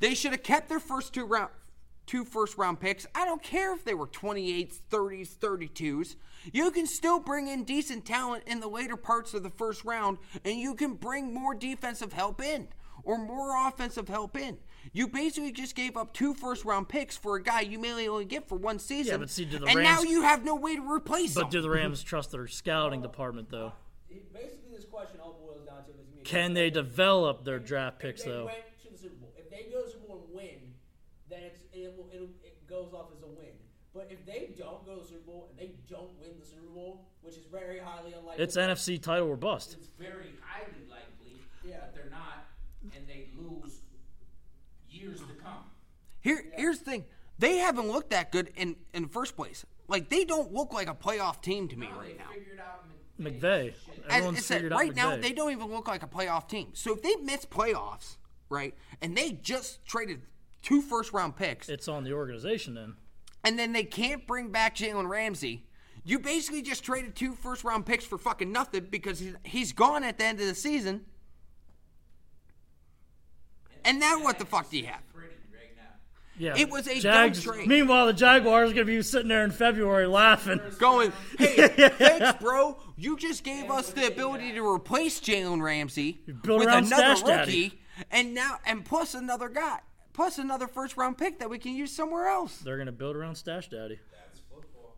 they 0.00 0.14
should 0.14 0.32
have 0.32 0.42
kept 0.42 0.68
their 0.68 0.80
first 0.80 1.12
two 1.12 1.24
round 1.24 1.50
two 2.08 2.24
first 2.24 2.58
round 2.58 2.80
picks. 2.80 3.06
I 3.14 3.24
don't 3.24 3.42
care 3.42 3.72
if 3.72 3.84
they 3.84 3.94
were 3.94 4.08
28s, 4.08 4.80
30s, 4.90 5.36
32s. 5.36 6.16
You 6.52 6.70
can 6.72 6.86
still 6.86 7.20
bring 7.20 7.46
in 7.46 7.64
decent 7.64 8.04
talent 8.04 8.44
in 8.46 8.58
the 8.60 8.68
later 8.68 8.96
parts 8.96 9.34
of 9.34 9.42
the 9.44 9.50
first 9.50 9.84
round 9.84 10.18
and 10.44 10.58
you 10.58 10.74
can 10.74 10.94
bring 10.94 11.32
more 11.32 11.54
defensive 11.54 12.12
help 12.12 12.42
in 12.42 12.68
or 13.04 13.18
more 13.18 13.68
offensive 13.68 14.08
help 14.08 14.36
in. 14.36 14.58
You 14.92 15.08
basically 15.08 15.52
just 15.52 15.74
gave 15.74 15.96
up 15.96 16.12
two 16.14 16.34
first 16.34 16.64
round 16.64 16.88
picks 16.88 17.16
for 17.16 17.36
a 17.36 17.42
guy 17.42 17.60
you 17.60 17.78
may 17.78 18.08
only 18.08 18.24
get 18.24 18.48
for 18.48 18.56
one 18.56 18.78
season. 18.78 19.12
Yeah, 19.12 19.18
but 19.18 19.30
see, 19.30 19.44
do 19.44 19.58
the 19.58 19.66
and 19.66 19.82
now 19.82 20.02
you 20.02 20.22
have 20.22 20.44
no 20.44 20.54
way 20.54 20.76
to 20.76 20.92
replace 20.92 21.34
but 21.34 21.42
him. 21.42 21.46
But 21.46 21.52
do 21.52 21.62
the 21.62 21.70
Rams 21.70 22.02
trust 22.02 22.32
their 22.32 22.46
scouting 22.46 23.02
department 23.02 23.50
though? 23.50 23.72
basically, 24.32 24.72
this 24.74 24.84
question 24.84 25.20
all 25.20 25.38
boils 25.44 25.66
down 25.66 25.84
to 25.84 25.90
is 25.90 25.96
gonna 25.96 26.10
be 26.14 26.20
a 26.20 26.24
Can 26.24 26.54
they 26.54 26.70
develop 26.70 27.44
their 27.44 27.58
draft 27.58 27.98
picks 27.98 28.22
they 28.22 28.30
though? 28.30 28.46
went 28.46 28.58
to 28.82 28.90
the 28.90 28.98
Super 28.98 29.16
Bowl. 29.16 29.32
If 29.36 29.50
they 29.50 29.70
go 29.70 29.80
to 29.80 29.86
the 29.86 29.92
Super 29.92 30.06
Bowl 30.06 30.24
and 30.26 30.34
win, 30.34 30.74
then 31.28 31.40
it's, 31.42 31.60
it, 31.72 31.94
will, 31.96 32.08
it'll, 32.12 32.28
it 32.42 32.67
goes 32.78 32.92
off 32.94 33.06
as 33.16 33.22
a 33.22 33.26
win. 33.26 33.54
But 33.94 34.08
if 34.10 34.24
they 34.26 34.50
don't 34.56 34.84
go 34.86 34.96
to 34.96 35.02
the 35.02 35.06
Super 35.08 35.20
Bowl 35.26 35.48
and 35.50 35.58
they 35.58 35.72
don't 35.88 36.10
win 36.20 36.30
the 36.38 36.46
Super 36.46 36.66
Bowl, 36.72 37.06
which 37.22 37.36
is 37.36 37.46
very 37.50 37.78
highly 37.78 38.12
unlikely, 38.12 38.44
It's 38.44 38.56
NFC 38.56 39.00
title 39.00 39.28
or 39.28 39.36
bust. 39.36 39.76
It's 39.78 39.88
very 39.98 40.32
highly 40.40 40.86
likely 40.88 41.40
Yeah. 41.64 41.80
that 41.80 41.94
they're 41.94 42.10
not, 42.10 42.46
and 42.94 43.06
they 43.08 43.28
lose 43.36 43.80
years 44.90 45.20
to 45.20 45.34
come. 45.42 45.64
Here, 46.20 46.44
here's 46.56 46.78
the 46.80 46.84
thing: 46.84 47.04
they 47.38 47.56
haven't 47.58 47.88
looked 47.88 48.10
that 48.10 48.30
good 48.30 48.52
in 48.56 48.76
in 48.92 49.04
the 49.04 49.08
first 49.08 49.36
place. 49.36 49.64
Like 49.88 50.10
they 50.10 50.24
don't 50.24 50.52
look 50.52 50.72
like 50.72 50.88
a 50.88 50.94
playoff 50.94 51.40
team 51.40 51.66
to 51.68 51.76
me 51.76 51.88
No, 51.88 51.98
right 51.98 52.18
now. 52.18 52.30
figured 52.32 52.60
out 52.60 52.84
McVay. 53.18 53.72
And 54.04 54.12
Everyone's 54.12 54.38
it's 54.38 54.48
that 54.48 54.54
figured 54.54 54.72
out 54.74 54.78
right 54.78 54.94
now 54.94 55.16
they 55.16 55.32
don't 55.32 55.50
even 55.50 55.68
look 55.70 55.88
like 55.88 56.02
a 56.02 56.06
playoff 56.06 56.46
team. 56.48 56.70
So 56.74 56.94
if 56.94 57.02
they 57.02 57.16
miss 57.16 57.44
playoffs, 57.46 58.16
right, 58.50 58.74
and 59.00 59.16
they 59.16 59.32
just 59.32 59.84
traded 59.86 60.20
two 60.62 60.82
first 60.82 61.12
round 61.12 61.36
picks, 61.36 61.68
It's 61.68 61.88
on 61.88 62.04
the 62.04 62.12
organization 62.12 62.74
then. 62.74 62.94
and 63.44 63.58
then 63.58 63.72
they 63.72 63.84
can't 63.84 64.26
bring 64.26 64.50
back 64.50 64.74
Jalen 64.76 65.08
Ramsey. 65.08 65.64
You 66.04 66.18
basically 66.18 66.62
just 66.62 66.84
traded 66.84 67.14
two 67.14 67.34
first 67.34 67.64
round 67.64 67.84
picks 67.86 68.04
for 68.04 68.16
fucking 68.18 68.50
nothing 68.50 68.86
because 68.90 69.18
he's, 69.18 69.34
he's 69.44 69.72
gone 69.72 70.04
at 70.04 70.18
the 70.18 70.24
end 70.24 70.40
of 70.40 70.46
the 70.46 70.54
season. 70.54 71.04
And 73.84 74.00
now 74.00 74.22
what 74.22 74.38
the 74.38 74.44
fuck 74.44 74.70
do 74.70 74.78
you 74.78 74.86
have? 74.86 75.00
pretty 75.12 75.34
right 75.52 75.76
now. 75.76 75.82
Yeah, 76.38 76.54
It 76.56 76.70
was 76.70 76.86
a 76.88 77.00
dumb 77.00 77.32
trade. 77.32 77.66
Meanwhile, 77.68 78.06
the 78.06 78.12
Jaguars 78.12 78.70
are 78.70 78.74
gonna 78.74 78.84
be 78.86 79.02
sitting 79.02 79.28
there 79.28 79.44
in 79.44 79.50
February 79.50 80.06
laughing. 80.06 80.60
going, 80.78 81.12
hey, 81.38 81.68
thanks, 81.90 82.40
bro. 82.42 82.78
You 82.96 83.16
just 83.16 83.44
gave 83.44 83.70
us 83.70 83.90
the 83.90 84.06
ability 84.06 84.52
to 84.52 84.66
replace 84.66 85.20
Jalen 85.20 85.62
Ramsey 85.62 86.20
with 86.26 86.68
another 86.68 87.12
rookie, 87.14 87.26
Daddy. 87.26 87.80
and 88.10 88.34
now 88.34 88.58
and 88.66 88.84
plus 88.84 89.14
another 89.14 89.48
guy, 89.48 89.78
plus 90.18 90.38
another 90.38 90.66
first 90.66 90.96
round 90.96 91.16
pick 91.16 91.38
that 91.38 91.48
we 91.48 91.60
can 91.60 91.72
use 91.72 91.92
somewhere 91.92 92.26
else. 92.26 92.58
They're 92.58 92.76
gonna 92.76 92.90
build 92.90 93.14
around 93.14 93.36
Stash 93.36 93.68
Daddy. 93.68 94.00
That's 94.10 94.40
football. 94.52 94.96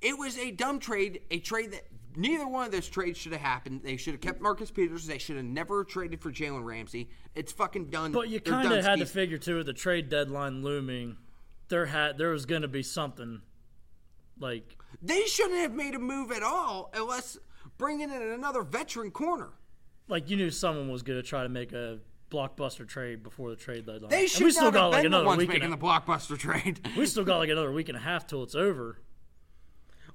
It 0.00 0.16
was 0.16 0.38
a 0.38 0.52
dumb 0.52 0.78
trade, 0.78 1.22
a 1.32 1.40
trade 1.40 1.72
that 1.72 1.88
neither 2.14 2.46
one 2.46 2.66
of 2.66 2.70
those 2.70 2.88
trades 2.88 3.18
should 3.18 3.32
have 3.32 3.40
happened. 3.40 3.80
They 3.82 3.96
should 3.96 4.14
have 4.14 4.20
kept 4.20 4.40
Marcus 4.40 4.70
Peters. 4.70 5.08
They 5.08 5.18
should 5.18 5.34
have 5.34 5.44
never 5.44 5.82
traded 5.82 6.20
for 6.20 6.30
Jalen 6.30 6.64
Ramsey. 6.64 7.10
It's 7.34 7.50
fucking 7.50 7.86
done. 7.86 8.12
But 8.12 8.28
you 8.28 8.38
They're 8.38 8.52
kind 8.52 8.66
of 8.66 8.74
done 8.74 8.84
had 8.84 8.98
to 9.00 9.06
figure 9.06 9.38
too, 9.38 9.56
with 9.56 9.66
the 9.66 9.72
trade 9.72 10.08
deadline 10.08 10.62
looming, 10.62 11.16
there 11.66 11.86
had 11.86 12.16
there 12.16 12.30
was 12.30 12.46
gonna 12.46 12.68
be 12.68 12.84
something 12.84 13.42
like 14.38 14.78
They 15.02 15.24
shouldn't 15.24 15.58
have 15.58 15.74
made 15.74 15.96
a 15.96 15.98
move 15.98 16.30
at 16.30 16.44
all 16.44 16.92
unless 16.94 17.38
bringing 17.76 18.08
in 18.08 18.22
another 18.22 18.62
veteran 18.62 19.10
corner. 19.10 19.48
like 20.06 20.30
you 20.30 20.36
knew 20.36 20.50
someone 20.50 20.88
was 20.88 21.02
gonna 21.02 21.24
try 21.24 21.42
to 21.42 21.48
make 21.48 21.72
a 21.72 21.98
blockbuster 22.30 22.86
trade 22.86 23.22
before 23.22 23.50
the 23.50 23.56
trade 23.56 23.86
deadline. 23.86 24.10
They 24.10 24.22
And 24.22 24.30
should 24.30 24.44
we 24.44 24.50
still 24.52 24.64
not 24.66 24.74
got 24.74 24.86
like 24.88 25.04
another 25.04 25.24
ones 25.26 25.38
week. 25.38 25.48
making 25.48 25.64
And 25.64 25.72
the 25.72 25.76
blockbuster 25.78 26.38
trade. 26.38 26.80
we 26.96 27.06
still 27.06 27.24
got 27.24 27.38
like 27.38 27.50
another 27.50 27.72
week 27.72 27.88
and 27.88 27.96
a 27.96 28.00
half 28.00 28.26
till 28.26 28.42
it's 28.42 28.54
over. 28.54 28.98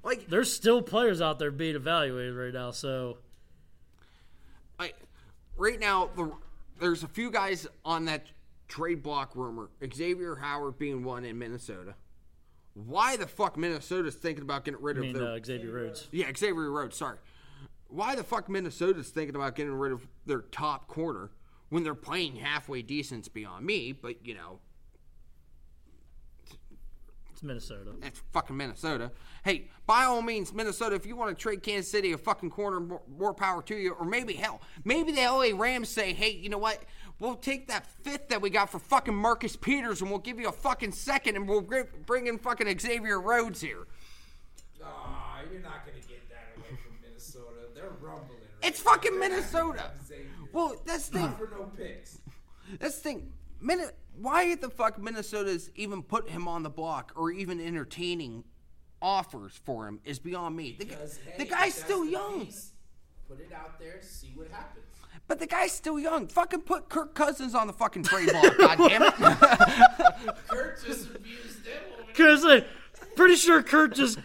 like 0.02 0.26
There's 0.28 0.52
still 0.52 0.82
players 0.82 1.20
out 1.20 1.38
there 1.38 1.50
being 1.50 1.76
evaluated 1.76 2.34
right 2.34 2.52
now. 2.54 2.70
So 2.70 3.18
like 4.78 4.94
right 5.56 5.78
now 5.80 6.10
the, 6.16 6.32
there's 6.80 7.02
a 7.02 7.08
few 7.08 7.30
guys 7.30 7.66
on 7.84 8.04
that 8.06 8.26
trade 8.68 9.02
block 9.02 9.34
rumor 9.34 9.70
xavier 9.94 10.34
howard 10.36 10.78
being 10.78 11.04
one 11.04 11.24
in 11.24 11.38
minnesota 11.38 11.94
why 12.74 13.16
the 13.16 13.26
fuck 13.26 13.56
minnesota's 13.56 14.16
thinking 14.16 14.42
about 14.42 14.64
getting 14.64 14.82
rid 14.82 14.96
of 14.98 15.02
mean 15.04 15.12
their 15.14 15.28
uh, 15.32 15.38
Xavier 15.44 15.70
Rhodes. 15.72 16.08
yeah 16.10 16.26
xavier 16.36 16.70
rhodes 16.70 16.96
sorry 16.96 17.18
why 17.88 18.14
the 18.16 18.24
fuck 18.24 18.48
minnesota's 18.48 19.08
thinking 19.10 19.36
about 19.36 19.54
getting 19.54 19.72
rid 19.72 19.92
of 19.92 20.06
their 20.26 20.40
top 20.40 20.88
corner 20.88 21.30
when 21.68 21.82
they're 21.82 21.94
playing 21.94 22.36
halfway 22.36 22.82
decent's 22.82 23.28
beyond 23.28 23.64
me 23.64 23.92
but 23.92 24.24
you 24.24 24.34
know 24.34 24.60
It's 27.36 27.42
Minnesota. 27.42 27.90
It's 28.02 28.22
fucking 28.32 28.56
Minnesota. 28.56 29.12
Hey, 29.44 29.68
by 29.86 30.04
all 30.04 30.22
means, 30.22 30.54
Minnesota, 30.54 30.96
if 30.96 31.04
you 31.04 31.16
want 31.16 31.36
to 31.36 31.42
trade 31.42 31.62
Kansas 31.62 31.90
City 31.90 32.12
a 32.12 32.16
fucking 32.16 32.48
corner, 32.48 32.80
more, 32.80 33.02
more 33.18 33.34
power 33.34 33.60
to 33.64 33.76
you. 33.76 33.92
Or 33.92 34.06
maybe, 34.06 34.32
hell, 34.32 34.62
maybe 34.86 35.12
the 35.12 35.20
LA 35.20 35.50
Rams 35.54 35.90
say, 35.90 36.14
hey, 36.14 36.30
you 36.30 36.48
know 36.48 36.56
what? 36.56 36.82
We'll 37.20 37.34
take 37.36 37.68
that 37.68 37.84
fifth 37.84 38.28
that 38.30 38.40
we 38.40 38.48
got 38.48 38.70
for 38.70 38.78
fucking 38.78 39.14
Marcus 39.14 39.54
Peters 39.54 40.00
and 40.00 40.08
we'll 40.08 40.18
give 40.18 40.40
you 40.40 40.48
a 40.48 40.52
fucking 40.52 40.92
second 40.92 41.36
and 41.36 41.46
we'll 41.46 41.66
bring 42.06 42.26
in 42.26 42.38
fucking 42.38 42.78
Xavier 42.78 43.20
Rhodes 43.20 43.60
here. 43.60 43.86
Nah, 44.80 44.86
you're 45.52 45.60
not 45.60 45.84
gonna 45.84 45.98
get 46.08 46.26
that 46.30 46.56
away 46.56 46.78
from 46.82 46.94
Minnesota. 47.02 47.68
They're 47.74 47.90
rumbling. 48.00 48.38
Right 48.62 48.68
It's 48.70 48.80
fucking 48.80 49.12
They're 49.12 49.28
Minnesota. 49.28 49.92
Gonna 50.56 50.68
have 50.68 50.76
Xavier. 50.76 50.76
Well, 50.76 50.82
that's 50.86 51.08
the 51.08 51.18
thing. 51.18 51.26
Not 51.26 51.38
for 51.38 51.48
no 51.50 51.64
picks. 51.76 52.18
That's 52.80 52.96
the 52.96 53.00
thing. 53.02 53.32
Min- 53.60 53.90
why 54.18 54.54
the 54.54 54.70
fuck 54.70 54.98
Minnesota's 55.00 55.70
even 55.76 56.02
put 56.02 56.28
him 56.30 56.48
on 56.48 56.62
the 56.62 56.70
block 56.70 57.12
or 57.16 57.30
even 57.30 57.60
entertaining 57.60 58.44
offers 59.02 59.60
for 59.64 59.86
him 59.86 60.00
is 60.04 60.18
beyond 60.18 60.56
me. 60.56 60.76
The, 60.78 60.84
Because, 60.86 61.18
hey, 61.18 61.34
the 61.38 61.42
if 61.44 61.50
guy's 61.50 61.74
still 61.74 62.04
the 62.04 62.10
young, 62.12 62.44
case, 62.46 62.72
Put 63.28 63.40
it 63.40 63.52
out 63.52 63.78
there, 63.80 63.98
see 64.02 64.32
what 64.36 64.48
happens. 64.50 64.84
but 65.26 65.38
the 65.40 65.46
guy's 65.46 65.72
still 65.72 65.98
young. 65.98 66.28
Fucking 66.28 66.60
put 66.62 66.88
Kirk 66.88 67.14
Cousins 67.14 67.54
on 67.54 67.66
the 67.66 67.72
fucking 67.72 68.04
trade 68.04 68.30
block. 68.30 68.56
God 68.58 68.78
damn 68.88 69.02
it. 69.02 69.14
Kurt 70.48 70.84
just 70.84 71.14
abused 71.14 71.64
them. 71.64 71.72
over 72.00 72.12
Cause 72.14 72.44
like, 72.44 72.66
pretty 73.16 73.34
sure 73.36 73.62
Kurt 73.62 73.94
just 73.94 74.18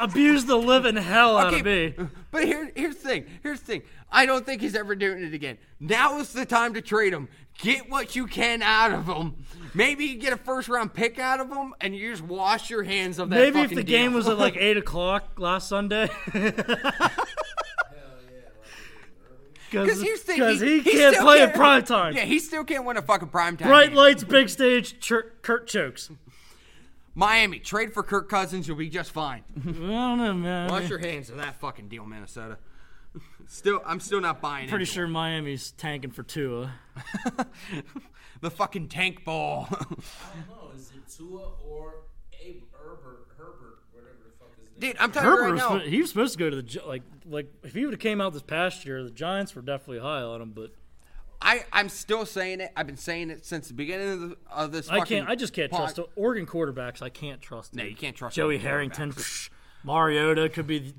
abused 0.00 0.46
the 0.46 0.56
living 0.56 0.96
hell 0.96 1.36
out 1.36 1.52
of 1.54 1.64
me. 1.64 1.94
But 2.30 2.44
here, 2.44 2.70
here's 2.76 2.96
the 2.96 3.08
thing. 3.08 3.26
Here's 3.42 3.60
the 3.60 3.66
thing. 3.66 3.82
I 4.10 4.24
don't 4.26 4.46
think 4.46 4.60
he's 4.62 4.74
ever 4.74 4.94
doing 4.94 5.22
it 5.24 5.34
again. 5.34 5.58
Now 5.80 6.18
is 6.18 6.32
the 6.32 6.46
time 6.46 6.74
to 6.74 6.80
trade 6.80 7.12
him. 7.12 7.28
Get 7.58 7.88
what 7.90 8.14
you 8.14 8.26
can 8.26 8.62
out 8.62 8.92
of 8.92 9.06
him. 9.06 9.34
Maybe 9.74 10.04
you 10.06 10.18
get 10.18 10.32
a 10.32 10.36
first 10.36 10.68
round 10.68 10.94
pick 10.94 11.18
out 11.18 11.40
of 11.40 11.48
him, 11.50 11.74
and 11.80 11.94
you 11.96 12.10
just 12.10 12.22
wash 12.22 12.70
your 12.70 12.82
hands 12.82 13.18
of 13.18 13.30
that. 13.30 13.36
Maybe 13.36 13.60
if 13.60 13.74
the 13.74 13.82
game 13.82 14.12
was 14.12 14.28
at 14.28 14.38
like 14.38 14.56
eight 14.58 14.76
o'clock 14.76 15.38
last 15.38 15.68
Sunday. 15.68 16.08
Because 19.70 20.00
here's 20.00 20.20
the 20.20 20.26
thing. 20.26 20.36
Because 20.38 20.60
he, 20.60 20.80
he 20.80 20.92
can't 20.92 21.16
play 21.18 21.40
in 21.40 21.46
can't- 21.48 21.56
prime 21.56 21.84
time. 21.84 22.14
Yeah, 22.14 22.24
he 22.24 22.38
still 22.38 22.64
can't 22.64 22.84
win 22.84 22.96
a 22.96 23.02
fucking 23.02 23.28
prime 23.28 23.56
time. 23.56 23.68
Bright 23.68 23.88
game. 23.88 23.96
lights, 23.96 24.24
big 24.24 24.48
stage, 24.48 25.00
Chir- 25.00 25.32
Kurt 25.42 25.66
chokes. 25.66 26.08
Miami, 27.14 27.58
trade 27.58 27.92
for 27.92 28.02
Kirk 28.02 28.28
Cousins, 28.28 28.68
you'll 28.68 28.76
be 28.76 28.88
just 28.88 29.10
fine. 29.10 29.42
I 29.58 29.62
don't 29.64 30.18
know, 30.18 30.34
man. 30.34 30.70
Wash 30.70 30.88
your 30.88 30.98
hands 30.98 31.30
of 31.30 31.38
that 31.38 31.58
fucking 31.60 31.88
deal, 31.88 32.04
Minnesota. 32.06 32.58
Still, 33.48 33.80
I'm 33.86 34.00
still 34.00 34.20
not 34.20 34.40
buying. 34.40 34.66
It. 34.66 34.70
Pretty 34.70 34.82
into 34.82 34.92
sure. 34.92 35.06
Miami's 35.08 35.70
tanking 35.72 36.10
for 36.10 36.22
Tua. 36.22 36.72
the 38.40 38.50
fucking 38.50 38.88
tank 38.88 39.24
ball. 39.24 39.68
I 39.70 39.74
don't 39.76 39.90
know. 40.48 40.70
Is 40.76 40.90
it 40.94 41.08
Tua 41.16 41.50
or 41.64 41.94
Abe 42.40 42.62
Herbert? 42.72 43.28
Herbert, 43.38 43.78
whatever 43.92 44.16
the 44.24 44.32
fuck 44.38 44.48
his 44.58 44.68
name. 44.70 44.90
Dude, 44.92 44.96
I'm 44.98 45.12
telling 45.12 45.28
you 45.28 45.36
Herbert 45.36 45.52
right 45.52 45.58
now. 45.58 45.78
sp- 45.78 45.86
he 45.88 46.00
was 46.00 46.08
supposed 46.10 46.32
to 46.32 46.38
go 46.38 46.50
to 46.50 46.56
the 46.56 46.62
Gi- 46.62 46.80
like 46.86 47.02
like 47.24 47.46
if 47.62 47.74
he 47.74 47.84
would 47.84 47.94
have 47.94 48.00
came 48.00 48.20
out 48.20 48.32
this 48.32 48.42
past 48.42 48.84
year, 48.84 49.02
the 49.04 49.10
Giants 49.10 49.54
were 49.54 49.62
definitely 49.62 50.00
high 50.00 50.22
on 50.22 50.42
him. 50.42 50.50
But 50.50 50.72
I, 51.40 51.64
I'm 51.72 51.88
still 51.88 52.26
saying 52.26 52.60
it. 52.60 52.72
I've 52.76 52.86
been 52.86 52.96
saying 52.96 53.30
it 53.30 53.46
since 53.46 53.68
the 53.68 53.74
beginning 53.74 54.08
of, 54.10 54.20
the, 54.30 54.36
of 54.50 54.72
this. 54.72 54.88
I 54.88 55.00
can't. 55.00 55.28
I 55.28 55.36
just 55.36 55.52
can't 55.52 55.70
pod- 55.70 55.80
trust 55.80 55.96
the 55.96 56.06
Oregon 56.16 56.46
quarterbacks. 56.46 57.00
I 57.00 57.10
can't 57.10 57.40
trust. 57.40 57.74
No, 57.74 57.82
them. 57.82 57.90
you 57.90 57.96
can't 57.96 58.16
trust 58.16 58.34
Joey 58.34 58.58
Harrington, 58.58 59.12
psh, 59.12 59.50
Mariota 59.84 60.48
could 60.48 60.66
be. 60.66 60.94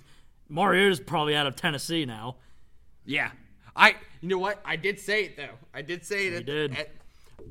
Mariota's 0.50 1.00
probably 1.00 1.36
out 1.36 1.48
of 1.48 1.56
Tennessee 1.56 2.06
now. 2.06 2.38
Yeah, 3.06 3.32
I. 3.76 3.96
You 4.22 4.30
know 4.30 4.38
what? 4.38 4.60
I 4.66 4.76
did 4.76 5.00
say 5.00 5.26
it 5.26 5.38
though. 5.38 5.56
I 5.74 5.82
did 5.82 6.06
say 6.06 6.28
it. 6.28 6.32
You 6.32 6.38
at, 6.38 6.46
did. 6.46 6.78
At 6.78 6.90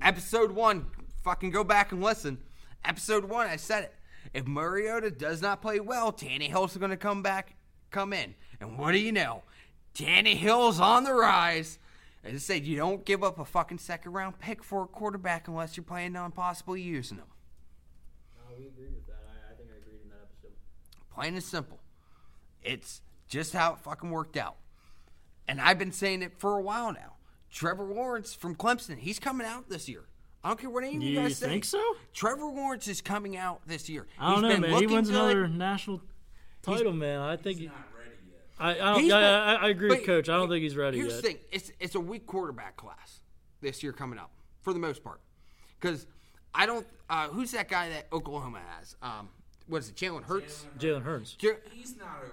episode 0.03 0.53
one. 0.53 0.86
Fucking 1.22 1.51
go 1.51 1.64
back 1.64 1.90
and 1.90 2.03
listen. 2.03 2.38
Episode 2.84 3.24
one, 3.24 3.49
I 3.49 3.57
said 3.57 3.82
it. 3.84 3.94
If 4.32 4.47
Mariota 4.47 5.11
does 5.11 5.42
not 5.42 5.61
play 5.61 5.80
well, 5.80 6.12
Tannehill's 6.12 6.76
going 6.76 6.90
to 6.90 6.97
come 6.97 7.20
back, 7.20 7.57
come 7.90 8.12
in, 8.12 8.34
and 8.61 8.78
what 8.78 8.92
do 8.92 8.99
you 8.99 9.11
know? 9.11 9.42
Tannehill's 9.94 10.78
on 10.78 11.05
the 11.05 11.14
rise. 11.14 11.78
As 12.22 12.34
I 12.34 12.38
said, 12.38 12.66
you 12.66 12.76
don't 12.76 13.05
give 13.05 13.24
up 13.24 13.38
a 13.38 13.44
fucking 13.44 13.78
second 13.78 14.12
round 14.12 14.38
pick 14.38 14.62
for 14.62 14.82
a 14.82 14.86
quarterback 14.86 15.49
unless 15.49 15.76
you're 15.76 15.84
planning 15.84 16.16
on 16.16 16.32
possibly 16.32 16.80
using 16.80 17.18
him. 17.18 17.26
No, 18.36 18.57
we 18.57 18.66
agreed 18.66 18.94
with 18.94 19.07
that. 19.07 19.24
I, 19.26 19.53
I 19.53 19.57
think 19.57 19.70
I 19.72 19.78
agreed 19.78 20.03
in 20.05 20.11
that 20.11 20.28
episode. 20.30 20.53
Plain 21.14 21.34
and 21.34 21.42
simple. 21.42 21.80
It's 22.67 23.01
just 23.29 23.53
how 23.53 23.75
it 23.75 23.79
fucking 23.81 24.11
worked 24.11 24.37
out. 24.37 24.57
And 25.49 25.61
I've 25.61 25.79
been 25.79 25.93
saying 25.93 26.23
it 26.23 26.33
for 26.39 26.59
a 26.59 26.62
while 26.62 26.93
now. 26.93 27.14
Trevor 27.51 27.85
Lawrence 27.85 28.35
from 28.35 28.55
Clemson, 28.57 28.99
he's 28.99 29.19
coming 29.19 29.47
out 29.47 29.69
this 29.69 29.89
year. 29.89 30.05
I 30.45 30.49
don't 30.49 30.61
care 30.61 30.71
what 30.71 30.85
any 30.85 30.97
of 30.97 31.03
you, 31.03 31.11
You 31.11 31.21
guys 31.21 31.39
think 31.41 31.64
so? 31.64 31.83
Trevor 32.12 32.45
Lawrence 32.45 32.87
is 32.89 33.01
coming 33.01 33.37
out 33.37 33.61
this 33.67 33.89
year. 33.89 34.07
I 34.19 34.27
don't 34.27 34.35
He's 34.35 34.43
know, 34.43 34.61
been 34.61 34.71
man. 34.73 34.81
He 34.81 34.87
wins 34.87 35.09
good. 35.09 35.14
another 35.17 35.49
national 35.49 36.03
title, 36.62 36.93
man. 36.93 37.21
I 37.21 37.37
think. 37.37 37.59
He, 37.61 37.67
Not 37.67 37.75
ready 37.97 38.11
yet. 38.31 38.41
I, 38.59 38.71
I 38.73 38.75
don't. 38.95 39.03
Been- 39.09 39.12
I, 39.12 39.55
I 39.55 39.69
agree 39.69 39.89
with 39.89 40.05
Coach. 40.07 40.29
I 40.29 40.37
don't 40.37 40.49
think 40.49 40.62
he's 40.62 40.77
ready 40.77 40.99
Here's 40.99 41.14
yet. 41.14 41.23
the 41.23 41.29
thing: 41.29 41.39
it's 41.51 41.73
it's 41.81 41.95
a 41.95 42.01
weak 42.01 42.27
quarterback 42.27 42.77
class 42.77 43.21
this 43.61 43.83
year 43.83 43.93
coming 43.93 44.19
up 44.19 44.31
for 44.62 44.73
the 44.73 44.79
most 44.79 45.03
part. 45.03 45.21
Because 45.81 46.07
I 46.55 46.67
don't. 46.67 46.87
Uh, 47.11 47.29
who's 47.29 47.51
that 47.53 47.69
guy 47.69 47.89
that 47.89 48.07
Oklahoma 48.12 48.61
has? 48.79 48.95
Um, 49.03 49.31
what 49.67 49.79
is 49.79 49.89
it? 49.89 49.97
Jalen 49.97 50.25
Hurts. 50.25 50.67
Jalen 50.79 51.03
Hurts. 51.03 51.37
Ja- 51.41 51.53
He's 51.73 51.97
not 51.97 52.19
a 52.25 52.31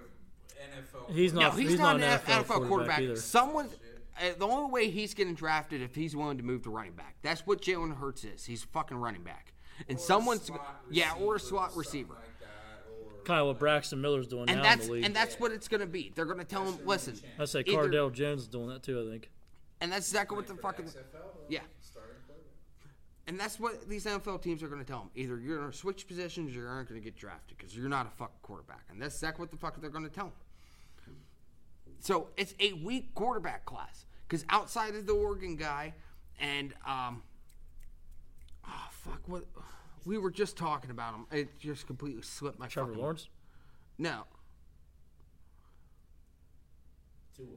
NFL. 0.64 1.14
He's 1.14 1.34
No, 1.34 1.42
not. 1.42 1.58
he's, 1.58 1.70
he's 1.72 1.80
not, 1.80 1.96
an 1.98 2.04
an 2.04 2.20
NFL, 2.20 2.68
quarterback, 2.68 3.00
either. 3.02 3.16
Someone, 3.16 3.70
uh, 4.18 4.30
the 4.38 4.46
only 4.48 4.72
way 4.72 4.90
he's 4.90 5.14
getting 5.14 5.36
drafted 5.36 5.82
if 5.82 5.96
he's 5.96 6.16
willing 6.16 6.38
to 6.38 6.44
move 6.44 6.64
to 6.64 6.70
running 6.70 6.94
back. 6.94 7.16
That's 7.22 7.46
what 7.46 7.62
Jalen 7.62 7.98
Hurts 7.98 8.24
is. 8.24 8.46
He's 8.46 8.64
a 8.64 8.68
fucking 8.68 8.98
running 8.98 9.24
back, 9.24 9.54
and 9.90 10.00
someone's 10.00 10.44
slot 10.44 10.84
yeah, 10.90 11.14
or 11.20 11.36
a 11.36 11.40
slot 11.40 11.76
receiver. 11.76 12.14
Like 12.14 12.24
Kind 13.26 13.40
of 13.40 13.48
what 13.48 13.60
Braxton 13.60 14.02
Miller's 14.02 14.28
doing 14.28 14.50
And 14.50 14.58
now 14.58 14.64
that's 14.64 14.82
in 14.82 14.88
the 14.88 14.94
league. 14.96 15.06
and 15.06 15.16
that's 15.16 15.40
what 15.40 15.54
it's 15.54 15.70
gonna 15.70 15.86
be. 15.86 16.12
They're 16.14 16.26
gonna 16.26 16.44
tell 16.44 16.66
him, 16.66 16.78
listen, 16.86 17.18
I 17.40 17.46
say 17.46 17.62
either- 17.66 17.88
Cardale 17.90 18.12
Jones 18.12 18.42
is 18.42 18.48
doing 18.50 18.68
that 18.68 18.84
too. 18.84 19.00
I 19.02 19.10
think. 19.10 19.30
and 19.80 19.90
that's 19.90 20.08
exactly 20.10 20.36
what 20.36 20.46
the 20.48 20.56
fucking 20.56 20.86
XFL, 20.86 21.22
yeah. 21.48 21.60
starting 21.80 22.16
quarterback. 22.28 22.92
And 23.28 23.40
that's 23.40 23.62
what 23.62 23.88
these 23.88 24.06
NFL 24.06 24.42
teams 24.42 24.62
are 24.62 24.68
going 24.68 24.82
to 24.84 24.86
tell 24.86 25.00
him. 25.04 25.10
Either 25.16 25.40
you're 25.40 25.58
going 25.60 25.72
to 25.72 25.78
switch 25.78 26.06
positions 26.06 26.54
or 26.58 26.60
you 26.62 26.68
aren't 26.68 26.90
going 26.90 27.00
to 27.00 27.04
get 27.04 27.16
drafted 27.16 27.58
because 27.58 27.74
you're 27.76 27.88
not 27.88 28.08
a 28.08 28.10
fucking 28.10 28.36
quarterback. 28.42 28.84
And 28.90 29.02
that's 29.02 29.16
exactly 29.16 29.44
what 29.44 29.52
the 29.52 29.58
fuck 29.58 29.80
they're 29.80 29.90
going 29.90 30.04
to 30.04 30.10
tell 30.10 30.26
them. 30.26 30.34
So 32.04 32.28
it's 32.36 32.54
a 32.60 32.74
weak 32.74 33.16
quarterback 33.16 33.64
class 33.66 34.06
because 34.28 34.44
outside 34.50 34.94
of 34.94 35.06
the 35.06 35.14
Oregon 35.14 35.56
guy 35.56 35.94
and 36.38 36.74
um, 36.86 37.24
oh 38.68 38.88
fuck 38.92 39.22
what 39.26 39.46
we 40.04 40.18
were 40.18 40.30
just 40.30 40.58
talking 40.58 40.92
about 40.92 41.14
him. 41.14 41.28
It 41.32 41.58
just 41.58 41.88
completely 41.88 42.22
slipped 42.22 42.60
my 42.60 42.68
Trevor 42.68 42.90
fucking 42.90 43.02
Lawrence. 43.02 43.30
No, 43.98 44.24
Tua. 47.38 47.48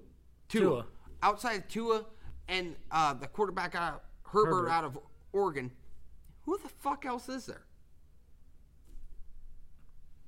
Tua. 0.48 0.60
Tua. 0.62 0.86
Outside 1.24 1.54
of 1.54 1.68
Tua 1.68 2.04
and 2.46 2.76
uh, 2.92 3.14
the 3.14 3.26
quarterback 3.26 3.74
out 3.74 3.94
of 3.94 4.00
Herbert, 4.30 4.50
Herbert. 4.54 4.70
out 4.70 4.84
of 4.84 4.98
Oregon, 5.32 5.72
who 6.42 6.56
the 6.62 6.68
fuck 6.68 7.04
else 7.04 7.28
is 7.28 7.46
there? 7.46 7.64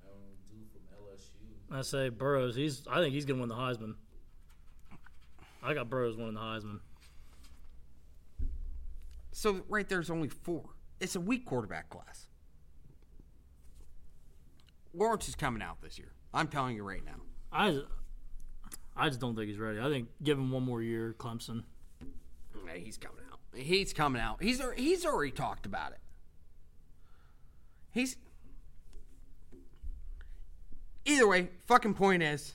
I 0.02 0.08
don't 0.08 0.18
know, 0.18 0.26
dude 0.50 0.66
from 0.72 0.82
LSU. 1.06 1.78
I 1.78 1.82
say 1.82 2.08
Burrows. 2.08 2.56
He's. 2.56 2.82
I 2.90 2.98
think 2.98 3.14
he's 3.14 3.24
gonna 3.24 3.38
win 3.38 3.48
the 3.48 3.54
Heisman. 3.54 3.94
I 5.62 5.74
got 5.74 5.90
Burrows 5.90 6.16
winning 6.16 6.34
the 6.34 6.40
Heisman. 6.40 6.80
So 9.32 9.62
right 9.68 9.88
there's 9.88 10.11
only 10.11 10.28
four. 10.28 10.64
It's 11.00 11.14
a 11.16 11.20
weak 11.20 11.44
quarterback 11.44 11.90
class. 11.90 12.26
Lawrence 14.94 15.28
is 15.28 15.34
coming 15.34 15.62
out 15.62 15.80
this 15.80 15.98
year. 15.98 16.12
I'm 16.34 16.48
telling 16.48 16.76
you 16.76 16.82
right 16.82 17.04
now. 17.04 17.20
I. 17.52 17.82
I 18.96 19.09
just 19.09 19.20
don't 19.20 19.36
think 19.36 19.48
he's 19.48 19.59
ready. 19.59 19.78
I 19.78 19.88
think 19.88 20.09
give 20.24 20.36
him 20.36 20.50
one 20.50 20.64
more 20.64 20.82
year, 20.82 21.14
Clemson. 21.16 21.62
Yeah, 22.66 22.74
he's 22.74 22.98
coming 22.98 23.22
out. 23.30 23.38
He's 23.54 23.92
coming 23.92 24.20
out. 24.20 24.42
He's 24.42 24.61
he's 24.76 25.06
already 25.06 25.30
talked 25.30 25.66
about 25.66 25.92
it. 25.92 25.98
He's 27.92 28.16
either 31.04 31.28
way. 31.28 31.48
Fucking 31.66 31.94
point 31.94 32.24
is, 32.24 32.54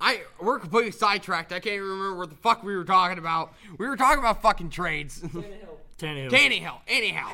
I 0.00 0.22
we're 0.40 0.58
completely 0.58 0.92
sidetracked. 0.92 1.52
I 1.52 1.60
can't 1.60 1.74
even 1.74 1.86
remember 1.88 2.16
what 2.16 2.30
the 2.30 2.36
fuck 2.36 2.62
we 2.62 2.74
were 2.74 2.84
talking 2.84 3.18
about. 3.18 3.52
We 3.78 3.86
were 3.86 3.96
talking 3.96 4.18
about 4.18 4.40
fucking 4.42 4.70
trades. 4.70 5.20
Tannehill. 5.98 6.30
Tannehill. 6.30 6.78
Anyhow, 6.88 7.32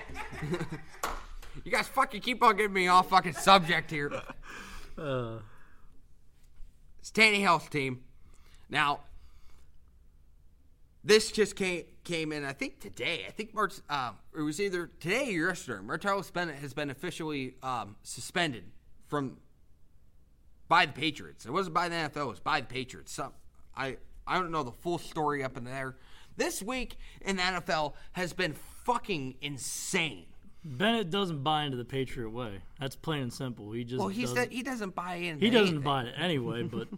you 1.64 1.70
guys 1.70 1.86
fucking 1.88 2.20
keep 2.20 2.42
on 2.42 2.56
getting 2.56 2.72
me 2.72 2.88
off 2.88 3.10
fucking 3.10 3.34
subject 3.34 3.90
here. 3.90 4.10
Uh, 4.98 5.40
It's 7.00 7.10
Tannehill's 7.10 7.68
team. 7.68 8.00
Now, 8.70 9.00
this 11.04 11.30
just 11.30 11.54
came 11.54 11.84
came 12.02 12.32
in. 12.32 12.46
I 12.46 12.54
think 12.54 12.80
today. 12.80 13.24
I 13.28 13.30
think 13.30 13.52
March. 13.54 13.74
Um, 13.90 14.16
it 14.34 14.40
was 14.40 14.58
either 14.58 14.90
today 14.98 15.36
or 15.36 15.48
yesterday. 15.48 15.82
Martellus 15.86 16.32
Bennett 16.32 16.56
has 16.56 16.72
been 16.72 16.88
officially 16.88 17.56
um, 17.62 17.96
suspended 18.02 18.64
from 19.06 19.36
by 20.68 20.86
the 20.86 20.92
Patriots. 20.92 21.46
It 21.46 21.50
wasn't 21.52 21.74
by 21.74 21.88
the 21.88 21.94
NFL. 21.96 22.22
It 22.22 22.26
was 22.28 22.40
by 22.40 22.60
the 22.60 22.66
Patriots. 22.66 23.12
So 23.12 23.32
I 23.76 23.96
I 24.26 24.38
don't 24.38 24.50
know 24.50 24.62
the 24.62 24.72
full 24.72 24.98
story 24.98 25.42
up 25.44 25.56
in 25.56 25.64
there. 25.64 25.96
This 26.36 26.62
week 26.62 26.96
in 27.22 27.36
the 27.36 27.42
NFL 27.42 27.94
has 28.12 28.32
been 28.32 28.54
fucking 28.84 29.36
insane. 29.40 30.26
Bennett 30.64 31.10
doesn't 31.10 31.42
buy 31.44 31.62
into 31.62 31.76
the 31.76 31.84
Patriot 31.84 32.30
way. 32.30 32.60
That's 32.80 32.96
plain 32.96 33.22
and 33.22 33.32
simple. 33.32 33.70
He 33.72 33.84
just 33.84 34.00
Well, 34.00 34.08
he 34.08 34.22
doesn't, 34.22 34.36
said 34.36 34.52
he 34.52 34.62
doesn't 34.62 34.94
buy 34.94 35.14
in. 35.14 35.38
he 35.40 35.48
doesn't 35.48 35.66
anything. 35.76 35.82
buy 35.84 36.02
it 36.04 36.14
anyway. 36.18 36.62
But 36.70 36.88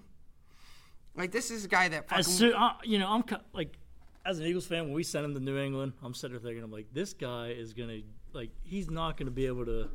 Like 1.15 1.33
this 1.33 1.51
is 1.51 1.65
a 1.67 1.69
guy 1.69 1.89
that 1.89 2.09
fucking. 2.09 2.21
as 2.21 2.27
soon, 2.27 2.55
uh, 2.55 2.73
you 2.85 2.99
know, 2.99 3.09
I'm 3.09 3.25
like, 3.53 3.77
as 4.25 4.39
an 4.39 4.47
Eagles 4.47 4.67
fan, 4.67 4.85
when 4.85 4.93
we 4.95 5.03
sent 5.03 5.25
him 5.25 5.35
to 5.35 5.41
New 5.41 5.59
England, 5.59 5.93
I'm 6.03 6.15
sitting 6.15 6.33
there 6.35 6.41
thinking, 6.43 6.63
I'm 6.65 6.73
like, 6.73 6.87
this 6.93 7.13
guy 7.13 7.49
is 7.49 7.75
gonna 7.75 8.01
like, 8.33 8.51
he's 8.65 8.91
not 8.91 9.17
gonna 9.17 9.31
be 9.31 9.47
able 9.47 9.65
to. 9.67 9.89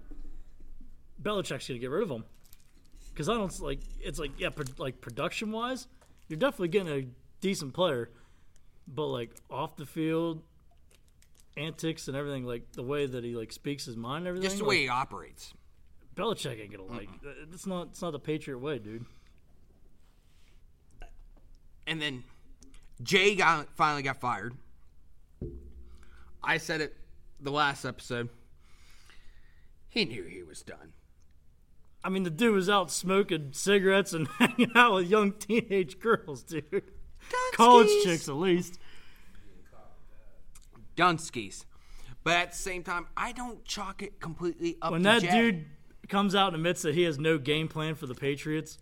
Belichick's 1.22 1.68
gonna 1.68 1.80
get 1.80 1.90
rid 1.90 2.04
of 2.04 2.10
him 2.12 2.26
because 3.14 3.30
I 3.30 3.34
don't 3.34 3.60
like. 3.62 3.80
It's 4.02 4.20
like 4.20 4.40
yeah, 4.40 4.50
pro, 4.50 4.66
like 4.78 5.02
production 5.02 5.52
wise, 5.52 5.88
you're 6.28 6.40
definitely 6.40 6.70
getting 6.70 6.94
a 6.94 7.08
decent 7.42 7.74
player, 7.74 8.10
but 8.88 9.08
like 9.08 9.32
off 9.50 9.76
the 9.76 9.86
field. 9.86 10.42
Antics 11.56 12.08
and 12.08 12.18
everything, 12.18 12.46
like 12.46 12.72
the 12.72 12.82
way 12.82 13.06
that 13.06 13.24
he 13.24 13.36
like 13.36 13.52
speaks 13.52 13.86
his 13.86 13.96
mind, 13.96 14.26
and 14.26 14.28
everything. 14.30 14.50
just 14.50 14.58
the 14.58 14.64
like, 14.64 14.70
way 14.70 14.82
he 14.82 14.90
operates. 14.90 15.54
Belichick 16.16 16.60
ain't 16.60 16.72
gonna 16.72 16.92
like. 16.92 17.10
Uh, 17.24 17.30
it's 17.52 17.68
not. 17.68 17.90
It's 17.92 18.02
not 18.02 18.10
the 18.10 18.20
Patriot 18.20 18.58
way, 18.58 18.80
dude. 18.80 19.06
and 21.88 22.02
then 22.02 22.24
Jay 23.02 23.36
got 23.36 23.68
finally 23.76 24.02
got 24.02 24.20
fired. 24.20 24.56
I 26.44 26.58
said 26.58 26.82
it 26.82 26.96
the 27.40 27.52
last 27.52 27.86
episode. 27.86 28.30
He 29.90 30.06
knew 30.06 30.24
he 30.24 30.44
was 30.44 30.62
done. 30.62 30.94
I 32.04 32.10
mean, 32.10 32.24
the 32.24 32.30
dude 32.30 32.54
was 32.54 32.70
out 32.70 32.92
smoking 32.92 33.50
cigarettes 33.54 34.14
and 34.14 34.28
hanging 34.40 34.72
out 34.76 34.96
with 34.96 35.10
young 35.10 35.32
teenage 35.34 36.00
girls, 36.00 36.44
dude. 36.44 36.84
College 37.54 37.90
chicks, 38.04 38.28
at 38.28 38.36
least. 38.36 38.78
Dunskies. 40.96 41.66
But 42.24 42.34
at 42.38 42.52
the 42.52 42.58
same 42.58 42.84
time, 42.84 43.08
I 43.18 43.32
don't 43.32 43.64
chalk 43.66 44.02
it 44.02 44.20
completely 44.20 44.78
up 44.82 44.92
When 44.92 45.02
to 45.02 45.10
that 45.10 45.22
Jay. 45.22 45.32
dude 45.32 45.66
comes 46.10 46.36
out 46.36 46.48
and 46.48 46.56
admits 46.58 46.82
that 46.84 46.94
he 46.96 47.04
has 47.04 47.18
no 47.18 47.38
game 47.38 47.68
plan 47.68 47.96
for 47.96 48.06
the 48.08 48.16
Patriots, 48.16 48.78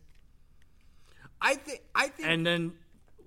I 1.41 1.55
think 1.55 1.81
I 1.95 2.07
think 2.07 2.27
and 2.27 2.45
then 2.45 2.73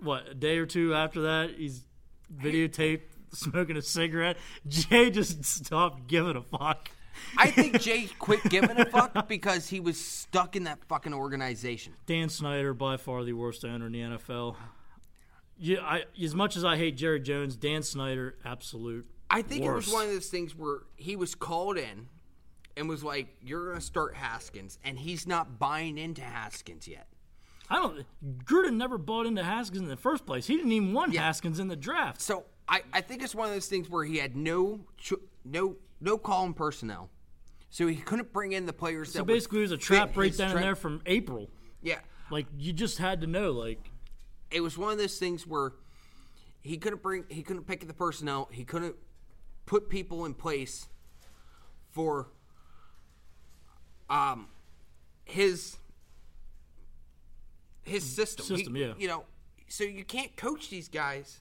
what? 0.00 0.28
A 0.28 0.34
day 0.34 0.58
or 0.58 0.66
two 0.66 0.94
after 0.94 1.22
that, 1.22 1.50
he's 1.56 1.84
videotaped 2.32 3.02
smoking 3.32 3.76
a 3.76 3.82
cigarette. 3.82 4.36
Jay 4.68 5.10
just 5.10 5.44
stopped 5.44 6.06
giving 6.06 6.36
a 6.36 6.42
fuck. 6.42 6.90
I 7.36 7.50
think 7.50 7.80
Jay 7.80 8.08
quit 8.18 8.42
giving 8.44 8.78
a 8.78 8.86
fuck 8.86 9.28
because 9.28 9.68
he 9.68 9.80
was 9.80 10.00
stuck 10.00 10.56
in 10.56 10.64
that 10.64 10.84
fucking 10.84 11.14
organization. 11.14 11.94
Dan 12.06 12.28
Snyder, 12.28 12.74
by 12.74 12.96
far 12.96 13.24
the 13.24 13.32
worst 13.32 13.64
owner 13.64 13.86
in 13.86 13.92
the 13.92 14.00
NFL. 14.00 14.56
Yeah, 15.58 15.78
I, 15.82 16.04
as 16.22 16.34
much 16.34 16.56
as 16.56 16.64
I 16.64 16.76
hate 16.76 16.96
Jerry 16.96 17.20
Jones, 17.20 17.56
Dan 17.56 17.82
Snyder, 17.82 18.36
absolute. 18.44 19.06
I 19.30 19.42
think 19.42 19.64
it 19.64 19.70
was 19.70 19.92
one 19.92 20.04
of 20.04 20.10
those 20.10 20.28
things 20.28 20.54
where 20.56 20.80
he 20.96 21.16
was 21.16 21.34
called 21.34 21.76
in 21.78 22.08
and 22.76 22.88
was 22.88 23.02
like, 23.04 23.28
"You're 23.40 23.66
going 23.66 23.76
to 23.78 23.84
start 23.84 24.14
Haskins," 24.16 24.78
and 24.84 24.98
he's 24.98 25.26
not 25.26 25.58
buying 25.58 25.96
into 25.96 26.22
Haskins 26.22 26.86
yet. 26.88 27.06
I 27.70 27.76
don't. 27.76 28.04
Gruden 28.44 28.74
never 28.74 28.98
bought 28.98 29.26
into 29.26 29.42
Haskins 29.42 29.82
in 29.82 29.88
the 29.88 29.96
first 29.96 30.26
place. 30.26 30.46
He 30.46 30.56
didn't 30.56 30.72
even 30.72 30.92
want 30.92 31.12
Yeah. 31.12 31.22
Haskins 31.22 31.58
in 31.58 31.68
the 31.68 31.76
draft. 31.76 32.20
So 32.20 32.44
I, 32.68 32.82
I 32.92 33.00
think 33.00 33.22
it's 33.22 33.34
one 33.34 33.48
of 33.48 33.54
those 33.54 33.68
things 33.68 33.88
where 33.88 34.04
he 34.04 34.18
had 34.18 34.36
no 34.36 34.80
cho- 34.98 35.20
no 35.44 35.76
no 36.04 36.18
call 36.18 36.44
in 36.44 36.54
personnel, 36.54 37.10
so 37.70 37.86
he 37.86 37.96
couldn't 37.96 38.32
bring 38.32 38.52
in 38.52 38.66
the 38.66 38.72
players. 38.72 39.12
So 39.12 39.24
basically, 39.24 39.60
it 39.60 39.62
was 39.62 39.72
a 39.72 39.76
trap 39.76 40.16
right 40.16 40.36
down 40.36 40.52
trend. 40.52 40.64
there 40.64 40.76
from 40.76 41.00
April. 41.06 41.50
Yeah, 41.82 41.98
Like 42.30 42.46
you 42.58 42.72
just 42.72 42.98
had 42.98 43.20
to 43.22 43.26
know. 43.26 43.52
Like 43.52 43.90
it 44.50 44.60
was 44.60 44.78
one 44.78 44.92
of 44.92 44.98
those 44.98 45.18
things 45.18 45.46
where 45.46 45.72
he 46.62 46.76
couldn't 46.76 47.02
bring 47.02 47.24
he 47.28 47.42
couldn't 47.42 47.64
pick 47.66 47.86
the 47.86 47.94
personnel. 47.94 48.48
He 48.52 48.64
couldn't 48.64 48.96
put 49.66 49.88
people 49.88 50.24
in 50.26 50.34
place 50.34 50.86
for 51.90 52.28
um 54.10 54.48
his 55.24 55.76
his 57.82 58.04
system. 58.04 58.46
He- 58.46 58.56
System, 58.56 58.76
yeah. 58.76 58.92
You 58.98 59.08
know, 59.08 59.24
so 59.68 59.84
you 59.84 60.04
can't 60.04 60.36
coach 60.36 60.70
these 60.70 60.88
guys 60.88 61.40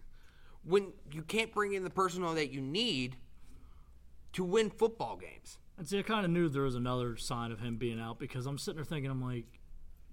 when 0.63 0.93
you 1.11 1.21
can't 1.21 1.53
bring 1.53 1.73
in 1.73 1.83
the 1.83 1.89
personnel 1.89 2.33
that 2.35 2.51
you 2.51 2.61
need 2.61 3.17
to 4.33 4.43
win 4.43 4.69
football 4.69 5.15
games. 5.17 5.57
And 5.77 5.87
see, 5.87 5.97
I 5.99 6.03
kind 6.03 6.25
of 6.25 6.31
knew 6.31 6.49
there 6.49 6.63
was 6.63 6.75
another 6.75 7.17
sign 7.17 7.51
of 7.51 7.59
him 7.59 7.77
being 7.77 7.99
out 7.99 8.19
because 8.19 8.45
I'm 8.45 8.57
sitting 8.57 8.75
there 8.77 8.85
thinking, 8.85 9.09
I'm 9.09 9.21
like, 9.23 9.45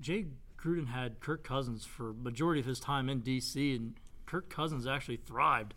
Jay 0.01 0.27
Gruden 0.59 0.89
had 0.89 1.21
Kirk 1.21 1.45
Cousins 1.45 1.85
for 1.85 2.13
majority 2.15 2.61
of 2.61 2.67
his 2.67 2.81
time 2.81 3.09
in 3.09 3.21
DC, 3.23 3.77
and 3.77 3.95
Kirk 4.27 4.49
Cousins 4.49 4.87
actually 4.87 5.19
thrived. 5.19 5.75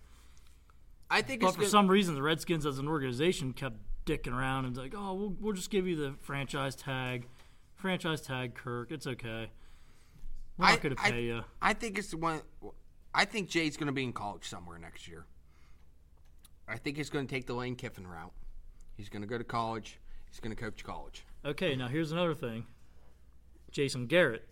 I 1.09 1.21
think 1.21 1.41
But 1.41 1.47
it's 1.47 1.55
for 1.55 1.61
gonna- 1.61 1.69
some 1.69 1.87
reason, 1.89 2.15
the 2.15 2.21
Redskins 2.23 2.65
as 2.65 2.79
an 2.79 2.87
organization 2.87 3.53
kept 3.53 3.77
dicking 4.05 4.33
around 4.33 4.65
and 4.65 4.75
like, 4.75 4.93
oh, 4.95 5.13
we'll, 5.13 5.35
we'll 5.39 5.53
just 5.53 5.69
give 5.69 5.85
you 5.87 5.95
the 5.95 6.15
franchise 6.21 6.75
tag, 6.75 7.27
franchise 7.75 8.21
tag, 8.21 8.55
Kirk. 8.55 8.91
It's 8.91 9.05
okay. 9.07 9.51
We're 10.57 10.69
not 10.69 10.81
going 10.81 10.95
to 10.95 11.01
I, 11.01 11.11
pay 11.11 11.23
you. 11.23 11.43
I 11.61 11.73
think 11.73 11.97
it's 11.97 12.09
the 12.09 12.17
one. 12.17 12.41
I 13.13 13.25
think 13.25 13.49
Jay's 13.49 13.75
going 13.77 13.87
to 13.87 13.93
be 13.93 14.03
in 14.03 14.13
college 14.13 14.47
somewhere 14.47 14.77
next 14.77 15.07
year. 15.07 15.25
I 16.67 16.77
think 16.77 16.97
he's 16.97 17.09
going 17.09 17.27
to 17.27 17.33
take 17.33 17.45
the 17.45 17.53
Lane 17.53 17.75
Kiffin 17.75 18.07
route. 18.07 18.31
He's 18.95 19.09
going 19.09 19.21
to 19.21 19.27
go 19.27 19.37
to 19.37 19.43
college. 19.43 19.99
He's 20.29 20.39
going 20.39 20.55
to 20.55 20.61
coach 20.61 20.83
college. 20.83 21.25
Okay, 21.45 21.75
now 21.75 21.87
here's 21.87 22.11
another 22.11 22.33
thing. 22.33 22.65
Jason 23.71 24.05
Garrett. 24.07 24.47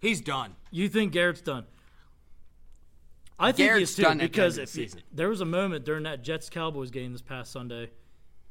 He's 0.00 0.20
done. 0.20 0.56
You 0.70 0.88
think 0.88 1.12
Garrett's 1.12 1.40
done? 1.40 1.64
I 3.38 3.52
think 3.52 3.68
Garrett's 3.68 3.90
he's 3.90 3.96
too 3.96 4.02
done 4.02 4.18
because 4.18 4.58
if 4.58 4.72
the 4.72 4.84
he- 4.86 4.90
there 5.12 5.28
was 5.28 5.40
a 5.40 5.44
moment 5.46 5.84
during 5.84 6.04
that 6.04 6.22
Jets 6.22 6.48
Cowboys 6.48 6.90
game 6.90 7.12
this 7.12 7.22
past 7.22 7.52
Sunday, 7.52 7.90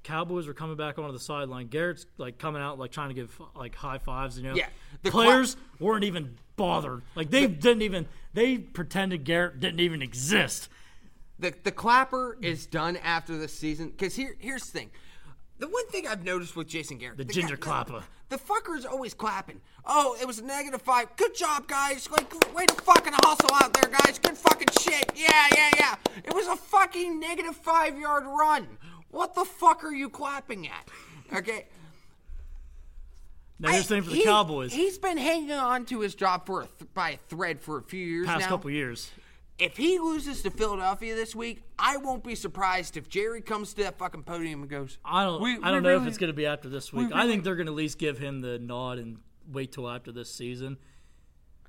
Cowboys 0.03 0.45
were 0.47 0.53
coming 0.53 0.77
back 0.77 0.99
onto 0.99 1.11
the 1.11 1.19
sideline. 1.19 1.67
Garrett's 1.67 2.05
like 2.17 2.37
coming 2.37 2.61
out 2.61 2.77
like 2.77 2.91
trying 2.91 3.09
to 3.09 3.15
give 3.15 3.39
like 3.55 3.73
high 3.75 3.97
fives. 3.97 4.37
You 4.37 4.43
know, 4.49 4.55
Yeah, 4.55 4.67
the 5.01 5.09
players 5.09 5.57
weren't 5.79 6.03
even 6.03 6.37
bothered. 6.55 7.01
Like 7.15 7.31
they 7.31 7.47
didn't 7.47 7.81
even 7.81 8.07
they 8.33 8.59
pretended 8.59 9.23
Garrett 9.23 9.59
didn't 9.59 9.79
even 9.79 10.01
exist. 10.03 10.69
The 11.39 11.53
the 11.63 11.71
clapper 11.71 12.37
is 12.41 12.65
done 12.65 12.97
after 12.97 13.37
the 13.37 13.47
season. 13.47 13.89
Because 13.89 14.15
here 14.15 14.35
here's 14.39 14.63
the 14.65 14.71
thing. 14.79 14.91
The 15.59 15.67
one 15.67 15.87
thing 15.87 16.07
I've 16.07 16.23
noticed 16.23 16.55
with 16.55 16.67
Jason 16.67 16.97
Garrett, 16.97 17.17
The 17.17 17.25
guy- 17.25 17.33
ginger 17.33 17.57
clapper. 17.57 18.03
The, 18.27 18.37
fucker's 18.37 18.85
always 18.85 19.13
clapping. 19.13 19.61
Oh, 19.85 20.17
it 20.19 20.25
was 20.27 20.39
a 20.39 20.43
negative 20.43 20.81
five. 20.81 21.15
Good 21.15 21.33
job, 21.35 21.67
guys. 21.67 22.09
Like, 22.09 22.33
way 22.55 22.65
to 22.65 22.73
fucking 22.73 23.13
hustle 23.23 23.51
out 23.53 23.71
there, 23.73 23.89
guys. 23.89 24.17
Good 24.19 24.35
fucking 24.37 24.67
shit. 24.81 25.11
Yeah, 25.15 25.45
yeah, 25.55 25.69
yeah. 25.77 25.95
It 26.25 26.33
was 26.33 26.47
a 26.47 26.55
fucking 26.57 27.19
negative 27.19 27.55
five 27.55 27.97
yard 27.97 28.25
run. 28.25 28.67
What 29.11 29.35
the 29.35 29.45
fuck 29.45 29.83
are 29.85 29.93
you 29.93 30.09
clapping 30.09 30.67
at? 30.67 30.89
Okay. 31.37 31.67
Now 33.59 33.71
you're 33.71 33.83
saying 33.83 34.03
for 34.03 34.09
the 34.09 34.15
He- 34.17 34.23
Cowboys 34.25 34.73
He's 34.73 34.97
been 34.97 35.17
hanging 35.17 35.51
on 35.51 35.85
to 35.85 36.01
his 36.01 36.15
job 36.15 36.45
for 36.45 36.63
a 36.63 36.65
th- 36.65 36.93
by 36.93 37.11
a 37.11 37.17
thread 37.29 37.61
for 37.61 37.77
a 37.77 37.81
few 37.83 38.05
years 38.05 38.25
past 38.27 38.41
now. 38.41 38.47
couple 38.49 38.69
years. 38.71 39.09
If 39.57 39.77
he 39.77 39.99
loses 39.99 40.41
to 40.41 40.49
Philadelphia 40.51 41.15
this 41.15 41.33
week, 41.33 41.61
I 41.79 41.95
won't 41.97 42.23
be 42.25 42.35
surprised 42.35 42.97
if 42.97 43.07
Jerry 43.07 43.41
comes 43.41 43.73
to 43.75 43.83
that 43.83 43.97
fucking 43.97 44.23
podium 44.23 44.61
and 44.61 44.69
goes, 44.69 44.97
I 45.05 45.23
don't. 45.23 45.41
"We- 45.41 45.59
I 45.63 45.71
don't 45.71 45.83
know 45.83 45.95
if 46.01 46.05
it's 46.07 46.17
going 46.17 46.29
to 46.29 46.33
be 46.35 46.45
after 46.45 46.67
this 46.67 46.91
week. 46.91 47.09
I 47.13 47.25
think 47.27 47.43
they're 47.45 47.55
going 47.55 47.67
to 47.67 47.71
at 47.71 47.75
least 47.77 47.97
give 47.97 48.17
him 48.17 48.41
the 48.41 48.59
nod 48.59 48.97
and 48.97 49.19
wait 49.49 49.71
till 49.71 49.89
after 49.89 50.11
this 50.11 50.33
season, 50.33 50.77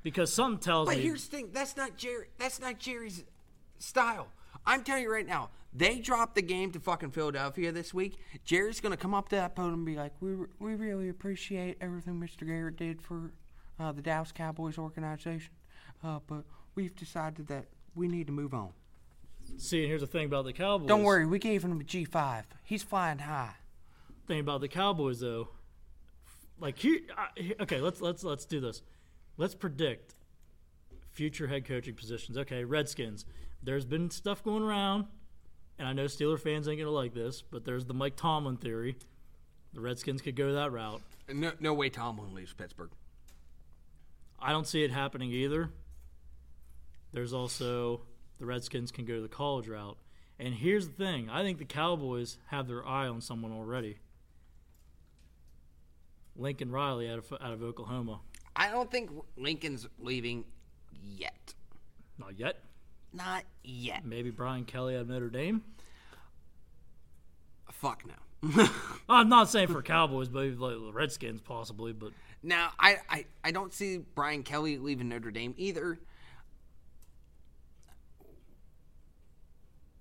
because 0.02 0.32
something 0.32 0.58
tells 0.58 0.88
But 0.88 0.96
me 0.96 1.02
But 1.02 1.04
here's 1.04 1.28
the 1.28 1.36
thing: 1.36 1.50
that's 1.52 1.76
not 1.76 1.96
Jerry. 1.96 2.26
That's 2.38 2.60
not 2.60 2.80
Jerry's 2.80 3.22
style. 3.78 4.28
I'm 4.64 4.82
telling 4.82 5.04
you 5.04 5.12
right 5.12 5.26
now. 5.26 5.50
They 5.72 5.98
dropped 5.98 6.36
the 6.36 6.42
game 6.42 6.70
to 6.72 6.80
fucking 6.80 7.10
Philadelphia 7.10 7.70
this 7.70 7.92
week. 7.92 8.16
Jerry's 8.44 8.80
gonna 8.80 8.96
come 8.96 9.12
up 9.12 9.28
to 9.28 9.36
that 9.36 9.54
podium 9.54 9.74
and 9.74 9.84
be 9.86 9.94
like, 9.94 10.12
"We 10.20 10.34
we 10.58 10.74
really 10.74 11.08
appreciate 11.10 11.76
everything 11.80 12.14
Mr. 12.18 12.46
Garrett 12.46 12.76
did 12.76 13.00
for 13.02 13.32
uh, 13.78 13.92
the 13.92 14.00
Dallas 14.02 14.32
Cowboys 14.32 14.78
organization, 14.78 15.52
uh, 16.02 16.18
but 16.26 16.44
we've 16.74 16.96
decided 16.96 17.46
that 17.48 17.66
we 17.96 18.06
need 18.08 18.26
to 18.28 18.32
move 18.32 18.54
on. 18.54 18.70
See, 19.58 19.80
and 19.80 19.88
here's 19.88 20.02
the 20.02 20.06
thing 20.06 20.26
about 20.26 20.44
the 20.44 20.52
Cowboys. 20.52 20.88
Don't 20.88 21.02
worry, 21.02 21.26
we 21.26 21.38
gave 21.38 21.64
him 21.64 21.80
a 21.80 21.84
G5. 21.84 22.44
He's 22.62 22.82
flying 22.82 23.18
high. 23.18 23.54
Thing 24.26 24.40
about 24.40 24.60
the 24.60 24.68
Cowboys, 24.68 25.20
though, 25.20 25.48
like 26.58 26.78
here, 26.78 27.00
here- 27.36 27.54
okay, 27.60 27.80
let's 27.80 28.00
let's 28.00 28.24
let's 28.24 28.44
do 28.44 28.60
this. 28.60 28.82
Let's 29.36 29.54
predict 29.54 30.14
future 31.12 31.46
head 31.46 31.64
coaching 31.64 31.94
positions. 31.94 32.36
Okay, 32.36 32.64
Redskins. 32.64 33.24
There's 33.62 33.84
been 33.86 34.10
stuff 34.10 34.42
going 34.42 34.62
around, 34.62 35.06
and 35.78 35.86
I 35.86 35.92
know 35.92 36.06
Steeler 36.06 36.38
fans 36.40 36.68
ain't 36.68 36.78
gonna 36.78 36.90
like 36.90 37.14
this, 37.14 37.42
but 37.42 37.64
there's 37.64 37.84
the 37.84 37.94
Mike 37.94 38.16
Tomlin 38.16 38.56
theory. 38.56 38.96
The 39.74 39.80
Redskins 39.80 40.22
could 40.22 40.36
go 40.36 40.52
that 40.54 40.72
route. 40.72 41.02
No, 41.32 41.52
no 41.60 41.72
way 41.74 41.88
Tomlin 41.88 42.34
leaves 42.34 42.52
Pittsburgh. 42.52 42.90
I 44.40 44.50
don't 44.52 44.66
see 44.66 44.82
it 44.84 44.90
happening 44.90 45.30
either. 45.32 45.70
There's 47.16 47.32
also 47.32 48.02
the 48.38 48.44
Redskins 48.44 48.92
can 48.92 49.06
go 49.06 49.14
to 49.14 49.22
the 49.22 49.28
college 49.28 49.68
route. 49.68 49.96
And 50.38 50.52
here's 50.52 50.86
the 50.86 50.92
thing 50.92 51.30
I 51.30 51.40
think 51.40 51.56
the 51.56 51.64
Cowboys 51.64 52.36
have 52.48 52.68
their 52.68 52.86
eye 52.86 53.08
on 53.08 53.22
someone 53.22 53.52
already. 53.52 53.96
Lincoln 56.36 56.70
Riley 56.70 57.08
out 57.08 57.16
of, 57.16 57.32
out 57.40 57.54
of 57.54 57.62
Oklahoma. 57.62 58.20
I 58.54 58.70
don't 58.70 58.90
think 58.90 59.10
Lincoln's 59.38 59.88
leaving 59.98 60.44
yet. 60.92 61.54
Not 62.18 62.38
yet. 62.38 62.58
Not 63.14 63.44
yet. 63.64 64.04
Maybe 64.04 64.28
Brian 64.28 64.66
Kelly 64.66 64.94
out 64.94 65.00
of 65.00 65.08
Notre 65.08 65.30
Dame. 65.30 65.62
Fuck 67.72 68.02
no. 68.06 68.68
I'm 69.08 69.30
not 69.30 69.48
saying 69.48 69.68
for 69.68 69.80
Cowboys, 69.80 70.28
but 70.28 70.44
like 70.58 70.74
the 70.74 70.92
Redskins 70.92 71.40
possibly. 71.40 71.94
But 71.94 72.10
Now, 72.42 72.72
I, 72.78 72.98
I, 73.08 73.24
I 73.42 73.52
don't 73.52 73.72
see 73.72 74.04
Brian 74.14 74.42
Kelly 74.42 74.76
leaving 74.76 75.08
Notre 75.08 75.30
Dame 75.30 75.54
either. 75.56 75.98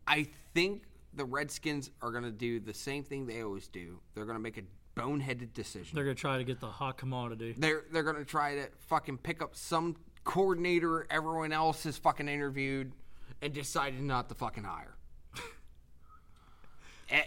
I 0.07 0.27
think 0.53 0.83
the 1.13 1.25
Redskins 1.25 1.91
are 2.01 2.11
going 2.11 2.23
to 2.23 2.31
do 2.31 2.59
the 2.59 2.73
same 2.73 3.03
thing 3.03 3.25
they 3.25 3.41
always 3.41 3.67
do. 3.67 3.99
They're 4.13 4.25
going 4.25 4.37
to 4.37 4.41
make 4.41 4.57
a 4.57 4.63
boneheaded 4.99 5.53
decision. 5.53 5.93
they're 5.93 6.05
gonna 6.05 6.15
try 6.15 6.37
to 6.37 6.43
get 6.45 6.59
the 6.61 6.67
hot 6.67 6.97
commodity. 6.97 7.53
They're 7.57 7.83
they're 7.91 8.03
going 8.03 8.15
to 8.15 8.23
try 8.23 8.55
to 8.55 8.67
fucking 8.87 9.17
pick 9.17 9.41
up 9.41 9.55
some 9.55 9.97
coordinator 10.23 11.05
everyone 11.09 11.51
else 11.51 11.83
has 11.83 11.97
fucking 11.97 12.29
interviewed 12.29 12.93
and 13.41 13.53
decided 13.53 13.99
not 14.01 14.29
to 14.29 14.35
fucking 14.35 14.63
hire. 14.63 14.95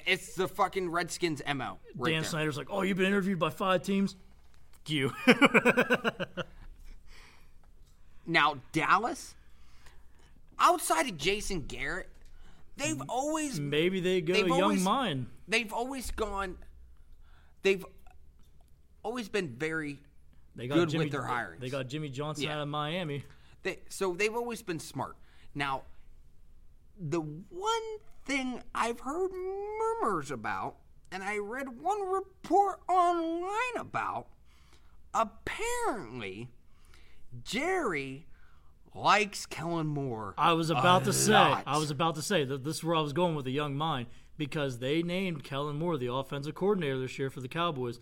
It's 0.07 0.35
the 0.35 0.49
fucking 0.49 0.91
Redskins 0.91 1.41
mo. 1.55 1.79
Right 1.97 2.11
Dan 2.12 2.22
there. 2.22 2.31
Snyder's 2.31 2.57
like, 2.57 2.66
"Oh, 2.70 2.83
you've 2.83 2.97
been 2.97 3.07
interviewed 3.07 3.39
by 3.39 3.51
five 3.51 3.83
teams." 3.83 4.16
Fuck 4.72 4.91
you. 4.91 5.12
Now 8.26 8.57
Dallas, 8.72 9.35
outside 10.59 11.09
of 11.09 11.16
Jason 11.16 11.62
Garrett, 11.62 12.11
they've 12.79 12.97
mm. 12.97 13.05
always 13.09 13.61
Maybe 13.61 14.01
they 14.01 14.20
go 14.20 14.35
young 14.35 14.62
always- 14.62 14.83
mind. 14.83 15.26
they've 15.47 15.72
always 15.72 16.11
gone. 16.11 16.57
They've 17.62 17.85
always 19.03 19.29
been 19.29 19.57
very. 19.57 20.01
They 20.55 20.66
got 20.66 20.74
good 20.74 20.89
Jimmy, 20.91 21.05
with 21.05 21.12
their 21.12 21.22
hirings. 21.22 21.61
They 21.61 21.70
got 21.70 21.89
Jimmy 21.89 22.09
Johnson 22.09 22.45
Yeah. 22.45 22.57
out 22.57 22.62
of 22.62 22.68
Miami. 22.68 23.24
They, 23.62 23.81
so 23.89 24.14
they've 24.14 24.35
always 24.35 24.62
been 24.62 24.79
smart. 24.81 25.16
Now, 25.55 25.83
the 26.99 27.20
one 27.20 27.99
thing 28.24 28.62
I've 28.74 29.01
heard 29.01 29.31
murmurs 29.33 30.31
about, 30.31 30.76
and 31.11 31.22
I 31.22 31.39
read 31.39 31.81
one 31.81 32.01
report 32.09 32.81
online 32.89 33.76
about, 33.76 34.29
apparently, 35.14 36.49
Jerry 37.43 38.26
likes 38.99 39.46
Kellen 39.46 39.86
Moore. 39.86 40.34
I 40.36 40.53
was 40.53 40.70
about 40.70 41.05
to 41.05 41.12
say. 41.12 41.32
lot. 41.32 41.64
I 41.66 41.78
was 41.78 41.90
about 41.90 42.14
to 42.16 42.22
say 42.22 42.44
that 42.44 42.64
this 42.64 42.76
is 42.76 42.84
where 42.84 42.96
I 42.96 43.01
was 43.01 43.12
going 43.12 43.34
with 43.34 43.44
the 43.44 43.53
young 43.53 43.74
mind 43.76 44.07
because 44.36 44.78
they 44.78 45.03
named 45.03 45.44
Kellen 45.44 45.76
Moore 45.78 45.96
the 45.96 46.12
offensive 46.12 46.55
coordinator 46.55 46.99
this 46.99 47.18
year 47.18 47.30
for 47.30 47.40
the 47.40 47.49
Cowboys. 47.49 48.01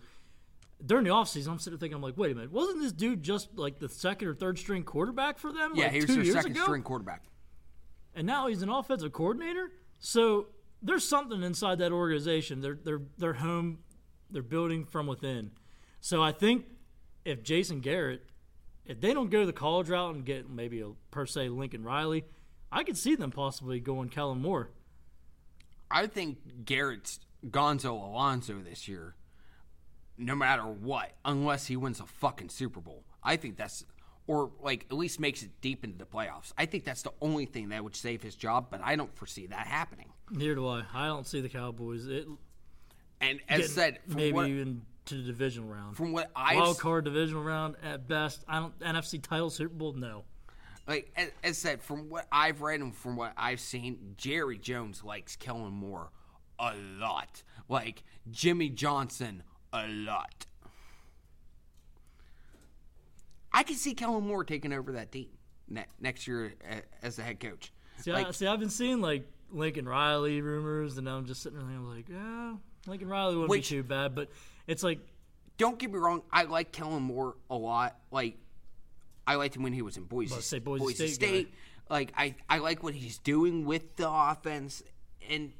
During 0.85 1.05
the 1.05 1.09
offseason, 1.09 1.47
I'm 1.49 1.59
sitting 1.59 1.79
thinking, 1.79 1.95
I'm 1.95 2.01
like, 2.03 2.17
wait 2.17 2.31
a 2.31 2.35
minute, 2.35 2.51
wasn't 2.51 2.81
this 2.81 2.91
dude 2.91 3.23
just 3.23 3.57
like 3.57 3.79
the 3.79 3.89
second 3.89 4.27
or 4.27 4.35
third 4.35 4.59
string 4.59 4.83
quarterback 4.83 5.39
for 5.39 5.51
them? 5.51 5.71
yeah, 5.73 5.85
like 5.85 5.93
he 5.93 5.97
was 6.01 6.05
two 6.07 6.23
their 6.23 6.33
second 6.33 6.51
ago? 6.51 6.63
string 6.63 6.83
quarterback. 6.83 7.23
and 8.13 8.27
now 8.27 8.47
he's 8.47 8.61
an 8.61 8.69
offensive 8.69 9.11
coordinator. 9.11 9.71
So 9.99 10.47
there's 10.83 11.07
something 11.07 11.41
inside 11.41 11.79
that 11.79 11.91
organization. 11.91 12.61
They're 12.61 12.77
they're 12.83 13.01
they're 13.17 13.33
home. 13.33 13.79
They're 14.29 14.43
building 14.43 14.85
from 14.85 15.07
within. 15.07 15.51
So 15.99 16.21
I 16.21 16.31
think 16.31 16.65
if 17.25 17.41
Jason 17.41 17.79
Garrett, 17.79 18.23
if 18.87 19.01
they 19.01 19.13
don't 19.13 19.29
go 19.29 19.45
the 19.45 19.53
college 19.53 19.89
route 19.89 20.15
and 20.15 20.25
get 20.25 20.49
maybe 20.49 20.81
a 20.81 20.89
per 21.11 21.25
se 21.25 21.49
Lincoln 21.49 21.83
Riley, 21.83 22.25
I 22.71 22.83
could 22.83 22.97
see 22.97 23.15
them 23.15 23.31
possibly 23.31 23.79
going 23.79 24.09
Kellen 24.09 24.41
Moore. 24.41 24.69
I 25.89 26.07
think 26.07 26.65
Garrett's 26.65 27.19
Gonzo 27.45 27.91
Alonso 27.91 28.59
this 28.61 28.87
year, 28.87 29.15
no 30.17 30.35
matter 30.35 30.63
what, 30.63 31.13
unless 31.23 31.67
he 31.67 31.77
wins 31.77 31.99
a 31.99 32.05
fucking 32.05 32.49
Super 32.49 32.81
Bowl. 32.81 33.03
I 33.23 33.37
think 33.37 33.57
that's, 33.57 33.85
or 34.25 34.51
like 34.61 34.85
at 34.89 34.97
least 34.97 35.19
makes 35.19 35.43
it 35.43 35.51
deep 35.61 35.83
into 35.83 35.97
the 35.97 36.05
playoffs. 36.05 36.51
I 36.57 36.65
think 36.65 36.83
that's 36.83 37.03
the 37.03 37.13
only 37.21 37.45
thing 37.45 37.69
that 37.69 37.83
would 37.83 37.95
save 37.95 38.21
his 38.21 38.35
job, 38.35 38.67
but 38.69 38.81
I 38.83 38.95
don't 38.95 39.15
foresee 39.15 39.47
that 39.47 39.67
happening. 39.67 40.11
Neither 40.29 40.55
do 40.55 40.67
I. 40.67 40.83
I 40.93 41.07
don't 41.07 41.25
see 41.25 41.39
the 41.39 41.49
Cowboys. 41.49 42.07
It 42.07 42.27
And 43.21 43.39
as 43.47 43.73
said, 43.73 43.99
maybe 44.07 44.33
what, 44.33 44.47
even 44.47 44.81
to 45.07 45.15
the 45.15 45.23
divisional 45.23 45.69
round. 45.69 45.97
from 45.97 46.11
what 46.11 46.29
I've 46.35 46.57
Wild 46.57 46.79
card 46.79 47.05
divisional 47.05 47.43
round 47.43 47.75
at 47.83 48.07
best. 48.07 48.43
I 48.47 48.59
don't 48.59 48.77
NFC 48.79 49.21
title 49.21 49.49
Super 49.49 49.73
Bowl. 49.73 49.93
No. 49.93 50.23
like 50.87 51.11
as, 51.15 51.29
as 51.43 51.57
said, 51.57 51.81
from 51.81 52.09
what 52.09 52.27
I've 52.31 52.61
read 52.61 52.79
and 52.81 52.95
from 52.95 53.15
what 53.15 53.33
I've 53.37 53.59
seen, 53.59 54.13
Jerry 54.17 54.57
Jones 54.57 55.03
likes 55.03 55.35
Kellen 55.35 55.73
Moore 55.73 56.09
a 56.59 56.73
lot. 56.99 57.43
Like 57.69 58.03
Jimmy 58.31 58.69
Johnson 58.69 59.43
a 59.73 59.87
lot. 59.87 60.45
I 63.51 63.63
can 63.63 63.75
see 63.75 63.93
Kellen 63.93 64.27
Moore 64.27 64.43
taking 64.43 64.73
over 64.73 64.91
that 64.93 65.11
team 65.11 65.29
ne- 65.67 65.85
next 65.99 66.27
year 66.27 66.53
as 67.01 67.15
the 67.15 67.23
head 67.23 67.39
coach. 67.39 67.71
See, 67.99 68.11
Like, 68.11 68.27
I, 68.27 68.31
see, 68.31 68.45
I've 68.45 68.59
been 68.59 68.69
seeing 68.69 69.01
like 69.01 69.27
Lincoln 69.51 69.87
Riley 69.87 70.41
rumors, 70.41 70.97
and 70.97 71.09
I'm 71.09 71.25
just 71.25 71.41
sitting 71.41 71.57
there 71.57 71.67
thinking, 71.67 71.87
like, 71.89 72.09
yeah, 72.09 72.55
Lincoln 72.85 73.07
Riley 73.09 73.35
wouldn't 73.35 73.49
Which- 73.49 73.69
be 73.69 73.77
too 73.77 73.83
bad, 73.83 74.13
but 74.13 74.29
it's 74.67 74.83
like, 74.83 74.99
don't 75.57 75.79
get 75.79 75.91
me 75.91 75.97
wrong, 75.97 76.21
I 76.31 76.43
like 76.43 76.71
Kellen 76.71 77.03
Moore 77.03 77.35
a 77.49 77.55
lot. 77.55 77.97
Like, 78.11 78.37
I 79.25 79.35
liked 79.35 79.55
him 79.55 79.63
when 79.63 79.73
he 79.73 79.81
was 79.81 79.97
in 79.97 80.03
Boise, 80.03 80.39
say 80.41 80.59
Boise 80.59 81.07
State 81.07 81.51
guy. 81.51 81.57
Like, 81.89 82.13
I, 82.17 82.35
I 82.49 82.59
like 82.59 82.83
what 82.83 82.93
he's 82.93 83.17
doing 83.17 83.65
with 83.65 83.95
the 83.95 84.09
offense 84.09 84.83
in 85.21 85.53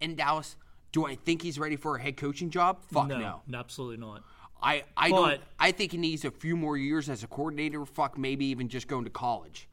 in 0.00 0.16
Dallas. 0.16 0.56
Do 0.92 1.06
I 1.06 1.14
think 1.14 1.42
he's 1.42 1.58
ready 1.58 1.76
for 1.76 1.96
a 1.96 2.00
head 2.02 2.16
coaching 2.16 2.50
job? 2.50 2.82
Fuck 2.92 3.08
no, 3.08 3.40
no. 3.46 3.58
absolutely 3.58 3.96
not. 3.98 4.22
I, 4.62 4.84
I 4.96 5.10
But- 5.10 5.16
don't. 5.30 5.40
I 5.58 5.72
think 5.72 5.92
he 5.92 5.98
needs 5.98 6.24
a 6.24 6.30
few 6.30 6.56
more 6.56 6.76
years 6.76 7.08
as 7.10 7.22
a 7.22 7.26
coordinator. 7.26 7.84
Fuck, 7.84 8.16
maybe 8.16 8.46
even 8.46 8.68
just 8.68 8.88
going 8.88 9.04
to 9.04 9.10
college 9.10 9.68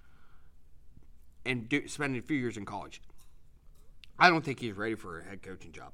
and 1.46 1.68
do, 1.70 1.88
spending 1.88 2.20
a 2.20 2.22
few 2.22 2.38
years 2.38 2.58
in 2.58 2.66
college. 2.66 3.02
I 4.20 4.30
don't 4.30 4.44
think 4.44 4.60
he's 4.60 4.74
ready 4.76 4.96
for 4.96 5.20
a 5.20 5.24
head 5.24 5.42
coaching 5.42 5.72
job. 5.72 5.94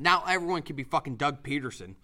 Now 0.00 0.24
everyone 0.26 0.62
can 0.62 0.76
be 0.76 0.84
fucking 0.84 1.16
Doug 1.16 1.42
Pederson. 1.42 1.94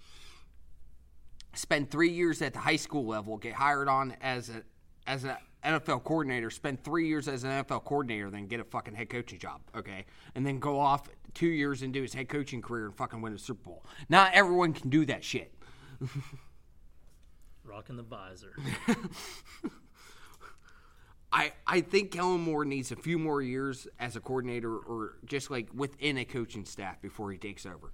Spend 1.54 1.90
three 1.90 2.10
years 2.10 2.42
at 2.42 2.52
the 2.52 2.58
high 2.58 2.76
school 2.76 3.06
level, 3.06 3.36
get 3.36 3.54
hired 3.54 3.88
on 3.88 4.16
as 4.20 4.48
a 4.48 4.62
as 5.06 5.24
an 5.24 5.36
NFL 5.64 6.04
coordinator, 6.04 6.50
spend 6.50 6.82
three 6.82 7.08
years 7.08 7.28
as 7.28 7.44
an 7.44 7.50
NFL 7.50 7.84
coordinator, 7.84 8.30
then 8.30 8.46
get 8.46 8.60
a 8.60 8.64
fucking 8.64 8.94
head 8.94 9.08
coaching 9.08 9.38
job, 9.38 9.60
okay? 9.76 10.04
And 10.34 10.46
then 10.46 10.58
go 10.58 10.78
off 10.78 11.08
two 11.34 11.48
years 11.48 11.82
into 11.82 12.00
his 12.02 12.14
head 12.14 12.28
coaching 12.28 12.62
career 12.62 12.86
and 12.86 12.96
fucking 12.96 13.20
win 13.20 13.34
a 13.34 13.38
Super 13.38 13.62
Bowl. 13.64 13.84
Not 14.08 14.32
everyone 14.34 14.72
can 14.72 14.90
do 14.90 15.04
that 15.06 15.24
shit. 15.24 15.54
Rocking 17.64 17.96
the 17.96 18.02
visor. 18.02 18.56
I, 21.34 21.52
I 21.66 21.80
think 21.80 22.12
Kellen 22.12 22.42
Moore 22.42 22.64
needs 22.64 22.92
a 22.92 22.96
few 22.96 23.18
more 23.18 23.42
years 23.42 23.88
as 23.98 24.14
a 24.14 24.20
coordinator 24.20 24.76
or 24.76 25.16
just 25.24 25.50
like 25.50 25.68
within 25.74 26.16
a 26.16 26.24
coaching 26.24 26.64
staff 26.64 27.02
before 27.02 27.32
he 27.32 27.38
takes 27.38 27.66
over. 27.66 27.92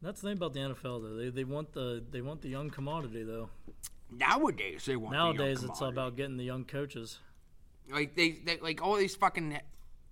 That's 0.00 0.20
the 0.20 0.28
thing 0.28 0.36
about 0.36 0.52
the 0.52 0.60
NFL, 0.60 1.02
though. 1.02 1.16
They, 1.16 1.30
they 1.30 1.42
want 1.42 1.72
the 1.72 2.00
they 2.12 2.20
want 2.20 2.42
the 2.42 2.48
young 2.48 2.70
commodity, 2.70 3.24
though. 3.24 3.48
Nowadays 4.08 4.84
they 4.84 4.94
want 4.94 5.10
the 5.10 5.16
young 5.16 5.36
Nowadays, 5.36 5.64
it's 5.64 5.70
all 5.70 5.76
commodity. 5.90 5.98
about 5.98 6.16
getting 6.16 6.36
the 6.36 6.44
young 6.44 6.64
coaches. 6.64 7.18
like 7.90 8.14
they, 8.14 8.30
they 8.30 8.58
like 8.58 8.80
all 8.80 8.94
these 8.94 9.16
fucking 9.16 9.58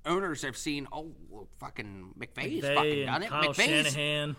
owners 0.04 0.42
have 0.42 0.56
seen. 0.56 0.88
Oh, 0.90 1.12
well, 1.30 1.46
fucking 1.60 2.14
McVay's 2.18 2.64
McVay 2.64 2.74
fucking 2.74 3.06
done 3.06 3.22
it. 3.22 3.28
Kyle 3.28 3.42
McVay's, 3.44 3.92
Shanahan. 3.92 4.36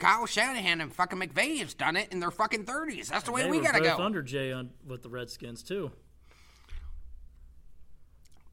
Kyle 0.00 0.26
Shanahan 0.26 0.80
and 0.80 0.92
fucking 0.92 1.20
McVay 1.20 1.58
has 1.58 1.72
done 1.74 1.94
it 1.94 2.08
in 2.10 2.18
their 2.18 2.32
fucking 2.32 2.64
thirties. 2.64 3.10
That's 3.10 3.22
the 3.22 3.32
way 3.32 3.48
we 3.48 3.60
gotta 3.60 3.80
go. 3.80 3.96
under 3.98 4.22
Jay 4.22 4.50
on, 4.50 4.70
with 4.84 5.04
the 5.04 5.08
Redskins 5.08 5.62
too. 5.62 5.92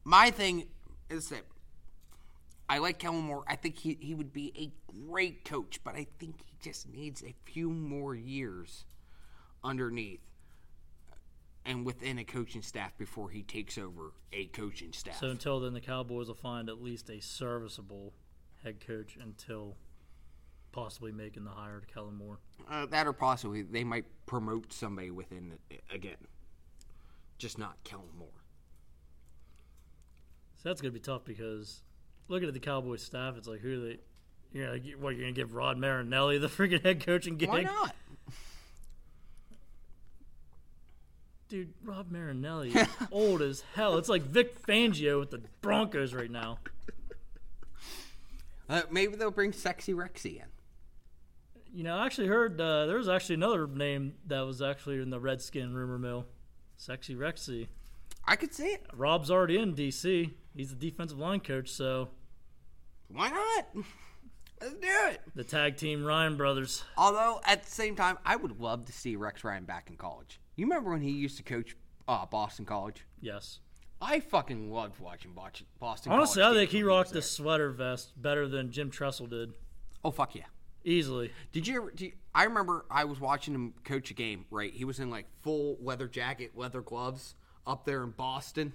My 0.04 0.30
thing 0.30 0.68
is 1.08 1.28
that 1.30 1.42
I 2.68 2.78
like 2.78 2.98
Kellen 2.98 3.24
Moore. 3.24 3.44
I 3.48 3.56
think 3.56 3.78
he, 3.78 3.96
he 4.00 4.14
would 4.14 4.32
be 4.32 4.52
a 4.56 4.70
great 5.08 5.44
coach, 5.44 5.80
but 5.84 5.94
I 5.94 6.06
think 6.18 6.36
he 6.46 6.56
just 6.62 6.88
needs 6.88 7.22
a 7.22 7.34
few 7.44 7.70
more 7.70 8.14
years 8.14 8.84
underneath 9.62 10.20
and 11.66 11.86
within 11.86 12.18
a 12.18 12.24
coaching 12.24 12.62
staff 12.62 12.96
before 12.98 13.30
he 13.30 13.42
takes 13.42 13.78
over 13.78 14.12
a 14.32 14.46
coaching 14.46 14.92
staff. 14.92 15.16
So 15.18 15.28
until 15.28 15.60
then, 15.60 15.72
the 15.72 15.80
Cowboys 15.80 16.28
will 16.28 16.34
find 16.34 16.68
at 16.68 16.82
least 16.82 17.08
a 17.08 17.20
serviceable 17.20 18.12
head 18.62 18.86
coach 18.86 19.16
until 19.20 19.76
possibly 20.72 21.12
making 21.12 21.44
the 21.44 21.50
hire 21.50 21.80
to 21.80 21.86
Kellen 21.86 22.16
Moore. 22.16 22.38
uh, 22.68 22.84
that 22.86 23.06
or 23.06 23.12
possibly 23.12 23.62
they 23.62 23.84
might 23.84 24.04
promote 24.26 24.72
somebody 24.72 25.10
within 25.10 25.52
it 25.70 25.82
again. 25.92 26.16
Just 27.38 27.58
not 27.58 27.82
Kellen 27.84 28.08
Moore. 28.18 28.43
So 30.64 30.70
that's 30.70 30.80
gonna 30.80 30.92
be 30.92 30.98
tough 31.00 31.26
because 31.26 31.82
looking 32.26 32.48
at 32.48 32.54
the 32.54 32.60
Cowboys 32.60 33.02
staff, 33.02 33.36
it's 33.36 33.46
like 33.46 33.60
who 33.60 33.74
are 33.74 33.86
they? 33.86 33.98
You're 34.50 34.78
gonna, 34.78 34.96
what 34.98 35.10
you're 35.10 35.24
gonna 35.24 35.32
give 35.32 35.54
Rod 35.54 35.76
Marinelli 35.76 36.38
the 36.38 36.46
freaking 36.48 36.82
head 36.82 37.04
coaching 37.04 37.36
gig? 37.36 37.50
Why 37.50 37.64
not? 37.64 37.94
Dude, 41.50 41.74
Rob 41.84 42.10
Marinelli 42.10 42.70
is 42.70 42.88
old 43.12 43.42
as 43.42 43.62
hell. 43.74 43.98
It's 43.98 44.08
like 44.08 44.22
Vic 44.22 44.58
Fangio 44.66 45.20
with 45.20 45.30
the 45.30 45.42
Broncos 45.60 46.14
right 46.14 46.30
now. 46.30 46.58
Uh, 48.66 48.80
maybe 48.90 49.16
they'll 49.16 49.30
bring 49.30 49.52
Sexy 49.52 49.92
Rexy 49.92 50.36
in. 50.36 50.46
You 51.74 51.84
know, 51.84 51.98
I 51.98 52.06
actually 52.06 52.28
heard 52.28 52.58
uh, 52.58 52.86
there 52.86 52.96
was 52.96 53.10
actually 53.10 53.34
another 53.34 53.66
name 53.66 54.14
that 54.28 54.40
was 54.40 54.62
actually 54.62 55.02
in 55.02 55.10
the 55.10 55.20
Redskin 55.20 55.74
rumor 55.74 55.98
mill. 55.98 56.24
Sexy 56.78 57.14
Rexy. 57.14 57.66
I 58.24 58.36
could 58.36 58.54
see 58.54 58.68
it. 58.68 58.86
Rob's 58.94 59.30
already 59.30 59.58
in 59.58 59.74
DC. 59.74 60.30
He's 60.56 60.70
the 60.70 60.76
defensive 60.76 61.18
line 61.18 61.40
coach, 61.40 61.68
so 61.68 62.08
Why 63.08 63.30
not? 63.30 63.84
Let's 64.60 64.74
do 64.74 64.88
it. 65.08 65.20
the 65.34 65.44
tag 65.44 65.76
team 65.76 66.04
Ryan 66.04 66.36
brothers. 66.36 66.84
Although 66.96 67.40
at 67.44 67.64
the 67.64 67.70
same 67.70 67.96
time, 67.96 68.18
I 68.24 68.36
would 68.36 68.60
love 68.60 68.84
to 68.86 68.92
see 68.92 69.16
Rex 69.16 69.44
Ryan 69.44 69.64
back 69.64 69.90
in 69.90 69.96
college. 69.96 70.40
You 70.56 70.66
remember 70.66 70.90
when 70.90 71.02
he 71.02 71.10
used 71.10 71.36
to 71.38 71.42
coach 71.42 71.76
uh, 72.06 72.24
Boston 72.26 72.64
College? 72.64 73.04
Yes. 73.20 73.58
I 74.00 74.20
fucking 74.20 74.70
loved 74.70 75.00
watching 75.00 75.32
Boston. 75.32 76.12
Honestly, 76.12 76.42
I 76.42 76.46
College 76.46 76.58
think 76.58 76.70
he 76.70 76.82
rocked 76.82 77.12
the 77.12 77.22
sweater 77.22 77.70
vest 77.70 78.12
better 78.20 78.46
than 78.46 78.70
Jim 78.70 78.90
Tressel 78.90 79.26
did. 79.26 79.52
Oh 80.04 80.10
fuck 80.10 80.34
yeah! 80.34 80.44
Easily. 80.84 81.32
Did 81.52 81.66
you 81.66 81.76
ever? 81.76 81.90
Do 81.90 82.06
you, 82.06 82.12
I 82.34 82.44
remember 82.44 82.84
I 82.90 83.04
was 83.04 83.18
watching 83.18 83.54
him 83.54 83.72
coach 83.84 84.10
a 84.10 84.14
game. 84.14 84.44
Right, 84.50 84.72
he 84.74 84.84
was 84.84 85.00
in 85.00 85.10
like 85.10 85.26
full 85.42 85.78
leather 85.80 86.06
jacket, 86.06 86.52
leather 86.54 86.82
gloves, 86.82 87.34
up 87.66 87.86
there 87.86 88.02
in 88.02 88.10
Boston. 88.10 88.74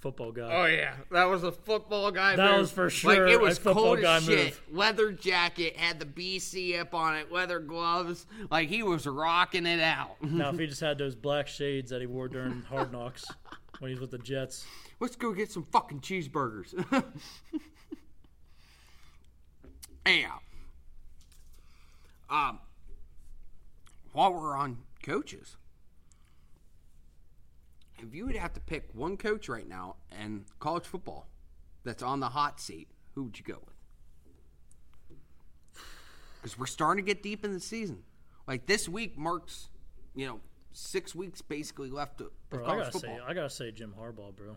Football 0.00 0.32
guy. 0.32 0.50
Oh 0.50 0.66
yeah, 0.66 0.94
that 1.10 1.24
was 1.24 1.44
a 1.44 1.52
football 1.52 2.10
guy. 2.10 2.36
That 2.36 2.50
move. 2.50 2.60
was 2.60 2.72
for 2.72 2.90
sure. 2.90 3.26
Like 3.26 3.32
it 3.32 3.40
was 3.40 3.58
football 3.58 3.84
cold 3.84 4.02
guy 4.02 4.16
as 4.16 4.24
shit. 4.24 4.44
move. 4.44 4.62
Leather 4.72 5.12
jacket 5.12 5.76
had 5.76 5.98
the 6.00 6.06
BC 6.06 6.78
up 6.78 6.94
on 6.94 7.16
it, 7.16 7.32
leather 7.32 7.58
gloves. 7.58 8.26
Like 8.50 8.68
he 8.68 8.82
was 8.82 9.06
rocking 9.06 9.66
it 9.66 9.80
out. 9.80 10.22
Now, 10.22 10.50
if 10.50 10.58
he 10.58 10.66
just 10.66 10.80
had 10.80 10.98
those 10.98 11.14
black 11.14 11.48
shades 11.48 11.90
that 11.90 12.00
he 12.00 12.06
wore 12.06 12.28
during 12.28 12.62
Hard 12.62 12.92
Knocks 12.92 13.24
when 13.78 13.90
he 13.90 13.94
was 13.94 14.00
with 14.00 14.10
the 14.10 14.18
Jets, 14.18 14.66
Let's 15.00 15.14
go 15.14 15.32
get 15.32 15.50
some 15.50 15.64
fucking 15.70 16.00
cheeseburgers. 16.00 16.74
Anyhow, 20.06 20.38
um, 22.30 22.60
while 24.12 24.32
we're 24.32 24.56
on 24.56 24.78
coaches, 25.02 25.56
if 28.00 28.14
you 28.14 28.26
would 28.26 28.36
have 28.36 28.52
to 28.54 28.60
pick 28.60 28.88
one 28.92 29.16
coach 29.16 29.48
right 29.48 29.68
now 29.68 29.96
in 30.22 30.44
college 30.60 30.84
football 30.84 31.28
that's 31.84 32.02
on 32.02 32.20
the 32.20 32.28
hot 32.28 32.60
seat, 32.60 32.88
who 33.14 33.24
would 33.24 33.38
you 33.38 33.44
go 33.44 33.58
with? 33.64 33.74
Because 36.36 36.58
we're 36.58 36.66
starting 36.66 37.04
to 37.04 37.06
get 37.06 37.22
deep 37.22 37.44
in 37.44 37.52
the 37.52 37.60
season. 37.60 38.02
Like 38.46 38.66
this 38.66 38.88
week 38.88 39.18
marks, 39.18 39.68
you 40.14 40.26
know, 40.26 40.40
six 40.72 41.14
weeks 41.14 41.42
basically 41.42 41.90
left 41.90 42.20
of 42.20 42.30
bro, 42.50 42.64
I 42.64 42.76
gotta 42.78 42.90
football. 42.92 43.16
say, 43.16 43.22
I 43.26 43.34
gotta 43.34 43.50
say 43.50 43.70
Jim 43.72 43.94
Harbaugh, 43.98 44.34
bro. 44.34 44.56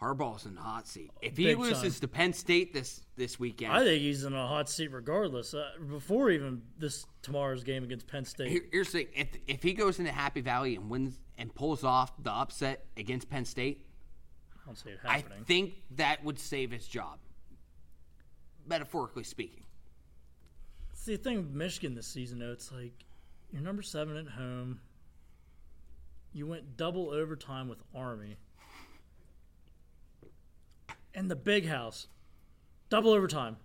Harbaugh's 0.00 0.46
in 0.46 0.54
the 0.54 0.60
hot 0.60 0.86
seat. 0.86 1.10
If 1.20 1.36
he 1.36 1.44
Big 1.46 1.58
loses 1.58 1.94
time. 1.94 2.00
to 2.02 2.08
Penn 2.08 2.32
State 2.32 2.72
this 2.72 3.00
this 3.16 3.38
weekend, 3.40 3.72
I 3.72 3.82
think 3.82 4.00
he's 4.00 4.22
in 4.24 4.32
a 4.32 4.46
hot 4.46 4.68
seat 4.68 4.92
regardless. 4.92 5.54
Uh, 5.54 5.70
before 5.88 6.30
even 6.30 6.62
this 6.78 7.04
tomorrow's 7.22 7.64
game 7.64 7.82
against 7.82 8.06
Penn 8.06 8.24
State, 8.24 8.48
Here- 8.50 8.66
here's 8.70 8.92
the 8.92 9.04
thing: 9.04 9.08
if 9.14 9.28
if 9.48 9.62
he 9.62 9.72
goes 9.72 9.98
into 9.98 10.12
Happy 10.12 10.40
Valley 10.40 10.76
and 10.76 10.88
wins 10.88 11.18
and 11.36 11.52
pulls 11.54 11.82
off 11.82 12.12
the 12.22 12.30
upset 12.30 12.86
against 12.96 13.28
Penn 13.28 13.44
State, 13.44 13.86
I 14.54 14.66
don't 14.66 14.76
see 14.76 14.90
it 14.90 15.00
happening. 15.02 15.38
I 15.40 15.44
think 15.44 15.74
that 15.92 16.22
would 16.24 16.38
save 16.38 16.70
his 16.70 16.86
job, 16.86 17.18
metaphorically 18.66 19.24
speaking. 19.24 19.64
See, 20.94 21.16
the 21.16 21.22
thing 21.22 21.38
with 21.38 21.50
Michigan 21.50 21.94
this 21.94 22.06
season, 22.06 22.38
though, 22.38 22.52
it's 22.52 22.70
like 22.70 23.04
you're 23.52 23.62
number 23.62 23.82
seven 23.82 24.16
at 24.16 24.28
home. 24.28 24.80
You 26.32 26.46
went 26.46 26.76
double 26.76 27.10
overtime 27.10 27.68
with 27.68 27.82
Army. 27.94 28.36
And 31.18 31.28
the 31.30 31.36
big 31.36 31.66
house. 31.66 32.06
Double 32.90 33.10
overtime 33.10 33.56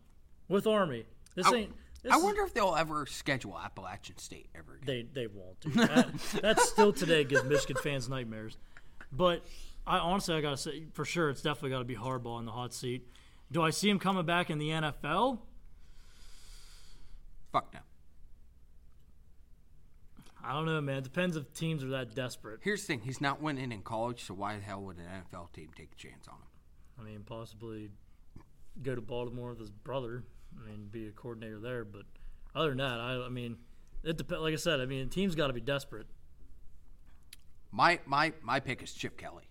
with 0.47 0.65
Army. 0.65 1.05
This 1.35 1.45
I, 1.45 1.55
ain't. 1.55 1.73
This 2.01 2.11
I 2.11 2.17
is- 2.17 2.23
wonder 2.23 2.41
if 2.41 2.53
they'll 2.53 2.75
ever 2.75 3.05
schedule 3.05 3.57
Appalachian 3.57 4.17
State 4.17 4.49
ever 4.55 4.79
again. 4.81 5.09
They 5.13 5.21
they 5.21 5.27
won't. 5.27 5.61
That, 5.75 6.09
that's 6.41 6.67
still 6.67 6.91
today 6.91 7.23
gives 7.23 7.43
Michigan 7.43 7.77
fans 7.81 8.09
nightmares. 8.09 8.57
But 9.11 9.45
I 9.85 9.99
honestly 9.99 10.33
I 10.35 10.41
gotta 10.41 10.57
say 10.57 10.85
for 10.93 11.05
sure 11.05 11.29
it's 11.29 11.41
definitely 11.41 11.69
got 11.69 11.79
to 11.79 11.85
be 11.85 11.95
Harbaugh 11.95 12.39
in 12.39 12.45
the 12.45 12.51
hot 12.51 12.73
seat. 12.73 13.07
Do 13.51 13.61
I 13.61 13.69
see 13.69 13.89
him 13.89 13.99
coming 13.99 14.25
back 14.25 14.49
in 14.49 14.57
the 14.57 14.69
NFL? 14.69 15.39
Fuck 17.51 17.71
no. 17.73 17.79
I 20.43 20.53
don't 20.53 20.65
know, 20.65 20.81
man. 20.81 20.97
It 20.97 21.03
depends 21.03 21.37
if 21.37 21.53
teams 21.53 21.83
are 21.83 21.89
that 21.89 22.15
desperate. 22.15 22.61
Here's 22.63 22.81
the 22.81 22.87
thing: 22.87 23.01
he's 23.01 23.21
not 23.21 23.41
winning 23.41 23.71
in 23.71 23.83
college, 23.83 24.23
so 24.25 24.33
why 24.33 24.55
the 24.55 24.61
hell 24.63 24.81
would 24.81 24.97
an 24.97 25.03
NFL 25.05 25.53
team 25.53 25.69
take 25.77 25.91
a 25.93 25.95
chance 25.95 26.27
on 26.27 26.33
him? 26.35 26.47
I 26.99 27.03
mean, 27.03 27.23
possibly 27.25 27.89
go 28.81 28.95
to 28.95 29.01
Baltimore 29.01 29.49
with 29.49 29.59
his 29.59 29.71
brother. 29.71 30.23
I 30.59 30.69
mean, 30.69 30.87
be 30.91 31.07
a 31.07 31.11
coordinator 31.11 31.59
there. 31.59 31.83
But 31.85 32.03
other 32.55 32.69
than 32.69 32.77
that, 32.77 32.99
I, 32.99 33.25
I 33.25 33.29
mean, 33.29 33.57
it 34.03 34.17
depends. 34.17 34.41
Like 34.41 34.53
I 34.53 34.57
said, 34.57 34.79
I 34.79 34.85
mean, 34.85 35.09
the 35.09 35.13
team's 35.13 35.35
got 35.35 35.47
to 35.47 35.53
be 35.53 35.61
desperate. 35.61 36.07
My 37.71 37.99
my 38.05 38.33
my 38.41 38.59
pick 38.59 38.83
is 38.83 38.93
Chip 38.93 39.17
Kelly. 39.17 39.49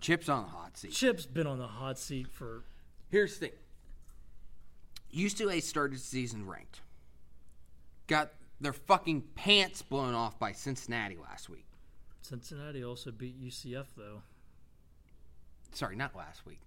Chip's 0.00 0.28
on 0.28 0.44
the 0.44 0.50
hot 0.50 0.76
seat. 0.76 0.92
Chip's 0.92 1.26
been 1.26 1.46
on 1.46 1.58
the 1.58 1.66
hot 1.66 1.98
seat 1.98 2.28
for 2.28 2.64
Here's 3.08 3.38
the 3.38 3.46
thing. 3.46 3.56
UCLA 5.14 5.62
started 5.62 5.98
the 5.98 6.02
season 6.02 6.46
ranked. 6.46 6.80
Got 8.06 8.32
their 8.60 8.72
fucking 8.72 9.22
pants 9.34 9.82
blown 9.82 10.14
off 10.14 10.38
by 10.38 10.52
Cincinnati 10.52 11.16
last 11.16 11.48
week. 11.48 11.66
Cincinnati. 12.22 12.84
Also 12.84 13.10
beat 13.10 13.40
UCF 13.40 13.86
though. 13.96 14.22
Sorry, 15.72 15.96
not 15.96 16.14
last 16.16 16.46
week. 16.46 16.60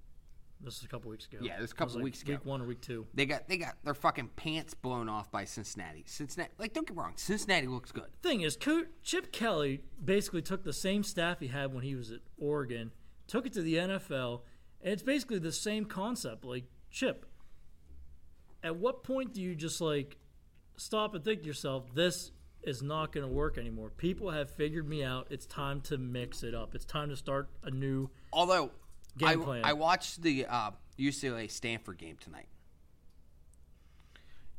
This 0.62 0.78
is 0.78 0.84
a 0.84 0.88
couple 0.88 1.10
weeks 1.10 1.26
ago. 1.26 1.38
Yeah, 1.42 1.56
this 1.56 1.68
is 1.68 1.72
a 1.72 1.76
couple 1.76 1.88
was 1.88 1.96
like 1.96 2.04
weeks 2.04 2.22
ago. 2.22 2.34
Week 2.34 2.46
one 2.46 2.62
or 2.62 2.66
week 2.66 2.82
two. 2.82 3.08
They 3.14 3.26
got 3.26 3.48
they 3.48 3.58
got 3.58 3.76
their 3.84 3.94
fucking 3.94 4.32
pants 4.36 4.74
blown 4.74 5.08
off 5.08 5.32
by 5.32 5.46
Cincinnati. 5.46 6.04
Cincinnati, 6.06 6.52
like 6.58 6.74
don't 6.74 6.86
get 6.86 6.98
wrong, 6.98 7.14
Cincinnati 7.16 7.68
looks 7.68 7.92
good. 7.94 8.10
Thing 8.22 8.42
is, 8.42 8.58
Co- 8.58 8.86
Chip 9.02 9.32
Kelly 9.32 9.82
basically 10.04 10.42
took 10.42 10.64
the 10.64 10.74
same 10.74 11.04
staff 11.04 11.40
he 11.40 11.48
had 11.48 11.74
when 11.74 11.84
he 11.84 11.96
was 11.96 12.12
at 12.12 12.20
Oregon, 12.38 12.92
took 13.28 13.46
it 13.46 13.54
to 13.54 13.62
the 13.62 13.76
NFL, 13.76 14.42
and 14.82 14.92
it's 14.92 15.04
basically 15.04 15.40
the 15.40 15.54
same 15.54 15.86
concept. 15.86 16.44
Like 16.44 16.66
Chip, 16.92 17.26
at 18.62 18.76
what 18.76 19.04
point 19.04 19.34
do 19.34 19.42
you 19.42 19.56
just 19.56 19.80
like 19.80 20.18
stop 20.76 21.16
and 21.16 21.24
think 21.24 21.42
to 21.42 21.48
yourself, 21.48 21.94
this 21.96 22.32
is 22.64 22.82
not 22.82 23.14
going 23.14 23.26
to 23.26 23.34
work 23.34 23.58
anymore? 23.58 23.92
People 23.92 24.32
have 24.32 24.52
figured 24.52 24.90
me 24.90 25.06
out. 25.06 25.28
It's 25.30 25.46
time 25.46 25.80
to 25.82 25.98
mix 25.98 26.44
it 26.44 26.54
up. 26.54 26.76
It's 26.76 26.84
time 26.84 27.08
to 27.10 27.16
start 27.16 27.50
a 27.64 27.72
new. 27.72 28.10
Although 28.34 28.72
I, 29.28 29.36
plan. 29.36 29.62
I 29.66 29.74
watched 29.74 30.22
the 30.22 30.46
uh, 30.46 30.72
UCLA 30.98 31.50
Stanford 31.50 31.98
game 31.98 32.18
tonight. 32.20 32.48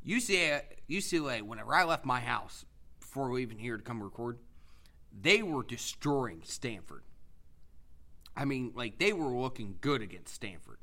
UCLA, 0.07 0.63
UCLA, 0.89 1.43
whenever 1.43 1.75
I 1.75 1.85
left 1.85 2.05
my 2.05 2.21
house 2.21 2.65
before 2.99 3.31
we 3.31 3.43
even 3.43 3.59
here 3.59 3.77
to 3.77 3.83
come 3.83 4.03
record, 4.03 4.39
they 5.19 5.43
were 5.43 5.63
destroying 5.63 6.43
Stanford. 6.45 7.03
I 8.37 8.45
mean, 8.45 8.73
like 8.75 8.99
they 8.99 9.13
were 9.13 9.37
looking 9.37 9.77
good 9.81 10.03
against 10.03 10.35
Stanford. 10.35 10.79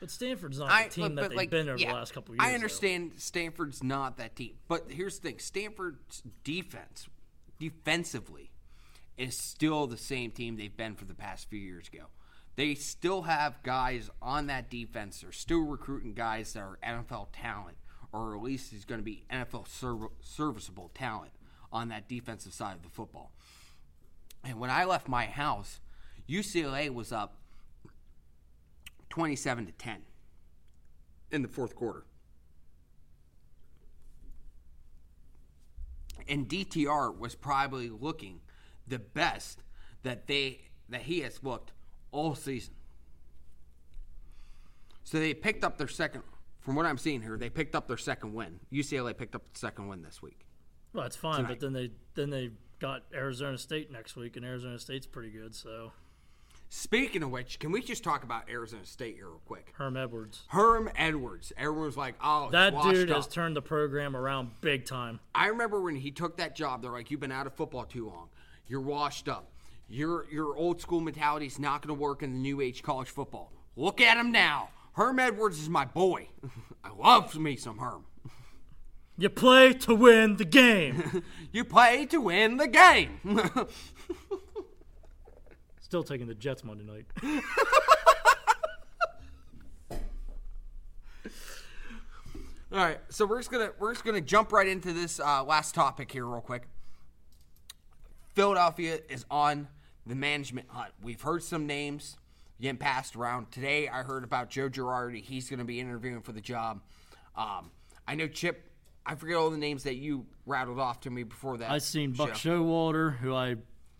But 0.00 0.10
Stanford's 0.10 0.58
not 0.58 0.70
I, 0.70 0.84
the 0.84 0.90
team 0.90 1.14
but- 1.14 1.22
that 1.22 1.28
they've 1.30 1.36
like, 1.36 1.50
been 1.50 1.68
over 1.68 1.78
yeah, 1.78 1.88
the 1.88 1.94
last 1.94 2.14
couple 2.14 2.32
of 2.32 2.36
years. 2.38 2.46
I 2.46 2.50
though. 2.50 2.54
understand 2.56 3.12
Stanford's 3.16 3.82
not 3.82 4.16
that 4.18 4.36
team, 4.36 4.54
but 4.68 4.90
here's 4.90 5.18
the 5.18 5.28
thing: 5.28 5.38
Stanford's 5.38 6.22
defense, 6.42 7.08
defensively, 7.58 8.50
is 9.16 9.36
still 9.36 9.86
the 9.86 9.96
same 9.96 10.30
team 10.30 10.56
they've 10.56 10.76
been 10.76 10.94
for 10.94 11.04
the 11.04 11.14
past 11.14 11.48
few 11.48 11.60
years 11.60 11.88
ago. 11.88 12.04
They 12.56 12.74
still 12.74 13.22
have 13.22 13.62
guys 13.62 14.10
on 14.22 14.46
that 14.46 14.70
defense. 14.70 15.20
They're 15.20 15.32
still 15.32 15.62
recruiting 15.62 16.14
guys 16.14 16.52
that 16.52 16.60
are 16.60 16.78
NFL 16.86 17.28
talent, 17.32 17.76
or 18.12 18.36
at 18.36 18.42
least 18.42 18.72
is 18.72 18.84
going 18.84 19.00
to 19.00 19.04
be 19.04 19.24
NFL 19.30 19.66
serv- 19.66 20.12
serviceable 20.20 20.90
talent 20.94 21.32
on 21.72 21.88
that 21.88 22.08
defensive 22.08 22.52
side 22.52 22.76
of 22.76 22.82
the 22.82 22.88
football. 22.88 23.32
And 24.44 24.60
when 24.60 24.70
I 24.70 24.84
left 24.84 25.08
my 25.08 25.26
house, 25.26 25.80
UCLA 26.28 26.90
was 26.90 27.12
up 27.12 27.38
27 29.10 29.66
to 29.66 29.72
10 29.72 30.02
in 31.32 31.42
the 31.42 31.48
fourth 31.48 31.74
quarter. 31.74 32.04
And 36.28 36.48
DTR 36.48 37.16
was 37.16 37.34
probably 37.34 37.90
looking 37.90 38.40
the 38.86 38.98
best 38.98 39.62
that 40.02 40.26
they 40.26 40.60
that 40.88 41.02
he 41.02 41.20
has 41.20 41.42
looked 41.42 41.72
all 42.14 42.34
season. 42.34 42.74
So 45.02 45.18
they 45.18 45.34
picked 45.34 45.64
up 45.64 45.76
their 45.76 45.88
second 45.88 46.22
from 46.64 46.76
what 46.76 46.86
I'm 46.86 46.96
seeing 46.96 47.20
here, 47.20 47.36
they 47.36 47.50
picked 47.50 47.76
up 47.76 47.88
their 47.88 47.98
second 47.98 48.32
win. 48.32 48.58
UCLA 48.72 49.16
picked 49.16 49.34
up 49.34 49.42
the 49.52 49.58
second 49.58 49.86
win 49.86 50.00
this 50.02 50.22
week. 50.22 50.46
Well, 50.94 51.04
it's 51.04 51.16
fine, 51.16 51.36
tonight. 51.36 51.48
but 51.48 51.60
then 51.60 51.72
they 51.74 51.90
then 52.14 52.30
they 52.30 52.50
got 52.80 53.02
Arizona 53.12 53.58
State 53.58 53.92
next 53.92 54.16
week, 54.16 54.36
and 54.36 54.46
Arizona 54.46 54.78
State's 54.78 55.06
pretty 55.06 55.28
good. 55.30 55.54
So 55.54 55.92
Speaking 56.70 57.22
of 57.22 57.30
which, 57.30 57.58
can 57.58 57.70
we 57.70 57.82
just 57.82 58.02
talk 58.02 58.24
about 58.24 58.48
Arizona 58.48 58.86
State 58.86 59.16
here 59.16 59.28
real 59.28 59.42
quick? 59.44 59.74
Herm 59.76 59.96
Edwards, 59.96 60.42
Herm 60.48 60.90
Edwards. 60.96 61.52
Everyone's 61.56 61.96
like, 61.96 62.14
"Oh, 62.22 62.48
that 62.50 62.72
dude 62.82 63.10
has 63.10 63.26
up. 63.26 63.32
turned 63.32 63.54
the 63.54 63.62
program 63.62 64.16
around 64.16 64.50
big 64.62 64.86
time. 64.86 65.20
I 65.34 65.48
remember 65.48 65.80
when 65.82 65.96
he 65.96 66.10
took 66.10 66.38
that 66.38 66.56
job, 66.56 66.80
they're 66.80 66.90
like, 66.90 67.10
"You've 67.10 67.20
been 67.20 67.30
out 67.30 67.46
of 67.46 67.54
football 67.54 67.84
too 67.84 68.06
long. 68.06 68.30
You're 68.66 68.80
washed 68.80 69.28
up. 69.28 69.50
Your 69.88 70.26
your 70.30 70.56
old 70.56 70.80
school 70.80 71.00
mentality 71.00 71.46
is 71.46 71.58
not 71.58 71.82
going 71.86 71.94
to 71.96 72.00
work 72.00 72.22
in 72.22 72.32
the 72.32 72.38
new 72.38 72.60
age 72.60 72.82
college 72.82 73.08
football." 73.08 73.52
Look 73.76 74.00
at 74.00 74.16
him 74.16 74.30
now. 74.32 74.70
Herm 74.92 75.18
Edwards 75.18 75.60
is 75.60 75.68
my 75.68 75.84
boy. 75.84 76.28
I 76.84 76.90
love 76.96 77.36
me 77.36 77.56
some 77.56 77.78
Herm. 77.78 78.04
You 79.16 79.28
play 79.28 79.72
to 79.72 79.94
win 79.94 80.36
the 80.36 80.44
game. 80.44 81.22
You 81.52 81.64
play 81.64 82.04
to 82.06 82.20
win 82.20 82.56
the 82.56 82.66
game. 82.66 83.20
Still 85.80 86.02
taking 86.02 86.26
the 86.26 86.34
Jets 86.34 86.64
Monday 86.64 86.82
night. 86.82 87.06
All 92.72 92.80
right, 92.80 92.98
so 93.08 93.24
we're 93.24 93.38
just 93.38 93.52
gonna 93.52 93.70
we're 93.78 93.92
just 93.92 94.04
gonna 94.04 94.20
jump 94.20 94.50
right 94.50 94.66
into 94.66 94.92
this 94.92 95.20
uh, 95.20 95.44
last 95.44 95.76
topic 95.76 96.10
here 96.10 96.26
real 96.26 96.40
quick. 96.40 96.66
Philadelphia 98.34 98.98
is 99.08 99.24
on 99.30 99.68
the 100.06 100.14
management 100.14 100.68
hunt. 100.68 100.92
We've 101.02 101.20
heard 101.20 101.42
some 101.42 101.66
names 101.66 102.16
getting 102.60 102.76
passed 102.76 103.16
around 103.16 103.50
today. 103.50 103.88
I 103.88 104.02
heard 104.02 104.24
about 104.24 104.50
Joe 104.50 104.68
Girardi. 104.68 105.22
He's 105.22 105.48
going 105.48 105.58
to 105.60 105.64
be 105.64 105.80
interviewing 105.80 106.20
for 106.20 106.32
the 106.32 106.40
job. 106.40 106.80
Um, 107.36 107.70
I 108.06 108.14
know 108.14 108.26
Chip. 108.28 108.70
I 109.06 109.14
forget 109.16 109.36
all 109.36 109.50
the 109.50 109.58
names 109.58 109.84
that 109.84 109.96
you 109.96 110.26
rattled 110.46 110.80
off 110.80 111.00
to 111.00 111.10
me 111.10 111.22
before 111.24 111.58
that. 111.58 111.70
I've 111.70 111.82
seen 111.82 112.12
Buck 112.12 112.34
show. 112.34 112.62
Showalter, 112.62 113.16
who 113.18 113.34
I 113.34 113.56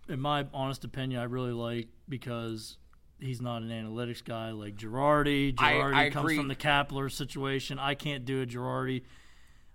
in 0.09 0.21
my 0.21 0.47
honest 0.53 0.85
opinion, 0.85 1.21
I 1.21 1.25
really 1.25 1.53
like 1.53 1.89
because 2.09 2.77
he's 3.19 3.41
not 3.41 3.63
an 3.63 3.69
analytics 3.69 4.25
guy 4.25 4.51
like 4.51 4.77
Girardi. 4.77 5.55
I- 5.59 5.73
Girardi 5.75 5.95
I 5.95 6.11
comes 6.11 6.25
agree. 6.25 6.37
from 6.37 6.49
the 6.49 6.57
Kapler 6.57 7.11
situation. 7.11 7.79
I 7.79 7.95
can't 7.95 8.25
do 8.25 8.43
a 8.43 8.47
Girardi. 8.47 9.03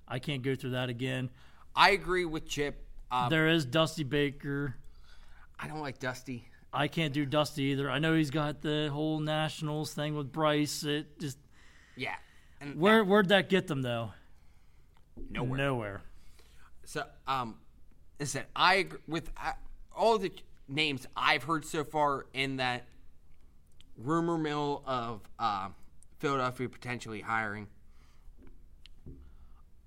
I 0.08 0.20
can't 0.20 0.42
go 0.42 0.56
through 0.56 0.72
that 0.72 0.90
again. 0.90 1.30
I 1.76 1.92
agree 1.92 2.26
with 2.26 2.48
Chip. 2.48 2.86
Um, 3.12 3.30
there 3.30 3.48
is 3.48 3.66
Dusty 3.66 4.04
Baker. 4.04 4.76
I 5.60 5.68
don't 5.68 5.82
like 5.82 6.00
Dusty. 6.00 6.46
I 6.72 6.88
can't 6.88 7.14
do 7.14 7.26
Dusty 7.26 7.64
either. 7.64 7.90
I 7.90 8.00
know 8.00 8.14
he's 8.14 8.30
got 8.30 8.62
the 8.62 8.90
whole 8.92 9.20
Nationals 9.20 9.94
thing 9.94 10.16
with 10.16 10.32
Bryce. 10.32 10.84
It 10.84 11.20
just 11.20 11.38
Yeah. 11.96 12.16
And 12.62 12.80
where 12.80 13.04
where'd 13.04 13.30
that 13.30 13.50
get 13.50 13.68
them 13.68 13.82
though? 13.82 14.12
nowhere. 15.30 15.58
Nowhere. 15.58 16.02
So, 16.86 17.04
um, 17.28 17.56
listen, 18.20 18.44
I 18.56 18.76
agree 18.76 19.00
with 19.08 19.32
uh, 19.38 19.54
all 19.96 20.18
the 20.18 20.32
names 20.68 21.08
I've 21.16 21.44
heard 21.44 21.66
so 21.66 21.84
far 21.84 22.26
in 22.34 22.58
that 22.58 22.86
rumor 23.98 24.38
mill 24.38 24.84
of 24.86 25.22
uh, 25.38 25.70
Philadelphia 26.20 26.70
potentially 26.70 27.22
hiring. 27.22 27.68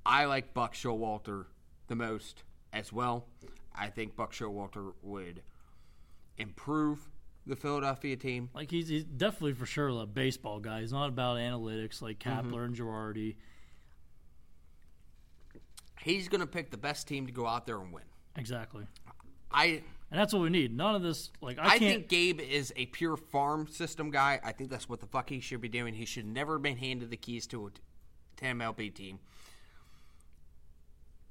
I 0.04 0.24
like 0.26 0.52
Buck 0.52 0.74
Showalter 0.74 1.46
the 1.86 1.94
most 1.94 2.42
as 2.72 2.92
well. 2.92 3.26
I 3.74 3.88
think 3.88 4.16
Buck 4.16 4.32
Showalter 4.32 4.92
would 5.02 5.42
improve 6.36 7.08
the 7.46 7.56
Philadelphia 7.56 8.16
team. 8.16 8.50
Like 8.54 8.70
he's, 8.70 8.88
he's 8.88 9.04
definitely 9.04 9.54
for 9.54 9.66
sure 9.66 9.88
a 9.88 10.06
baseball 10.06 10.60
guy. 10.60 10.80
He's 10.80 10.92
not 10.92 11.08
about 11.08 11.38
analytics 11.38 12.00
like 12.02 12.18
Kapler 12.18 12.44
Mm-hmm. 12.44 12.58
and 12.64 12.76
Girardi. 12.76 13.36
He's 16.02 16.28
going 16.28 16.40
to 16.40 16.46
pick 16.46 16.70
the 16.70 16.76
best 16.76 17.06
team 17.06 17.26
to 17.26 17.32
go 17.32 17.46
out 17.46 17.66
there 17.66 17.78
and 17.80 17.92
win. 17.92 18.02
Exactly. 18.36 18.86
I 19.52 19.82
And 20.10 20.20
that's 20.20 20.32
what 20.32 20.42
we 20.42 20.50
need. 20.50 20.76
None 20.76 20.94
of 20.94 21.02
this 21.02 21.30
like 21.40 21.58
I, 21.58 21.74
I, 21.74 21.78
think 21.78 22.08
Gabe 22.08 22.40
is 22.40 22.72
a 22.76 22.86
pure 22.86 23.16
farm 23.16 23.68
system 23.68 24.10
guy. 24.10 24.40
I 24.42 24.52
think 24.52 24.70
that's 24.70 24.88
what 24.88 25.00
the 25.00 25.06
fuck 25.06 25.28
he 25.28 25.40
should 25.40 25.60
be 25.60 25.68
doing. 25.68 25.94
He 25.94 26.04
should 26.06 26.26
never 26.26 26.54
have 26.54 26.62
been 26.62 26.78
handed 26.78 27.10
the 27.10 27.16
keys 27.16 27.46
to 27.48 27.66
a 27.66 27.70
to 28.38 28.44
MLB 28.44 28.94
team. 28.94 29.18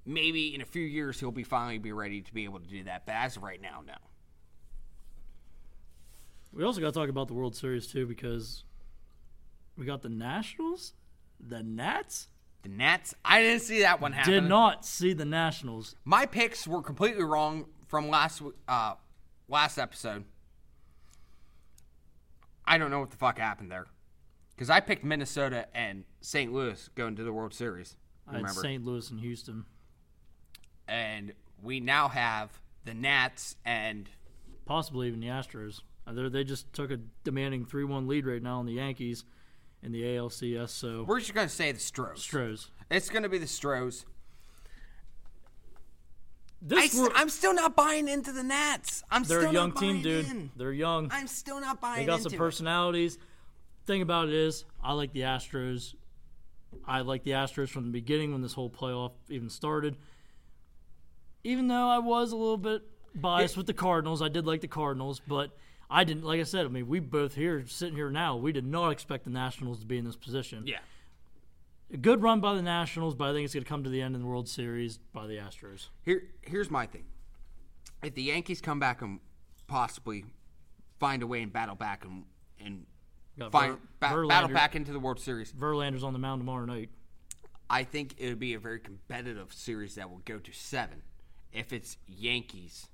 Maybe 0.05 0.53
in 0.55 0.61
a 0.61 0.65
few 0.65 0.83
years 0.83 1.19
he'll 1.19 1.31
be 1.31 1.43
finally 1.43 1.77
be 1.77 1.91
ready 1.91 2.21
to 2.21 2.33
be 2.33 2.43
able 2.45 2.59
to 2.59 2.67
do 2.67 2.83
that. 2.85 3.05
But 3.05 3.15
as 3.15 3.37
of 3.37 3.43
right 3.43 3.61
now, 3.61 3.83
no. 3.85 3.93
we 6.51 6.63
also 6.63 6.81
got 6.81 6.87
to 6.87 6.99
talk 6.99 7.09
about 7.09 7.27
the 7.27 7.33
World 7.33 7.55
Series 7.55 7.87
too 7.87 8.07
because 8.07 8.63
we 9.77 9.85
got 9.85 10.01
the 10.01 10.09
Nationals, 10.09 10.93
the 11.39 11.63
Nats. 11.63 12.27
The 12.63 12.69
Nats, 12.69 13.15
I 13.25 13.41
didn't 13.41 13.63
see 13.63 13.81
that 13.81 14.01
one 14.01 14.11
happen. 14.11 14.33
Did 14.33 14.43
not 14.43 14.85
see 14.85 15.13
the 15.13 15.25
Nationals. 15.25 15.95
My 16.05 16.27
picks 16.27 16.67
were 16.67 16.83
completely 16.83 17.23
wrong 17.23 17.65
from 17.87 18.07
last 18.09 18.43
uh, 18.67 18.93
last 19.47 19.79
episode. 19.79 20.25
I 22.65 22.77
don't 22.77 22.91
know 22.91 22.99
what 22.99 23.09
the 23.09 23.17
fuck 23.17 23.39
happened 23.39 23.71
there. 23.71 23.87
Because 24.55 24.69
I 24.69 24.79
picked 24.79 25.03
Minnesota 25.03 25.65
and 25.73 26.03
St. 26.21 26.53
Louis 26.53 26.89
going 26.93 27.15
to 27.15 27.23
the 27.23 27.33
World 27.33 27.53
Series. 27.53 27.95
I 28.27 28.37
had 28.37 28.49
St. 28.51 28.85
Louis 28.85 29.09
and 29.09 29.19
Houston. 29.19 29.65
And 30.91 31.33
we 31.63 31.79
now 31.79 32.09
have 32.09 32.51
the 32.83 32.93
Nats 32.93 33.55
and 33.65 34.09
possibly 34.65 35.07
even 35.07 35.19
the 35.21 35.27
Astros. 35.27 35.81
Uh, 36.05 36.13
they're- 36.13 36.29
They 36.29 36.43
just 36.43 36.71
took 36.73 36.91
a 36.91 36.97
demanding 37.23 37.65
three-one 37.65 38.07
lead 38.07 38.25
right 38.25 38.41
now 38.41 38.59
on 38.59 38.65
the 38.65 38.73
Yankees 38.73 39.23
in 39.81 39.91
the 39.91 40.03
ALCS. 40.03 40.69
So 40.71 41.03
we're 41.03 41.19
just 41.19 41.33
gonna 41.33 41.47
say 41.49 41.71
the 41.71 41.79
Stros. 41.79 42.21
Stros. 42.21 42.69
It's 42.89 43.09
gonna 43.09 43.29
be 43.29 43.37
the 43.37 43.47
Stros. 43.47 44.05
I 46.63 46.65
This 46.67 46.93
wor- 46.95 47.11
I'm 47.15 47.29
still 47.29 47.53
not 47.55 47.75
buying 47.75 48.07
into 48.07 48.31
the 48.31 48.43
Nats. 48.43 49.03
I'm 49.09 49.23
they're 49.23 49.47
a 49.47 49.51
young 49.51 49.71
team, 49.71 50.01
dude. 50.03 50.25
in. 50.27 50.51
They're 50.55 50.71
young. 50.73 51.09
I'm 51.11 51.27
still 51.27 51.59
not 51.59 51.81
buying. 51.81 52.01
Into. 52.01 52.11
They 52.11 52.17
got 52.17 52.23
some 52.23 52.33
it. 52.33 52.37
personalities. 52.37 53.17
Thing 53.87 54.01
about 54.03 54.27
it 54.27 54.35
is, 54.35 54.65
I 54.83 54.93
like 54.93 55.11
the 55.13 55.21
Astros. 55.21 55.95
I 56.85 57.01
like 57.01 57.23
the 57.23 57.31
Astros 57.31 57.69
from 57.69 57.85
the 57.85 57.91
beginning 57.91 58.31
when 58.31 58.41
this 58.41 58.53
whole 58.53 58.69
playoff 58.69 59.13
even 59.29 59.49
started. 59.49 59.97
Even 61.43 61.67
though 61.67 61.87
I 61.89 61.99
was 61.99 62.31
a 62.31 62.35
little 62.35 62.57
bit 62.57 62.83
biased 63.15 63.57
with 63.57 63.67
the 63.67 63.73
Cardinals, 63.73 64.21
I 64.21 64.29
did 64.29 64.45
like 64.45 64.61
the 64.61 64.67
Cardinals, 64.67 65.21
but 65.27 65.51
I 65.89 66.03
didn't. 66.03 66.23
Like 66.23 66.39
I 66.39 66.43
said, 66.43 66.65
I 66.65 66.69
mean, 66.69 66.87
we 66.87 66.99
both 66.99 67.35
here 67.35 67.65
sitting 67.67 67.95
here 67.95 68.09
now, 68.09 68.35
we 68.37 68.51
did 68.51 68.65
not 68.65 68.89
expect 68.89 69.23
the 69.23 69.29
Nationals 69.29 69.79
to 69.79 69.85
be 69.85 69.97
in 69.97 70.05
this 70.05 70.15
position. 70.15 70.63
Yeah. 70.65 70.79
A 71.93 71.97
good 71.97 72.21
run 72.21 72.39
by 72.39 72.53
the 72.55 72.61
Nationals, 72.61 73.15
but 73.15 73.29
I 73.29 73.33
think 73.33 73.43
it's 73.45 73.53
going 73.53 73.63
to 73.63 73.69
come 73.69 73.83
to 73.83 73.89
the 73.89 74.01
end 74.01 74.15
in 74.15 74.21
the 74.21 74.27
World 74.27 74.47
Series 74.47 74.97
by 74.97 75.27
the 75.27 75.35
Astros. 75.35 75.87
Here, 76.03 76.23
here's 76.41 76.71
my 76.71 76.85
thing. 76.85 77.03
If 78.01 78.15
the 78.15 78.23
Yankees 78.23 78.61
come 78.61 78.79
back 78.79 79.01
and 79.01 79.19
possibly 79.67 80.23
find 80.99 81.21
a 81.21 81.27
way 81.27 81.41
and 81.41 81.51
battle 81.51 81.75
back 81.75 82.05
and 82.05 82.23
and 82.63 82.85
Got 83.37 83.51
find 83.51 83.71
Ver- 83.73 83.79
ba- 83.99 84.27
battle 84.27 84.49
back 84.49 84.75
into 84.75 84.93
the 84.93 84.99
World 84.99 85.19
Series, 85.19 85.51
Verlander's 85.51 86.03
on 86.03 86.13
the 86.13 86.19
mound 86.19 86.39
tomorrow 86.39 86.65
night. 86.65 86.89
I 87.69 87.83
think 87.83 88.15
it 88.17 88.27
would 88.29 88.39
be 88.39 88.53
a 88.53 88.59
very 88.59 88.79
competitive 88.79 89.53
series 89.53 89.95
that 89.95 90.09
will 90.09 90.21
go 90.25 90.39
to 90.39 90.51
seven. 90.51 91.01
If 91.53 91.73
it's 91.73 91.97
Yankees, 92.07 92.87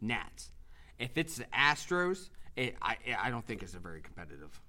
Nats. 0.00 0.50
If 0.98 1.16
it's 1.16 1.36
the 1.36 1.44
Astros, 1.44 2.30
it, 2.56 2.76
I 2.82 2.96
I 3.18 3.30
don't 3.30 3.46
think 3.46 3.62
it's 3.62 3.74
a 3.74 3.78
very 3.78 4.00
competitive. 4.00 4.60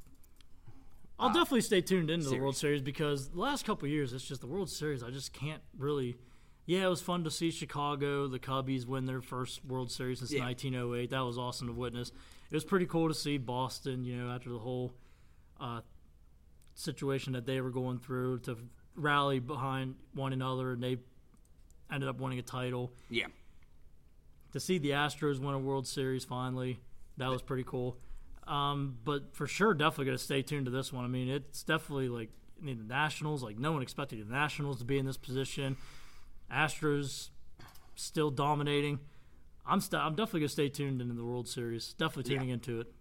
I'll 1.20 1.30
definitely 1.30 1.61
stay 1.61 1.82
tuned 1.82 2.11
into 2.11 2.30
the. 2.30 2.38
World 2.39 2.55
Series 2.55 2.82
because 2.84 3.30
the 3.30 3.39
last 3.39 3.65
couple 3.65 3.88
of 3.88 3.91
years, 3.91 4.13
it's 4.13 4.24
just 4.28 4.41
the 4.41 4.47
World 4.47 4.70
Series. 4.70 5.01
I 5.03 5.09
just 5.09 5.34
can't 5.34 5.61
really. 5.78 6.18
Yeah, 6.68 6.86
it 6.86 6.89
was 6.89 7.01
fun 7.01 7.24
to 7.24 7.32
see 7.32 7.49
Chicago, 7.49 8.28
the 8.28 8.39
Cubbies, 8.39 8.86
win 8.86 9.05
their 9.05 9.22
first 9.22 9.63
World 9.65 9.89
Series 9.89 10.20
since 10.20 10.34
Yeah. 10.34 10.43
1908. 10.43 11.09
That 11.11 11.22
was 11.22 11.38
awesome 11.38 11.68
to 11.68 11.74
witness. 11.74 12.09
It 12.51 12.53
was 12.53 12.65
pretty 12.65 12.86
cool 12.86 13.07
to 13.07 13.13
see 13.13 13.38
Boston, 13.38 14.03
you 14.03 14.18
know, 14.18 14.30
after 14.30 14.49
the 14.49 14.59
whole 14.59 14.93
uh, 15.61 15.80
situation 16.76 17.34
that 17.34 17.45
they 17.45 17.61
were 17.61 17.70
going 17.72 17.99
through, 17.99 18.39
to 18.39 18.57
rally 18.95 19.39
behind 19.39 19.95
one 20.13 20.34
another, 20.34 20.74
and 20.74 20.84
they 20.84 20.97
ended 21.91 22.09
up 22.09 22.19
winning 22.19 22.39
a 22.39 22.43
title. 22.43 22.91
Yeah. 23.09 23.27
to 24.53 24.59
see 24.59 24.77
the 24.77 24.91
Astros 24.91 25.39
win 25.39 25.53
a 25.53 25.59
World 25.59 25.88
Series 25.88 26.23
finally, 26.25 26.79
that 27.17 27.29
was 27.29 27.41
pretty 27.41 27.63
cool. 27.63 27.97
Um, 28.47 28.97
but 29.03 29.35
for 29.35 29.45
sure, 29.45 29.73
definitely 29.73 30.05
going 30.05 30.17
to 30.17 30.23
stay 30.23 30.41
tuned 30.41 30.65
to 30.65 30.71
this 30.71 30.93
one. 30.93 31.03
I 31.03 31.09
mean, 31.09 31.27
it's 31.29 31.63
definitely 31.63 32.07
like 32.09 32.29
I 32.59 32.63
mean, 32.65 32.77
the 32.77 32.83
Nationals. 32.85 33.43
Like 33.43 33.59
no 33.59 33.71
one 33.73 33.81
expected 33.81 34.25
the 34.27 34.31
Nationals 34.31 34.79
to 34.79 34.85
be 34.85 34.97
in 34.97 35.05
this 35.05 35.17
position. 35.17 35.75
Astros 36.51 37.29
still 37.95 38.31
dominating. 38.31 38.99
I'm 39.65 39.81
st- 39.81 40.01
I'm 40.01 40.15
definitely 40.15 40.41
going 40.41 40.47
to 40.47 40.53
stay 40.53 40.69
tuned 40.69 41.01
into 41.01 41.13
the 41.13 41.25
World 41.25 41.47
Series. 41.49 41.93
Definitely 41.93 42.31
tuning 42.33 42.47
Yeah. 42.49 42.53
into 42.55 42.79
it. 42.79 42.93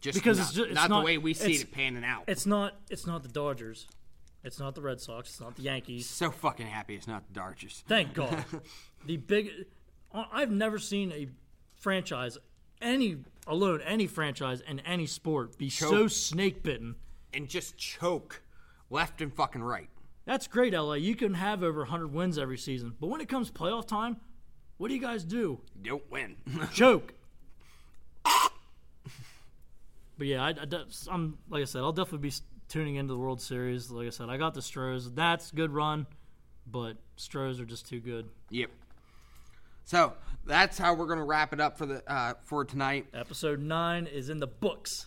Just 0.00 0.16
Because 0.18 0.38
not, 0.38 0.46
it's 0.48 0.54
ju- 0.56 0.64
it's 0.64 0.74
not, 0.74 0.90
not- 0.90 1.00
the 1.00 1.04
way 1.06 1.18
we 1.18 1.32
see 1.34 1.54
it 1.54 1.72
panning 1.72 2.04
out. 2.04 2.24
It's 2.26 2.46
not 2.46 2.74
it's 2.90 3.06
not 3.06 3.22
the 3.22 3.28
Dodgers. 3.30 3.86
It's 4.42 4.58
not 4.58 4.74
the 4.74 4.80
Red 4.80 5.00
Sox. 5.00 5.30
It's 5.30 5.40
not 5.40 5.56
the 5.56 5.62
Yankees. 5.62 6.06
so 6.06 6.30
fucking 6.30 6.66
happy 6.66 6.94
it's 6.94 7.06
not 7.06 7.26
the 7.26 7.34
Dodgers. 7.34 7.84
Thank 7.86 8.14
God. 8.14 8.44
the 9.06 9.16
big. 9.16 9.50
I've 10.12 10.50
never 10.50 10.78
seen 10.78 11.12
a 11.12 11.28
franchise, 11.76 12.38
any 12.80 13.18
alone, 13.46 13.80
any 13.84 14.06
franchise 14.06 14.60
in 14.60 14.80
any 14.80 15.06
sport, 15.06 15.58
be 15.58 15.70
so 15.70 16.08
snake 16.08 16.62
bitten. 16.62 16.96
And 17.32 17.48
just 17.48 17.76
choke 17.76 18.42
left 18.88 19.20
and 19.20 19.32
fucking 19.32 19.62
right. 19.62 19.88
That's 20.24 20.46
great, 20.46 20.74
LA. 20.74 20.94
You 20.94 21.14
can 21.14 21.34
have 21.34 21.62
over 21.62 21.80
100 21.80 22.12
wins 22.12 22.38
every 22.38 22.58
season, 22.58 22.94
but 23.00 23.08
when 23.08 23.20
it 23.20 23.28
comes 23.28 23.50
playoff 23.50 23.86
time, 23.86 24.16
what 24.76 24.88
do 24.88 24.94
you 24.94 25.00
guys 25.00 25.24
do? 25.24 25.60
Don't 25.82 26.08
win. 26.10 26.36
Choke. 26.72 27.14
but 28.24 30.26
yeah, 30.26 30.42
I, 30.42 30.54
am 31.12 31.38
like 31.48 31.62
I 31.62 31.64
said, 31.64 31.82
I'll 31.82 31.92
definitely 31.92 32.28
be 32.28 32.34
tuning 32.70 32.94
into 32.94 33.12
the 33.12 33.18
World 33.18 33.42
Series. 33.42 33.90
Like 33.90 34.06
I 34.06 34.10
said, 34.10 34.30
I 34.30 34.38
got 34.38 34.54
the 34.54 34.62
Stros. 34.62 35.12
That's 35.12 35.50
good 35.50 35.72
run, 35.72 36.06
but 36.66 36.96
Stros 37.16 37.60
are 37.60 37.66
just 37.66 37.86
too 37.86 38.00
good. 38.00 38.28
yep. 38.48 38.70
So 39.84 40.12
that's 40.46 40.78
how 40.78 40.94
we're 40.94 41.06
gonna 41.08 41.24
wrap 41.24 41.52
it 41.52 41.60
up 41.60 41.76
for 41.76 41.84
the 41.84 42.02
uh, 42.10 42.34
for 42.44 42.64
tonight. 42.64 43.06
Episode 43.12 43.60
nine 43.60 44.06
is 44.06 44.30
in 44.30 44.38
the 44.38 44.46
books. 44.46 45.06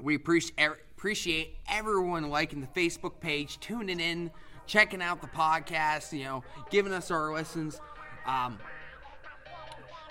We 0.00 0.14
appreciate 0.14 0.54
appreciate 0.96 1.56
everyone 1.68 2.30
liking 2.30 2.62
the 2.62 2.66
Facebook 2.68 3.20
page, 3.20 3.60
tuning 3.60 4.00
in, 4.00 4.30
checking 4.66 5.02
out 5.02 5.20
the 5.20 5.28
podcast, 5.28 6.16
you 6.16 6.24
know, 6.24 6.44
giving 6.70 6.94
us 6.94 7.10
our 7.10 7.32
listens. 7.34 7.78
Um, 8.26 8.58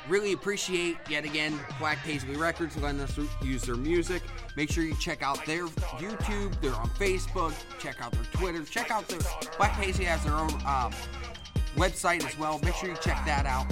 really 0.08 0.34
appreciate 0.34 0.97
yet 1.10 1.26
again 1.26 1.60
Black 1.80 1.97
Paisley 1.99 2.36
Records 2.36 2.78
letting 2.78 3.01
us 3.01 3.18
use 3.41 3.64
their 3.64 3.76
music. 3.76 4.22
Make 4.56 4.72
sure 4.72 4.84
you 4.84 4.95
check 4.95 5.22
out 5.22 5.45
their 5.45 5.66
YouTube. 5.66 6.60
They're 6.62 6.74
on 6.74 6.89
Facebook. 6.91 7.53
Check 7.80 8.01
out 8.01 8.12
their 8.12 8.24
Twitter. 8.34 8.64
Check 8.64 8.91
out 8.91 9.08
their 9.08 9.20
Black 9.58 9.74
Paisley 9.74 10.06
has 10.06 10.24
their 10.24 10.36
own 10.36 10.53
um, 10.66 10.93
website 11.76 12.26
as 12.26 12.38
well. 12.38 12.60
Make 12.60 12.76
sure 12.76 12.89
you 12.89 12.95
check 13.01 13.26
that 13.26 13.45
out. 13.45 13.66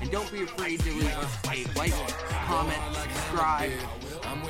And 0.00 0.10
don't 0.10 0.30
be 0.30 0.42
afraid 0.42 0.80
to 0.80 0.90
leave 0.92 1.16
us 1.18 1.38
a 1.46 1.64
like, 1.78 1.92
comment, 2.46 2.78
subscribe. 2.94 3.72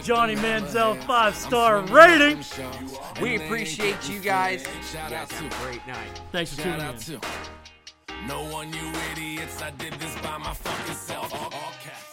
Johnny 0.03 0.35
Manziel 0.35 1.01
five 1.05 1.37
star 1.37 1.81
rating. 1.83 2.43
We 3.23 3.37
appreciate 3.37 4.09
you 4.09 4.19
guys. 4.19 4.65
You 4.65 4.99
guys 5.09 5.31
have 5.31 5.53
a 5.53 5.65
great 5.65 5.87
night. 5.87 6.21
Thanks 6.33 6.55
for 6.55 6.63
tuning 6.63 6.81
in. 6.81 7.21
No 8.29 8.43
one, 8.51 8.73
you 8.73 8.93
idiots, 9.13 9.63
I 9.63 9.71
did 9.71 9.93
this 9.95 10.15
by 10.17 10.39
my 10.39 10.53
fucking 10.53 10.95
self. 10.95 11.33
All, 11.33 11.45
all 11.45 11.73
caps. 11.83 12.06